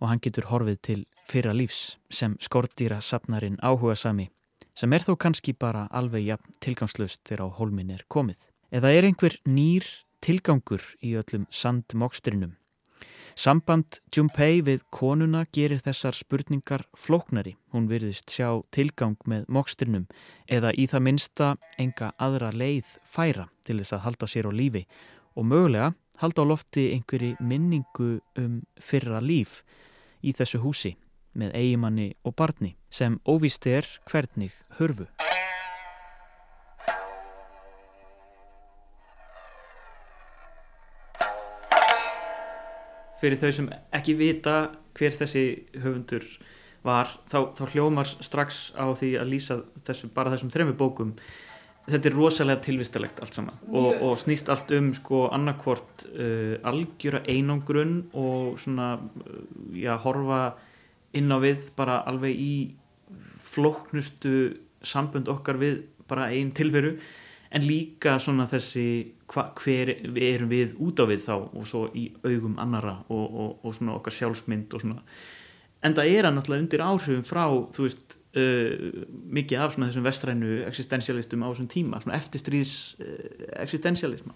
og 0.00 0.08
hann 0.10 0.22
getur 0.22 0.48
horfið 0.50 0.80
til 0.82 1.00
fyrra 1.28 1.52
lífs 1.56 1.98
sem 2.10 2.36
skordýra 2.40 3.00
sapnarinn 3.00 3.60
áhuga 3.62 3.96
sami 3.96 4.30
sem 4.74 4.92
er 4.92 5.04
þó 5.06 5.14
kannski 5.20 5.54
bara 5.54 5.86
alveg 5.94 6.26
jafn 6.28 6.56
tilgangslust 6.64 7.22
þegar 7.28 7.46
á 7.46 7.56
hólmin 7.58 7.92
er 7.94 8.02
komið. 8.10 8.38
Eða 8.74 8.90
er 8.90 9.06
einhver 9.06 9.36
nýr 9.46 9.86
tilgangur 10.24 10.82
í 11.04 11.14
öllum 11.20 11.48
sandmokstrinum 11.52 12.56
Samband 13.34 13.98
Junpei 14.14 14.60
við 14.62 14.84
konuna 14.94 15.40
gerir 15.50 15.80
þessar 15.82 16.14
spurningar 16.14 16.84
flóknari. 16.94 17.56
Hún 17.74 17.88
virðist 17.90 18.30
sjá 18.30 18.62
tilgang 18.70 19.18
með 19.26 19.48
mokstrinum 19.50 20.04
eða 20.46 20.70
í 20.78 20.86
það 20.86 21.04
minsta 21.08 21.48
enga 21.82 22.12
aðra 22.22 22.52
leið 22.54 22.94
færa 23.02 23.48
til 23.66 23.80
þess 23.80 23.96
að 23.96 24.04
halda 24.06 24.30
sér 24.30 24.46
á 24.46 24.52
lífi 24.54 24.84
og 25.34 25.50
mögulega 25.50 25.90
halda 26.22 26.46
á 26.46 26.50
lofti 26.52 26.86
einhverji 26.94 27.34
minningu 27.42 28.20
um 28.38 28.60
fyrra 28.78 29.18
líf 29.18 29.64
í 30.22 30.30
þessu 30.30 30.62
húsi 30.62 30.94
með 31.34 31.58
eigimanni 31.58 32.12
og 32.22 32.38
barni 32.38 32.76
sem 32.86 33.18
óvist 33.26 33.66
er 33.66 33.88
hvernig 34.06 34.54
hörfu. 34.78 35.10
Fyrir 43.24 43.40
þau 43.40 43.52
sem 43.56 43.70
ekki 43.96 44.18
vita 44.18 44.58
hver 44.94 45.16
þessi 45.16 45.44
höfundur 45.80 46.26
var, 46.84 47.08
þá, 47.32 47.38
þá 47.56 47.64
hljómar 47.72 48.10
strax 48.12 48.68
á 48.76 48.92
því 48.92 49.14
að 49.20 49.32
lýsa 49.32 49.58
þessu, 49.86 50.10
bara 50.12 50.34
þessum 50.34 50.52
þrejum 50.52 50.76
bókum. 50.78 51.14
Þetta 51.84 52.08
er 52.08 52.16
rosalega 52.16 52.64
tilvistalegt 52.64 53.18
allt 53.20 53.36
saman. 53.36 53.56
Og, 53.68 53.90
og 54.04 54.14
snýst 54.20 54.48
allt 54.52 54.70
um 54.76 54.90
sko 54.96 55.26
annarkvort 55.36 56.06
uh, 56.12 56.54
algjöra 56.64 57.22
einangrun 57.28 57.98
og 58.16 58.60
svona 58.60 58.94
uh, 59.00 59.42
já, 59.76 59.92
horfa 60.04 60.42
inn 61.16 61.32
á 61.32 61.38
við 61.40 61.68
bara 61.76 62.00
alveg 62.08 62.40
í 62.40 62.54
flóknustu 63.40 64.36
sambund 64.84 65.28
okkar 65.32 65.60
við 65.60 65.84
bara 66.08 66.30
einn 66.32 66.52
tilveru 66.56 66.96
en 67.54 67.64
líka 67.66 68.16
svona 68.22 68.48
þessi 68.50 68.86
hva, 69.30 69.46
hver 69.60 69.94
erum 69.94 70.50
við 70.50 70.74
út 70.82 71.00
á 71.00 71.04
við 71.06 71.24
þá 71.28 71.34
og 71.36 71.64
svo 71.68 71.86
í 71.94 72.08
augum 72.26 72.58
annara 72.62 72.98
og, 73.06 73.24
og, 73.24 73.50
og 73.62 73.76
svona 73.76 73.96
okkar 73.98 74.16
sjálfsmynd 74.18 74.74
og 74.74 74.84
svona. 74.84 75.04
En 75.84 75.94
það 75.96 76.12
er 76.16 76.28
að 76.28 76.36
náttúrulega 76.38 76.64
undir 76.64 76.84
áhrifum 76.84 77.26
frá 77.28 77.44
þú 77.76 77.86
veist 77.86 78.16
uh, 78.40 79.04
mikið 79.38 79.62
af 79.62 79.74
svona 79.74 79.90
þessum 79.90 80.08
vestrænu 80.08 80.56
existentialistum 80.68 81.44
á 81.44 81.48
þessum 81.52 81.70
tíma, 81.70 82.00
svona 82.02 82.18
eftirstríðs 82.18 82.74
uh, 82.98 83.28
existentialisma 83.62 84.34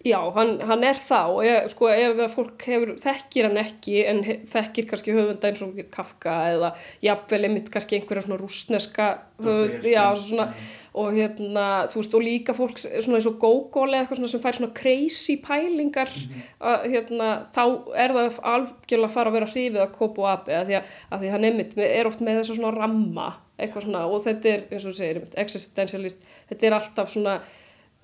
Já, 0.00 0.16
hann, 0.32 0.54
hann 0.64 0.84
er 0.84 0.96
og 1.28 1.42
ég, 1.44 1.66
sko 1.68 1.90
ef 1.92 2.20
fólk 2.32 2.62
hefur, 2.64 2.94
þekkir 3.02 3.50
hann 3.50 3.58
ekki 3.60 3.98
en 4.08 4.22
þekkir 4.48 4.86
kannski 4.88 5.12
höfunda 5.12 5.50
eins 5.50 5.60
og 5.66 5.76
Kafka 5.92 6.36
eða 6.54 6.70
jafnvel 7.04 7.42
einmitt 7.44 7.68
kannski 7.72 7.98
einhverja 7.98 8.24
svona 8.24 8.38
rúsneska 8.40 9.10
höfund, 9.44 9.84
já, 9.84 10.06
svona, 10.16 10.48
og 10.96 11.12
hérna, 11.18 11.66
þú 11.92 12.00
veist, 12.00 12.16
og 12.16 12.24
líka 12.24 12.56
fólk 12.56 12.80
svona 12.80 13.20
eins 13.20 13.28
og 13.28 13.36
Gógól 13.44 13.90
eða 13.90 14.06
eitthvað 14.06 14.22
svona 14.22 14.32
sem 14.32 14.44
fær 14.46 14.56
svona 14.56 14.72
crazy 14.80 15.36
pælingar 15.44 16.08
mm 16.08 16.32
-hmm. 16.32 16.48
að, 16.70 16.90
hérna, 16.94 17.28
þá 17.52 17.64
er 17.94 18.10
það 18.16 18.40
algjörlega 18.42 19.10
að 19.10 19.16
fara 19.18 19.28
að 19.28 19.32
vera 19.32 19.52
hrifið 19.52 19.80
að 19.80 20.26
Abe 20.30 20.52
að 20.56 20.66
því 20.66 20.74
að, 20.80 20.84
að 21.10 21.20
því 21.20 21.28
hann 21.30 21.44
einmitt 21.44 21.78
er 21.78 22.06
oft 22.06 22.20
með 22.20 22.40
þessa 22.40 22.54
svona 22.54 22.76
ramma 22.78 23.34
eitthvað 23.58 23.82
svona 23.82 24.06
og 24.06 24.22
þetta 24.24 24.48
er, 24.48 24.60
eins 24.72 24.86
og 24.86 24.94
segir, 24.94 25.22
existentialist, 25.36 26.18
þetta 26.48 26.66
er 26.66 26.72
alltaf 26.72 27.10
svona 27.10 27.40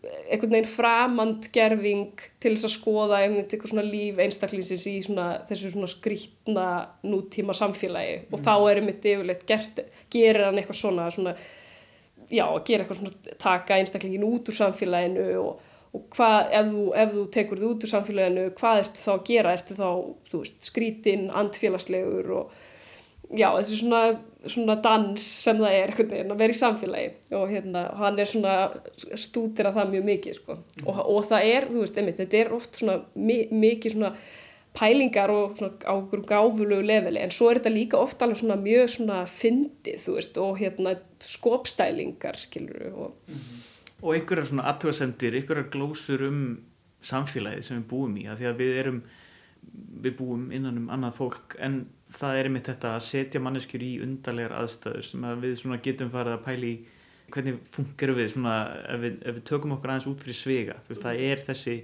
einhvern 0.05 0.53
veginn 0.53 0.69
framand 0.69 1.47
gerfing 1.55 2.25
til 2.43 2.53
þess 2.55 2.69
að 2.69 2.75
skoða 2.75 3.21
einmitt 3.25 3.53
eitthvað 3.53 3.73
svona 3.73 3.87
líf 3.87 4.19
einstaklingsins 4.23 4.85
í 4.91 4.97
svona, 5.07 5.29
þessu 5.49 5.73
svona 5.73 5.89
skrítna 5.91 6.67
nútíma 7.07 7.57
samfélagi 7.57 8.19
mm. 8.21 8.27
og 8.31 8.43
þá 8.45 8.53
er 8.57 8.81
einmitt 8.83 9.09
yfirleitt 9.09 9.47
gert, 9.49 9.81
gerir 10.13 10.47
hann 10.47 10.61
eitthvað 10.61 10.81
svona, 10.83 11.09
svona 11.15 11.33
já, 12.29 12.45
gerir 12.67 12.85
eitthvað 12.85 13.01
svona 13.01 13.39
taka 13.43 13.81
einstaklingin 13.81 14.29
út 14.29 14.53
úr 14.53 14.59
samfélaginu 14.61 15.27
og, 15.41 15.65
og 15.97 16.07
hvað, 16.15 16.39
ef 16.61 16.71
þú, 16.75 16.87
ef 17.03 17.13
þú 17.17 17.27
tekur 17.39 17.63
þið 17.63 17.73
út 17.73 17.89
úr 17.89 17.95
samfélaginu, 17.95 18.47
hvað 18.61 18.83
ertu 18.85 19.05
þá 19.07 19.13
að 19.17 19.27
gera, 19.31 19.57
ertu 19.59 19.79
þá, 19.81 19.91
þú 20.31 20.43
veist, 20.45 20.59
skrítinn, 20.71 21.29
andfélagslegur 21.43 22.33
og 22.37 22.57
já, 23.35 23.49
þessi 23.57 23.81
svona, 23.81 24.01
svona 24.47 24.77
dans 24.83 25.27
sem 25.43 25.59
það 25.61 25.77
er 25.81 25.93
veginn 25.99 26.33
að 26.35 26.43
vera 26.43 26.55
í 26.55 26.59
samfélagi 26.61 27.37
og 27.39 27.47
hérna, 27.51 27.85
hann 27.99 28.19
er 28.23 28.31
svona 28.31 28.57
stútir 29.19 29.69
að 29.69 29.81
það 29.81 29.95
mjög 29.95 30.09
mikið 30.11 30.39
sko 30.39 30.57
mm. 30.57 30.83
og, 30.87 31.01
og 31.15 31.31
það 31.31 31.53
er, 31.53 31.69
þú 31.71 31.85
veist, 31.85 32.01
einmitt, 32.01 32.21
þetta 32.21 32.43
er 32.43 32.53
oft 32.57 32.81
svona 32.81 32.99
mi 33.15 33.39
mikið 33.51 33.97
svona 33.97 34.13
pælingar 34.77 35.33
og 35.33 35.57
svona 35.57 35.73
á 35.89 35.93
einhverjum 35.97 36.29
gáfulegu 36.29 36.85
leveli 36.85 37.23
en 37.25 37.33
svo 37.33 37.51
er 37.51 37.61
þetta 37.61 37.75
líka 37.75 38.01
ofta 38.01 38.27
alveg 38.27 38.43
svona 38.43 38.59
mjög 38.61 38.91
svona 38.93 39.21
fyndið, 39.31 40.01
þú 40.05 40.17
veist, 40.19 40.41
og 40.43 40.59
hérna 40.61 40.97
skopstælingar, 41.25 42.37
skilur 42.41 42.89
og, 42.93 43.15
mm 43.27 43.35
-hmm. 43.35 43.63
og 44.03 44.15
einhverjar 44.15 44.47
svona 44.47 44.69
aðtöðasendir, 44.71 45.35
einhverjar 45.35 45.71
glósur 45.71 46.29
um 46.29 46.61
samfélagið 47.03 47.63
sem 47.63 47.83
við 47.83 47.89
búum 47.89 48.17
í, 48.17 48.27
að 48.29 48.39
því 48.39 48.47
að 48.51 48.57
við 48.57 48.79
erum 48.79 49.03
við 50.03 50.17
búum 50.17 50.53
innan 50.53 50.79
um 50.79 50.91
annað 50.91 51.17
fólk 51.21 51.57
en 51.59 51.87
það 52.15 52.39
er 52.39 52.49
einmitt 52.49 52.69
þetta 52.71 52.93
að 52.95 53.07
setja 53.07 53.43
manneskjur 53.43 53.83
í 53.83 53.93
undarlegar 54.05 54.55
aðstæður 54.61 55.09
sem 55.09 55.25
að 55.27 55.47
við 55.47 55.81
getum 55.85 56.13
farið 56.13 56.37
að 56.37 56.45
pæli 56.47 56.75
hvernig 57.35 57.57
fungerum 57.75 58.19
við, 58.21 58.29
svona, 58.35 58.57
ef 58.87 59.01
við 59.03 59.17
ef 59.27 59.39
við 59.39 59.47
tökum 59.49 59.73
okkur 59.77 59.93
aðeins 59.93 60.11
út 60.11 60.23
fyrir 60.23 60.39
svega 60.39 60.77
veist, 60.87 61.03
það 61.03 61.23
er 61.27 61.43
þessi, 61.49 61.75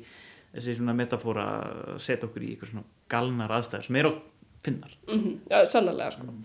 þessi 0.52 0.76
metafóra 0.92 1.46
að 1.56 1.96
setja 2.04 2.28
okkur 2.28 2.46
í 2.46 2.52
eitthvað 2.54 2.84
galnar 3.10 3.56
aðstæður 3.56 3.88
sem 3.88 3.98
er 3.98 4.10
oft 4.12 4.22
finnar 4.62 4.94
mm 5.08 5.18
-hmm. 5.18 5.38
Já, 5.50 5.66
sannlega 5.66 6.10
sko 6.10 6.28
mm. 6.28 6.44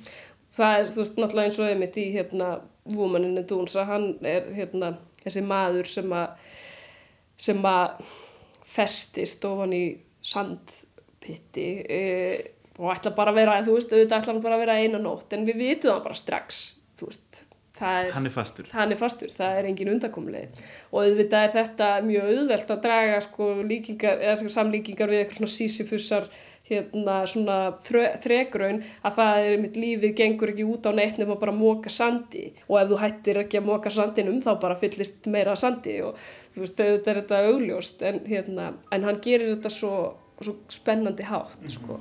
það 0.58 0.80
er, 0.80 0.88
þú 0.88 1.04
veist, 1.04 1.18
náttúrulega 1.18 1.46
eins 1.46 1.60
og 1.60 1.70
einmitt 1.70 1.98
í 1.98 2.08
hérna, 2.16 2.50
Dunes 3.48 3.76
að 3.76 3.86
hann 3.86 4.08
er 4.26 4.52
hérna, 4.54 4.98
þessi 5.24 5.42
maður 5.42 5.86
sem 5.86 6.12
að 6.12 6.28
sem 7.38 7.66
að 7.66 8.02
festist 8.66 9.46
ofan 9.46 9.74
í 9.74 9.98
sandpitti 10.22 11.86
eða 11.86 12.57
og 12.78 12.94
ætla 12.94 13.14
bara 13.18 13.34
að 13.34 13.42
vera, 13.42 13.60
þú 13.66 13.76
veist, 13.78 13.94
auðvitað 13.94 14.18
ætla 14.22 14.34
hann 14.34 14.42
bara 14.46 14.58
að 14.58 14.64
vera 14.66 14.80
einu 14.82 15.04
nótt, 15.04 15.34
en 15.34 15.46
við 15.48 15.62
vitum 15.64 15.94
það 15.94 16.04
bara 16.08 16.22
strax, 16.24 16.64
þú 17.00 17.12
veist. 17.12 17.44
Er, 17.78 18.10
hann 18.10 18.26
er 18.26 18.34
fastur. 18.34 18.70
Hann 18.74 18.94
er 18.94 18.98
fastur, 18.98 19.30
það 19.30 19.60
er 19.60 19.68
engin 19.70 19.92
undakomlega. 19.92 20.64
Og 20.90 21.04
auðvitað 21.04 21.44
er 21.46 21.52
þetta 21.54 21.90
mjög 22.08 22.32
auðvelt 22.32 22.72
að 22.74 22.84
draga 22.88 23.20
sko 23.22 23.50
líkingar, 23.62 24.22
eða 24.24 24.38
sko 24.40 24.54
samlíkingar 24.56 25.12
við 25.12 25.22
eitthvað 25.22 25.42
svona 25.44 25.54
sísifussar, 25.54 26.30
hérna 26.68 27.22
svona 27.30 27.58
þregraun 27.84 28.82
að 29.06 29.16
það 29.20 29.46
er 29.46 29.62
mitt 29.62 29.78
lífið 29.80 30.16
gengur 30.18 30.52
ekki 30.52 30.66
út 30.68 30.90
á 30.90 30.92
neitt 30.96 31.20
nema 31.22 31.38
bara 31.40 31.56
móka 31.56 31.92
sandi 31.94 32.50
og 32.68 32.82
ef 32.82 32.90
þú 32.92 33.00
hættir 33.04 33.42
ekki 33.44 33.62
að 33.62 33.70
móka 33.70 33.94
sandinum 33.94 34.42
þá 34.44 34.52
bara 34.60 34.80
fyllist 34.80 35.30
meira 35.32 35.56
sandi 35.60 36.00
og 36.04 36.20
þú 36.56 36.66
veist, 36.66 36.82
þetta 36.82 37.14
er 37.14 37.22
þetta 37.22 37.42
augljóst 37.54 38.04
en 38.10 38.22
hérna, 38.28 38.70
en 38.92 39.08
hann 39.08 39.24
gerir 39.24 39.54
þetta 39.56 39.72
svo, 39.72 39.96
svo 40.42 40.58
spennandi 40.74 41.24
hátt, 41.24 41.56
mm 41.56 41.66
-hmm. 41.66 41.76
sko. 41.78 42.00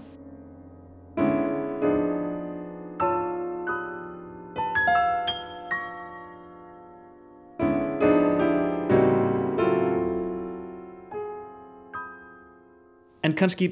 En 13.37 13.43
kannski 13.43 13.69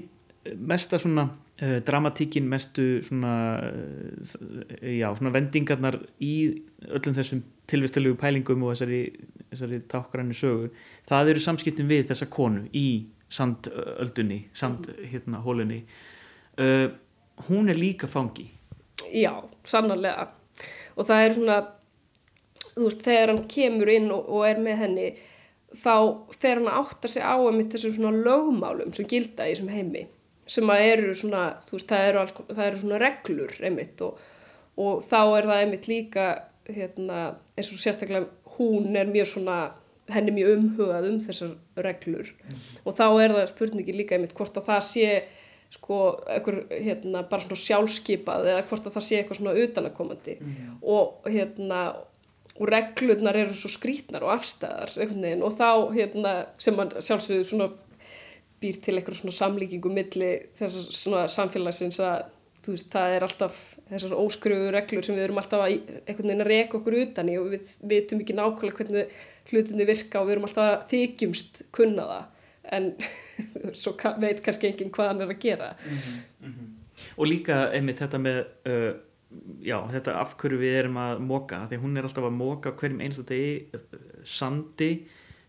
mesta 0.61 0.99
svona 1.01 1.25
uh, 1.63 1.79
dramatíkin, 1.87 2.45
mestu 2.49 3.03
svona, 3.03 3.61
uh, 3.65 4.65
já, 4.85 5.09
svona 5.17 5.33
vendingarnar 5.33 5.99
í 6.21 6.35
öllum 6.91 7.17
þessum 7.17 7.43
tilvistilegu 7.71 8.19
pælingum 8.21 8.67
og 8.67 8.75
þessari, 8.75 9.01
þessari 9.53 9.81
tákgrænu 9.89 10.37
sögu, 10.37 10.69
það 11.09 11.33
eru 11.33 11.45
samskiptin 11.47 11.89
við 11.89 12.11
þessa 12.11 12.29
konu 12.29 12.67
í 12.77 13.07
sandöldunni, 13.33 14.45
sandhólunni 14.55 15.81
uh, 16.61 16.91
hún 17.49 17.73
er 17.73 17.81
líka 17.81 18.11
fangi. 18.11 18.51
Já, 19.15 19.33
sannarlega. 19.67 20.29
Og 20.95 21.09
það 21.09 21.25
er 21.25 21.33
svona 21.35 21.57
þú 22.75 22.89
veist, 22.89 23.07
þegar 23.07 23.33
hann 23.33 23.47
kemur 23.51 23.91
inn 23.91 24.13
og, 24.13 24.29
og 24.29 24.45
er 24.49 24.61
með 24.63 24.83
henni 24.85 25.09
þá 25.79 25.95
fer 26.39 26.61
hann 26.61 26.71
að 26.71 26.81
átta 26.83 27.11
sig 27.11 27.25
á 27.25 27.35
einmitt 27.37 27.75
þessum 27.75 27.97
svona 27.97 28.25
lögmálum 28.25 28.95
sem 28.95 29.09
gilda 29.11 29.49
í 29.49 29.55
þessum 29.55 29.73
heimi 29.75 30.07
sem 30.47 30.71
að 30.71 30.87
eru 30.91 31.15
svona, 31.17 31.45
þú 31.69 31.79
veist, 31.79 31.89
það 31.91 32.09
eru, 32.09 32.21
alls, 32.21 32.35
það 32.51 32.67
eru 32.67 32.81
svona 32.83 32.99
reglur 33.01 33.55
einmitt 33.65 34.03
og, 34.05 34.19
og 34.81 35.01
þá 35.07 35.21
er 35.23 35.49
það 35.49 35.63
einmitt 35.63 35.89
líka 35.89 36.27
hérna, 36.69 37.23
eins 37.57 37.73
og 37.73 37.81
sérstaklega 37.81 38.57
hún 38.59 38.97
er 38.97 39.09
mjög 39.11 39.31
svona 39.33 39.59
henni 40.13 40.35
mjög 40.37 40.59
umhugað 40.59 41.09
um 41.09 41.21
þessar 41.25 41.55
reglur. 41.81 42.29
Og 42.85 42.97
þá 42.97 43.07
er 43.25 43.35
það 43.39 43.51
spurningi 43.55 43.97
líka 43.97 44.19
einmitt 44.19 44.35
hvort 44.37 44.61
að 44.61 44.69
það 44.69 44.83
sé 44.91 45.09
sko 45.75 46.01
einhver 46.31 46.61
hérna 46.71 47.25
bara 47.27 47.43
svona 47.43 47.63
sjálfskipað 47.65 48.51
eða 48.53 48.67
hvort 48.69 48.85
að 48.87 48.97
það 48.99 49.07
sé 49.07 49.17
eitthvað 49.19 49.41
svona 49.41 49.55
utanakomandi 49.65 50.35
og 50.83 51.25
hérna 51.27 51.81
og 52.55 52.71
reglurnar 52.71 53.37
eru 53.37 53.57
svo 53.57 53.71
skrítnar 53.73 54.23
og 54.23 54.37
afstæðar 54.37 54.95
veginn. 55.01 55.43
Og 55.43 55.57
þá 55.59 55.91
hérna 55.95 56.35
sem 56.59 56.77
mann 56.79 56.93
sjálfsögðu 56.95 57.49
svona 57.49 57.71
býr 58.63 58.79
til 58.83 58.95
eitthvað 58.97 59.21
svona 59.21 59.37
samlíkingu 59.37 59.91
milli 59.93 60.31
þessar 60.59 60.87
svona 60.95 61.25
samfélagsins 61.31 62.01
að 62.05 62.31
þú 62.65 62.73
veist, 62.73 62.87
það 62.93 63.15
er 63.15 63.27
alltaf 63.27 63.57
þessar 63.91 64.15
óskruðu 64.17 64.71
reglur 64.73 65.05
sem 65.05 65.19
við 65.19 65.27
erum 65.27 65.41
alltaf 65.43 65.65
að 65.65 65.75
einhvern 65.75 66.31
veginn 66.31 66.45
að 66.45 66.51
reka 66.53 66.79
okkur 66.79 66.97
utan 67.03 67.29
í 67.29 67.35
og 67.41 67.51
við 67.53 67.73
vitum 67.91 68.23
ekki 68.25 68.37
nákvæmlega 68.39 68.79
hvernig 68.79 69.19
hlutinni 69.51 69.89
virka 69.89 70.23
og 70.23 70.29
við 70.29 70.37
erum 70.37 70.47
alltaf 70.49 70.71
að 70.71 70.87
þykjumst 70.95 71.61
kunna 71.75 72.07
það. 72.13 72.31
En 72.75 72.87
svo 73.83 73.93
veit 74.23 74.41
kannski 74.45 74.71
enginn 74.71 74.95
hvað 74.95 75.11
hann 75.11 75.27
er 75.27 75.35
að 75.35 75.43
gera. 75.43 75.75
Mm 75.75 75.99
-hmm, 75.99 76.23
mm 76.47 76.55
-hmm. 76.55 76.71
Og 77.19 77.27
líka 77.27 77.71
einmitt 77.73 78.01
þetta 78.01 78.19
með 78.19 78.39
uh, 78.71 78.95
já, 79.65 79.79
þetta 79.93 80.17
af 80.21 80.35
hverju 80.41 80.61
við 80.61 80.79
erum 80.81 80.99
að 81.03 81.23
móka, 81.27 81.63
því 81.71 81.81
hún 81.83 81.97
er 81.99 82.09
alltaf 82.09 82.27
að 82.29 82.37
móka 82.39 82.75
hverjum 82.79 83.03
einsta 83.05 83.25
degi 83.29 83.55
uh, 83.77 84.03
sandi 84.25 84.91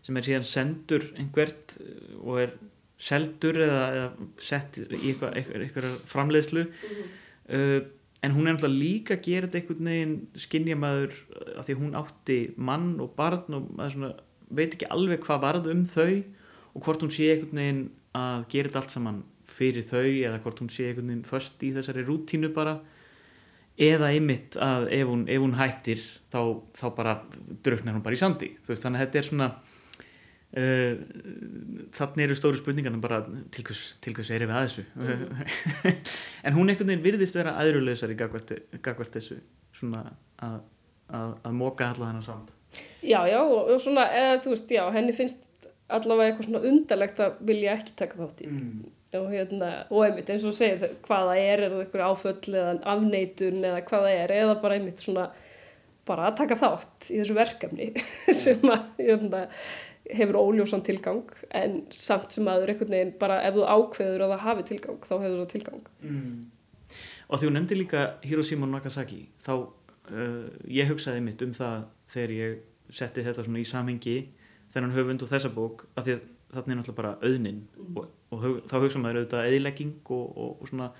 sem 0.06 0.18
er 0.18 0.28
síðan 0.28 0.48
sendur 0.48 1.06
einhvert 1.18 1.76
uh, 1.82 2.16
og 2.22 2.40
er 2.44 2.56
seldur 2.96 3.60
eða, 3.60 3.82
eða 3.92 4.30
sett 4.40 4.78
í 4.80 4.86
eitthvað, 5.10 5.36
eitthvað, 5.36 5.66
eitthvað 5.66 6.00
framleiðslu 6.08 6.64
mm 6.64 6.88
-hmm. 6.88 7.12
uh, 7.58 7.92
en 8.24 8.32
hún 8.32 8.48
er 8.48 8.56
náttúrulega 8.56 8.80
líka 8.80 9.14
að 9.14 9.26
gera 9.28 9.46
þetta 9.46 9.58
einhvern 9.60 9.90
veginn 9.92 10.16
skinnjamaður 10.46 11.14
að 11.58 11.66
því 11.66 11.78
hún 11.82 11.98
átti 12.00 12.38
mann 12.56 12.88
og 13.00 13.12
barn 13.18 13.58
og 13.58 13.68
svona, 13.92 14.14
veit 14.48 14.74
ekki 14.74 14.88
alveg 14.90 15.20
hvað 15.26 15.44
varð 15.44 15.70
um 15.70 15.84
þau 15.84 16.24
og 16.74 16.82
hvort 16.82 17.04
hún 17.04 17.12
sé 17.12 17.30
einhvern 17.32 17.60
veginn 17.60 17.82
að 18.16 18.46
gera 18.52 18.68
þetta 18.70 18.82
allt 18.82 18.94
saman 18.94 19.22
fyrir 19.46 19.86
þau 19.86 20.06
eða 20.06 20.40
hvort 20.42 20.60
hún 20.62 20.72
sé 20.72 20.88
einhvern 20.88 21.12
veginn 21.12 21.28
först 21.28 21.62
í 21.62 21.72
þessari 21.76 22.04
rútínu 22.06 22.52
bara 22.56 22.80
eða 23.76 24.10
einmitt 24.14 24.56
að 24.62 24.88
ef 24.96 25.08
hún, 25.10 25.24
ef 25.28 25.42
hún 25.42 25.56
hættir 25.58 26.02
þá, 26.32 26.40
þá 26.76 26.86
bara 26.96 27.16
draugnar 27.64 27.96
hún 27.96 28.04
bara 28.04 28.16
í 28.16 28.20
sandi 28.20 28.54
veist, 28.66 28.84
þannig 28.84 29.00
að 29.00 29.06
þetta 29.06 29.22
er 29.22 29.30
svona 29.30 29.50
Uh, 30.56 30.94
þannig 31.92 32.22
eru 32.22 32.34
stóru 32.38 32.56
spurningarna 32.56 33.00
bara 33.02 33.18
til 33.52 33.64
hvers, 33.66 33.80
til 34.00 34.14
hvers 34.16 34.30
er 34.32 34.44
við 34.46 34.54
að 34.56 34.68
þessu 34.68 34.84
mm. 34.94 35.40
en 36.46 36.54
hún 36.56 36.70
einhvern 36.70 36.88
veginn 36.88 37.02
virðist 37.04 37.36
vera 37.36 37.56
aðrjulegsar 37.60 38.14
í 38.14 38.16
gagvert 38.16 39.18
þessu 39.18 39.36
svona 39.76 40.04
að, 40.46 40.54
að, 41.10 41.34
að 41.50 41.58
móka 41.58 41.90
allavega 41.90 42.12
hennar 42.14 42.24
samt 42.24 42.54
Já, 43.02 43.18
já, 43.28 43.40
og 43.42 43.74
svona 43.82 44.06
eða 44.16 44.38
þú 44.46 44.54
veist, 44.54 44.72
já, 44.78 44.82
henni 44.94 45.16
finnst 45.18 45.68
allavega 45.92 46.30
eitthvað 46.30 46.48
svona 46.48 46.64
undarlegt 46.70 47.20
að 47.26 47.36
vilja 47.50 47.76
ekki 47.76 47.98
taka 48.00 48.22
þátt 48.22 48.42
í 48.46 48.48
mm. 48.54 48.80
Og 49.14 49.26
hérna, 49.30 49.70
og 49.90 50.02
einmitt 50.06 50.30
eins 50.32 50.44
og 50.48 50.54
segir 50.56 50.96
hvaða 51.06 51.36
er, 51.38 51.62
er 51.62 51.72
það 51.72 51.82
eitthvað 51.84 52.08
áföll 52.10 52.56
eða 52.58 52.72
afneitun 52.92 53.60
eða 53.62 53.82
hvaða 53.86 54.14
er, 54.14 54.34
eða 54.42 54.56
bara 54.62 54.78
einmitt 54.78 55.02
svona 55.02 55.28
bara 56.06 56.28
að 56.30 56.38
taka 56.40 56.58
þátt 56.58 57.10
í 57.10 57.20
þessu 57.20 57.36
verkefni 57.36 57.90
sem 58.44 58.66
að, 58.70 58.88
hérna 59.00 59.46
hefur 60.06 60.38
óljósan 60.38 60.84
tilgang 60.86 61.24
en 61.54 61.80
samt 61.94 62.34
sem 62.36 62.46
aður 62.50 62.72
einhvern 62.72 62.94
veginn 62.94 63.14
bara 63.18 63.40
ef 63.46 63.56
þú 63.56 63.64
ákveður 63.66 64.26
að 64.26 64.34
það 64.34 64.44
hafi 64.44 64.66
tilgang 64.70 65.00
þá 65.02 65.14
hefur 65.14 65.40
það 65.40 65.50
tilgang 65.54 65.88
mm. 66.02 66.36
og 67.26 67.40
því 67.40 67.48
hún 67.48 67.58
nefndi 67.58 67.80
líka 67.80 68.04
Hiroshima 68.26 68.68
Nagasaki 68.70 69.24
þá 69.46 69.52
uh, 69.56 70.46
ég 70.70 70.90
hugsaði 70.92 71.24
mitt 71.26 71.42
um 71.42 71.54
það 71.56 71.88
þegar 72.12 72.36
ég 72.36 72.94
setti 72.94 73.26
þetta 73.26 73.46
svona 73.46 73.62
í 73.62 73.66
samhengi 73.66 74.16
þennan 74.74 74.94
höfund 74.94 75.26
og 75.26 75.32
þessa 75.32 75.50
bók 75.54 75.88
að 75.96 76.06
því 76.06 76.16
að 76.16 76.24
þarna 76.54 76.72
er 76.72 76.78
náttúrulega 76.78 77.00
bara 77.00 77.14
auðnin 77.24 77.60
mm. 77.66 77.98
og, 77.98 78.06
og 78.36 78.44
hug, 78.44 78.58
þá 78.68 78.76
hugsa 78.82 79.02
maður 79.02 79.22
auðvitað 79.22 79.48
eðilegging 79.50 79.96
og, 80.16 80.26
og, 80.36 80.52
og 80.60 80.70
svona 80.70 80.90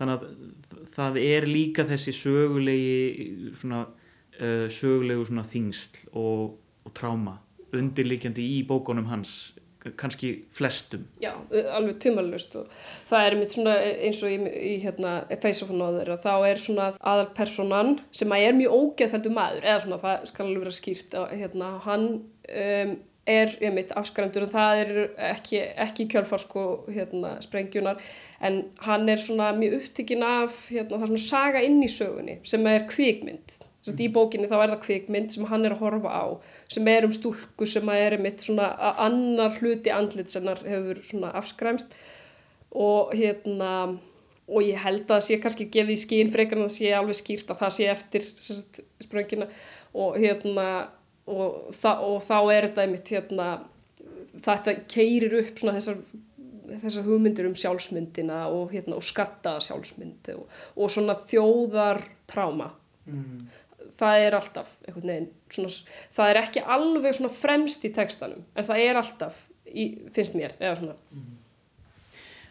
þannig 0.00 0.16
að 0.16 0.90
það 0.96 1.20
er 1.22 1.48
líka 1.48 1.86
þessi 1.88 2.16
sögulegi 2.16 3.52
svona 3.60 3.84
uh, 3.86 4.66
sögulegu 4.72 5.28
svona 5.28 5.46
þingsl 5.46 6.04
og 6.18 6.92
tráma 6.96 7.38
undirlíkjandi 7.76 8.42
í 8.58 8.62
bókunum 8.66 9.06
hans 9.10 9.52
kannski 9.96 10.44
flestum. 10.52 11.06
Já, 11.22 11.32
alveg 11.72 12.00
tumalust 12.02 12.54
og 12.58 12.68
það 13.08 13.26
er 13.26 13.36
mitt 13.40 13.54
svona 13.54 13.76
eins 13.80 14.20
og 14.24 14.32
í, 14.32 14.38
í 14.44 14.72
hérna 14.82 15.14
Face 15.40 15.64
of 15.64 15.70
Another 15.72 16.10
að 16.12 16.26
þá 16.26 16.34
er 16.50 16.60
svona 16.60 16.88
aðalpersonan 16.98 17.94
sem 18.12 18.34
að 18.34 18.46
er 18.48 18.58
mjög 18.58 18.76
ógeðfældu 18.76 19.32
maður 19.36 19.68
eða 19.68 19.78
svona 19.84 20.00
það 20.02 20.26
skal 20.32 20.46
alveg 20.46 20.64
vera 20.64 20.76
skýrt 20.76 21.16
að 21.22 21.32
hérna 21.40 21.70
hann 21.86 22.06
um, 22.10 22.92
er 23.30 23.54
ég 23.62 23.72
mitt 23.74 23.94
afskræmdur 23.96 24.46
og 24.46 24.52
það 24.52 24.82
er 24.82 24.92
ekki, 25.30 25.62
ekki 25.86 26.06
kjölfarsko 26.12 26.66
hérna 26.90 27.36
sprengjunar. 27.44 28.02
En 28.42 28.62
hann 28.84 29.08
er 29.08 29.22
svona 29.22 29.50
mjög 29.56 29.78
upptikinn 29.80 30.26
af 30.26 30.66
hérna 30.68 30.98
það 30.98 31.06
er 31.06 31.12
svona 31.12 31.24
saga 31.26 31.64
inn 31.66 31.80
í 31.84 31.90
sögunni 31.90 32.38
sem 32.48 32.66
er 32.70 32.86
kvikmynd. 32.90 33.56
Þess 33.80 33.94
að 33.94 34.04
í 34.04 34.10
bókinni 34.12 34.50
þá 34.50 34.56
er 34.58 34.74
það 34.74 34.84
kvikmynd 34.84 35.32
sem 35.32 35.48
hann 35.48 35.64
er 35.64 35.74
að 35.76 35.86
horfa 35.86 36.12
á 36.12 36.24
sem 36.68 36.88
er 36.92 37.06
um 37.08 37.14
stúlku 37.16 37.68
sem 37.68 37.88
er 37.94 38.18
mitt 38.20 38.44
svona 38.44 38.74
annar 39.00 39.56
hluti 39.56 39.92
andlit 39.94 40.32
sem 40.32 40.44
hann 40.44 40.68
hefur 40.68 41.00
svona 41.06 41.32
afskræmst. 41.40 41.96
Og 42.70 43.14
hérna 43.16 43.72
og 44.50 44.66
ég 44.66 44.80
held 44.82 45.04
að 45.04 45.12
það 45.14 45.26
sé 45.26 45.38
kannski 45.42 45.66
gefið 45.70 45.94
í 45.94 46.00
skín 46.00 46.30
frekar 46.32 46.58
en 46.58 46.66
það 46.66 46.76
sé 46.76 46.94
alveg 46.96 47.18
skýrt 47.20 47.52
að 47.52 47.60
það 47.62 47.74
sé 47.76 47.86
eftir 47.92 48.24
sagt, 48.26 48.80
spröngina 49.04 49.46
og 49.94 50.16
hérna 50.18 50.66
og, 51.30 51.70
þa 51.76 51.94
og 52.06 52.18
þá 52.26 52.36
er 52.40 52.66
þetta 52.68 52.84
einmitt 52.84 53.14
hérna 53.14 53.50
þetta 54.40 54.74
keirir 54.90 55.38
upp 55.40 55.60
svona 55.60 55.78
þessar 55.78 56.02
þessar 56.78 57.06
hugmyndir 57.06 57.48
um 57.48 57.56
sjálfsmyndina 57.58 58.44
og, 58.50 58.70
hérna, 58.74 58.98
og 58.98 59.04
skattaða 59.04 59.62
sjálfsmyndi 59.64 60.36
og, 60.38 60.60
og 60.76 60.92
svona 60.92 61.16
þjóðar 61.18 62.04
tráma 62.30 62.72
mm. 63.08 63.48
Það 64.00 64.22
er 64.22 64.34
alltaf 64.36 64.68
veginn, 64.94 65.26
svona, 65.52 65.70
það 66.14 66.30
er 66.30 66.38
ekki 66.40 66.60
alveg 66.76 67.16
svona 67.16 67.32
fremst 67.34 67.82
í 67.84 67.90
textanum 67.92 68.44
en 68.54 68.66
það 68.68 68.84
er 68.84 69.00
alltaf 69.00 69.42
í, 69.66 69.86
finnst 70.14 70.36
mér 70.38 70.54
mm. 70.60 71.26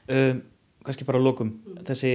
Uh, 0.09 0.39
kannski 0.85 1.05
bara 1.05 1.21
lókum 1.21 1.53
mm. 1.53 1.81
þessi 1.87 2.13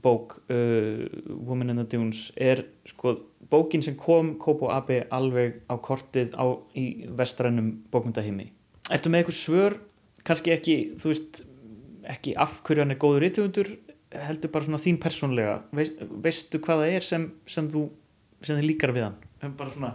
bók 0.00 0.38
uh, 0.52 1.04
Woman 1.44 1.72
in 1.72 1.82
the 1.82 1.86
Dunes 1.88 2.28
er 2.36 2.66
sko 2.88 3.16
bókin 3.50 3.84
sem 3.84 3.96
kom 3.98 4.34
Kobo 4.38 4.70
Abe 4.72 5.04
alveg 5.10 5.60
á 5.66 5.74
kortið 5.82 6.34
á, 6.38 6.44
í 6.74 7.06
vestrænum 7.18 7.72
bókmyndahimi 7.92 8.50
Ertu 8.90 9.12
með 9.12 9.22
eitthvað 9.24 9.38
svör? 9.38 9.78
Kannski 10.26 10.52
ekki, 10.54 10.76
þú 11.00 11.12
veist 11.12 11.42
ekki 12.10 12.34
af 12.40 12.60
hverju 12.66 12.84
hann 12.84 12.94
er 12.94 13.00
góður 13.00 13.26
íttöfundur 13.28 13.72
heldur 14.10 14.50
bara 14.50 14.66
svona 14.66 14.82
þín 14.82 14.98
persónlega 15.02 15.60
Veist, 15.76 16.00
veistu 16.24 16.60
hvaða 16.62 16.88
er 16.90 17.06
sem, 17.06 17.28
sem 17.46 17.68
þú 17.70 17.88
sem 18.44 18.56
þið 18.58 18.66
líkar 18.66 18.94
við 18.96 19.08
hann? 19.08 19.18
Bara 19.56 19.72
svona 19.72 19.92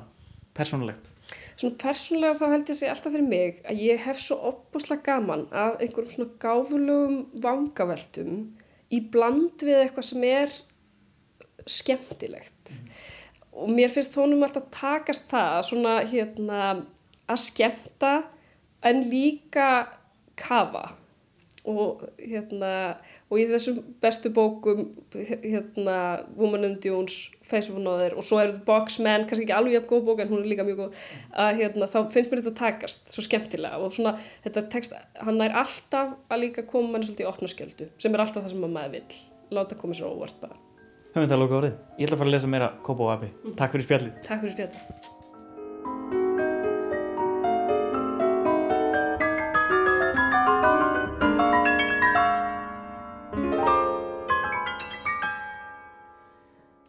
persónulegt. 0.56 1.10
Svona 1.56 1.80
persónulega 1.82 2.38
þá 2.40 2.46
held 2.52 2.62
ég 2.62 2.76
að 2.76 2.80
segja 2.80 2.94
alltaf 2.94 3.16
fyrir 3.16 3.28
mig 3.30 3.60
að 3.66 3.82
ég 3.86 4.06
hef 4.06 4.22
svo 4.22 4.38
opbúslega 4.52 5.06
gaman 5.08 5.46
af 5.56 5.80
einhverjum 5.80 6.14
svona 6.14 6.40
gáfulegum 6.44 7.18
vangaveltum 7.44 8.40
í 8.94 9.02
bland 9.12 9.66
við 9.66 9.82
eitthvað 9.82 10.10
sem 10.12 10.26
er 10.30 10.56
skemmtilegt. 11.66 12.72
Mm. 12.72 12.90
Og 13.56 13.72
mér 13.72 13.92
finnst 13.92 14.16
þónum 14.16 14.44
alltaf 14.46 14.68
takast 14.74 15.30
það 15.32 15.62
svona 15.70 15.96
hérna 16.10 16.62
að 17.26 17.42
skemmta 17.48 18.14
en 18.86 19.08
líka 19.10 19.70
kafa. 20.40 20.92
Og 21.66 22.04
hérna 22.22 23.00
og 23.26 23.40
í 23.42 23.46
þessum 23.50 23.80
bestu 24.04 24.30
bókum 24.30 24.84
hérna 25.16 25.96
Woman 26.38 26.68
in 26.68 26.76
Dunes, 26.84 27.16
Face 27.42 27.72
of 27.72 27.80
Another 27.80 28.14
og 28.14 28.28
svo 28.28 28.38
er 28.38 28.52
The 28.52 28.62
Boxman, 28.68 29.26
kannski 29.26 29.48
ekki 29.48 29.56
alveg 29.58 29.80
jafn 29.80 29.90
góð 29.90 30.04
bók 30.06 30.22
en 30.22 30.30
hún 30.30 30.44
er 30.44 30.52
líka 30.52 30.68
mjög 30.68 30.84
góð 30.84 31.00
að 31.46 31.64
hérna 31.64 31.90
þá 31.90 31.98
finnst 32.14 32.34
mér 32.34 32.44
þetta 32.44 32.60
takast 32.60 33.10
svo 33.16 33.26
skemmtilega. 33.26 33.82
Og 33.82 33.96
svona 33.98 34.14
þetta 34.46 34.68
text, 34.76 34.94
hann 35.18 35.42
er 35.42 35.58
alltaf 35.64 36.14
að 36.30 36.44
líka 36.44 36.68
koma 36.70 36.94
manni 36.94 37.10
svolítið 37.10 37.26
í 37.26 37.32
opnaskjöldu 37.32 37.90
sem 37.98 38.14
er 38.14 38.26
alltaf 38.28 38.46
það 38.46 38.54
sem 38.54 38.70
maður 38.70 38.96
vil 39.00 39.58
láta 39.58 39.82
koma 39.82 39.98
sér 39.98 40.14
óvart 40.14 40.38
bara 40.44 40.65
Höfum 41.16 41.30
það 41.32 41.40
lóka 41.40 41.56
árið, 41.62 41.76
ég 41.96 42.10
ætla 42.10 42.16
að 42.18 42.20
fara 42.20 42.28
að 42.28 42.34
lesa 42.34 42.48
meira 42.52 42.66
Kobo 42.84 43.06
og 43.06 43.12
Abi, 43.14 43.28
mm. 43.32 43.54
takk 43.56 43.72
fyrir 43.72 43.86
spjalli 43.86 44.10
Takk 44.26 44.42
fyrir 44.42 44.52
spjalli 44.52 44.76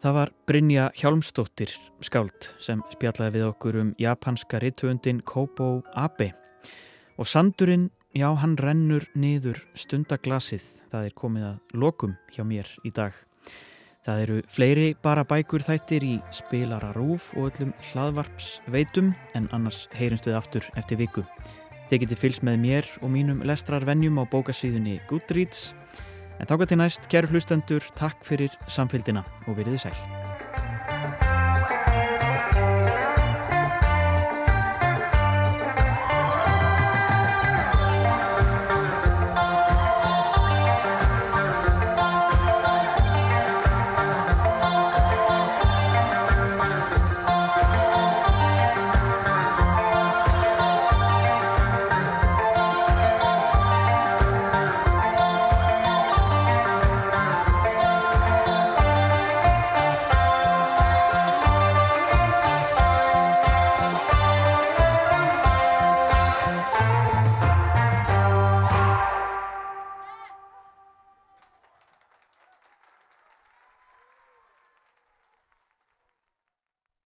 Það 0.03 0.17
var 0.17 0.33
Brynja 0.51 0.89
Hjálmstóttir 0.99 1.71
skáld 2.03 2.49
sem 2.59 2.83
spjallaði 2.91 3.37
við 3.37 3.45
okkur 3.53 3.79
um 3.79 3.95
japanska 3.95 4.59
rittvöndin 4.59 5.23
Kobo 5.23 5.69
Abe 5.95 6.33
og 7.15 7.31
sandurinn, 7.31 7.87
já 8.11 8.27
hann 8.35 8.59
rennur 8.59 9.07
niður 9.15 9.63
stundaglasið, 9.71 10.67
það 10.91 11.07
er 11.07 11.15
komið 11.15 11.47
að 11.53 11.79
lokum 11.79 12.19
hjá 12.35 12.43
mér 12.43 12.67
í 12.83 12.91
dag. 12.91 13.15
Það 14.07 14.21
eru 14.23 14.35
fleiri 14.47 14.91
bara 15.03 15.25
bækur 15.27 15.65
þættir 15.67 16.03
í 16.07 16.13
spilara 16.31 16.93
rúf 16.95 17.33
og 17.35 17.49
öllum 17.49 17.73
hlaðvarps 17.89 18.61
veitum 18.71 19.09
en 19.35 19.49
annars 19.51 19.81
heyrumst 19.99 20.29
við 20.29 20.37
aftur 20.39 20.69
eftir 20.79 21.01
viku. 21.01 21.25
Þið 21.91 22.05
getið 22.05 22.21
fylgst 22.21 22.45
með 22.47 22.61
mér 22.63 22.87
og 23.01 23.11
mínum 23.11 23.43
lestrarvenjum 23.47 24.21
á 24.23 24.23
bókasíðunni 24.31 25.01
Goodreads. 25.11 25.73
En 26.39 26.47
þáka 26.47 26.69
til 26.71 26.79
næst, 26.79 27.11
kæru 27.11 27.33
hlustendur, 27.33 27.83
takk 27.99 28.23
fyrir 28.23 28.55
samfélgina 28.71 29.27
og 29.47 29.59
veriði 29.59 29.87
sæl. 29.89 30.26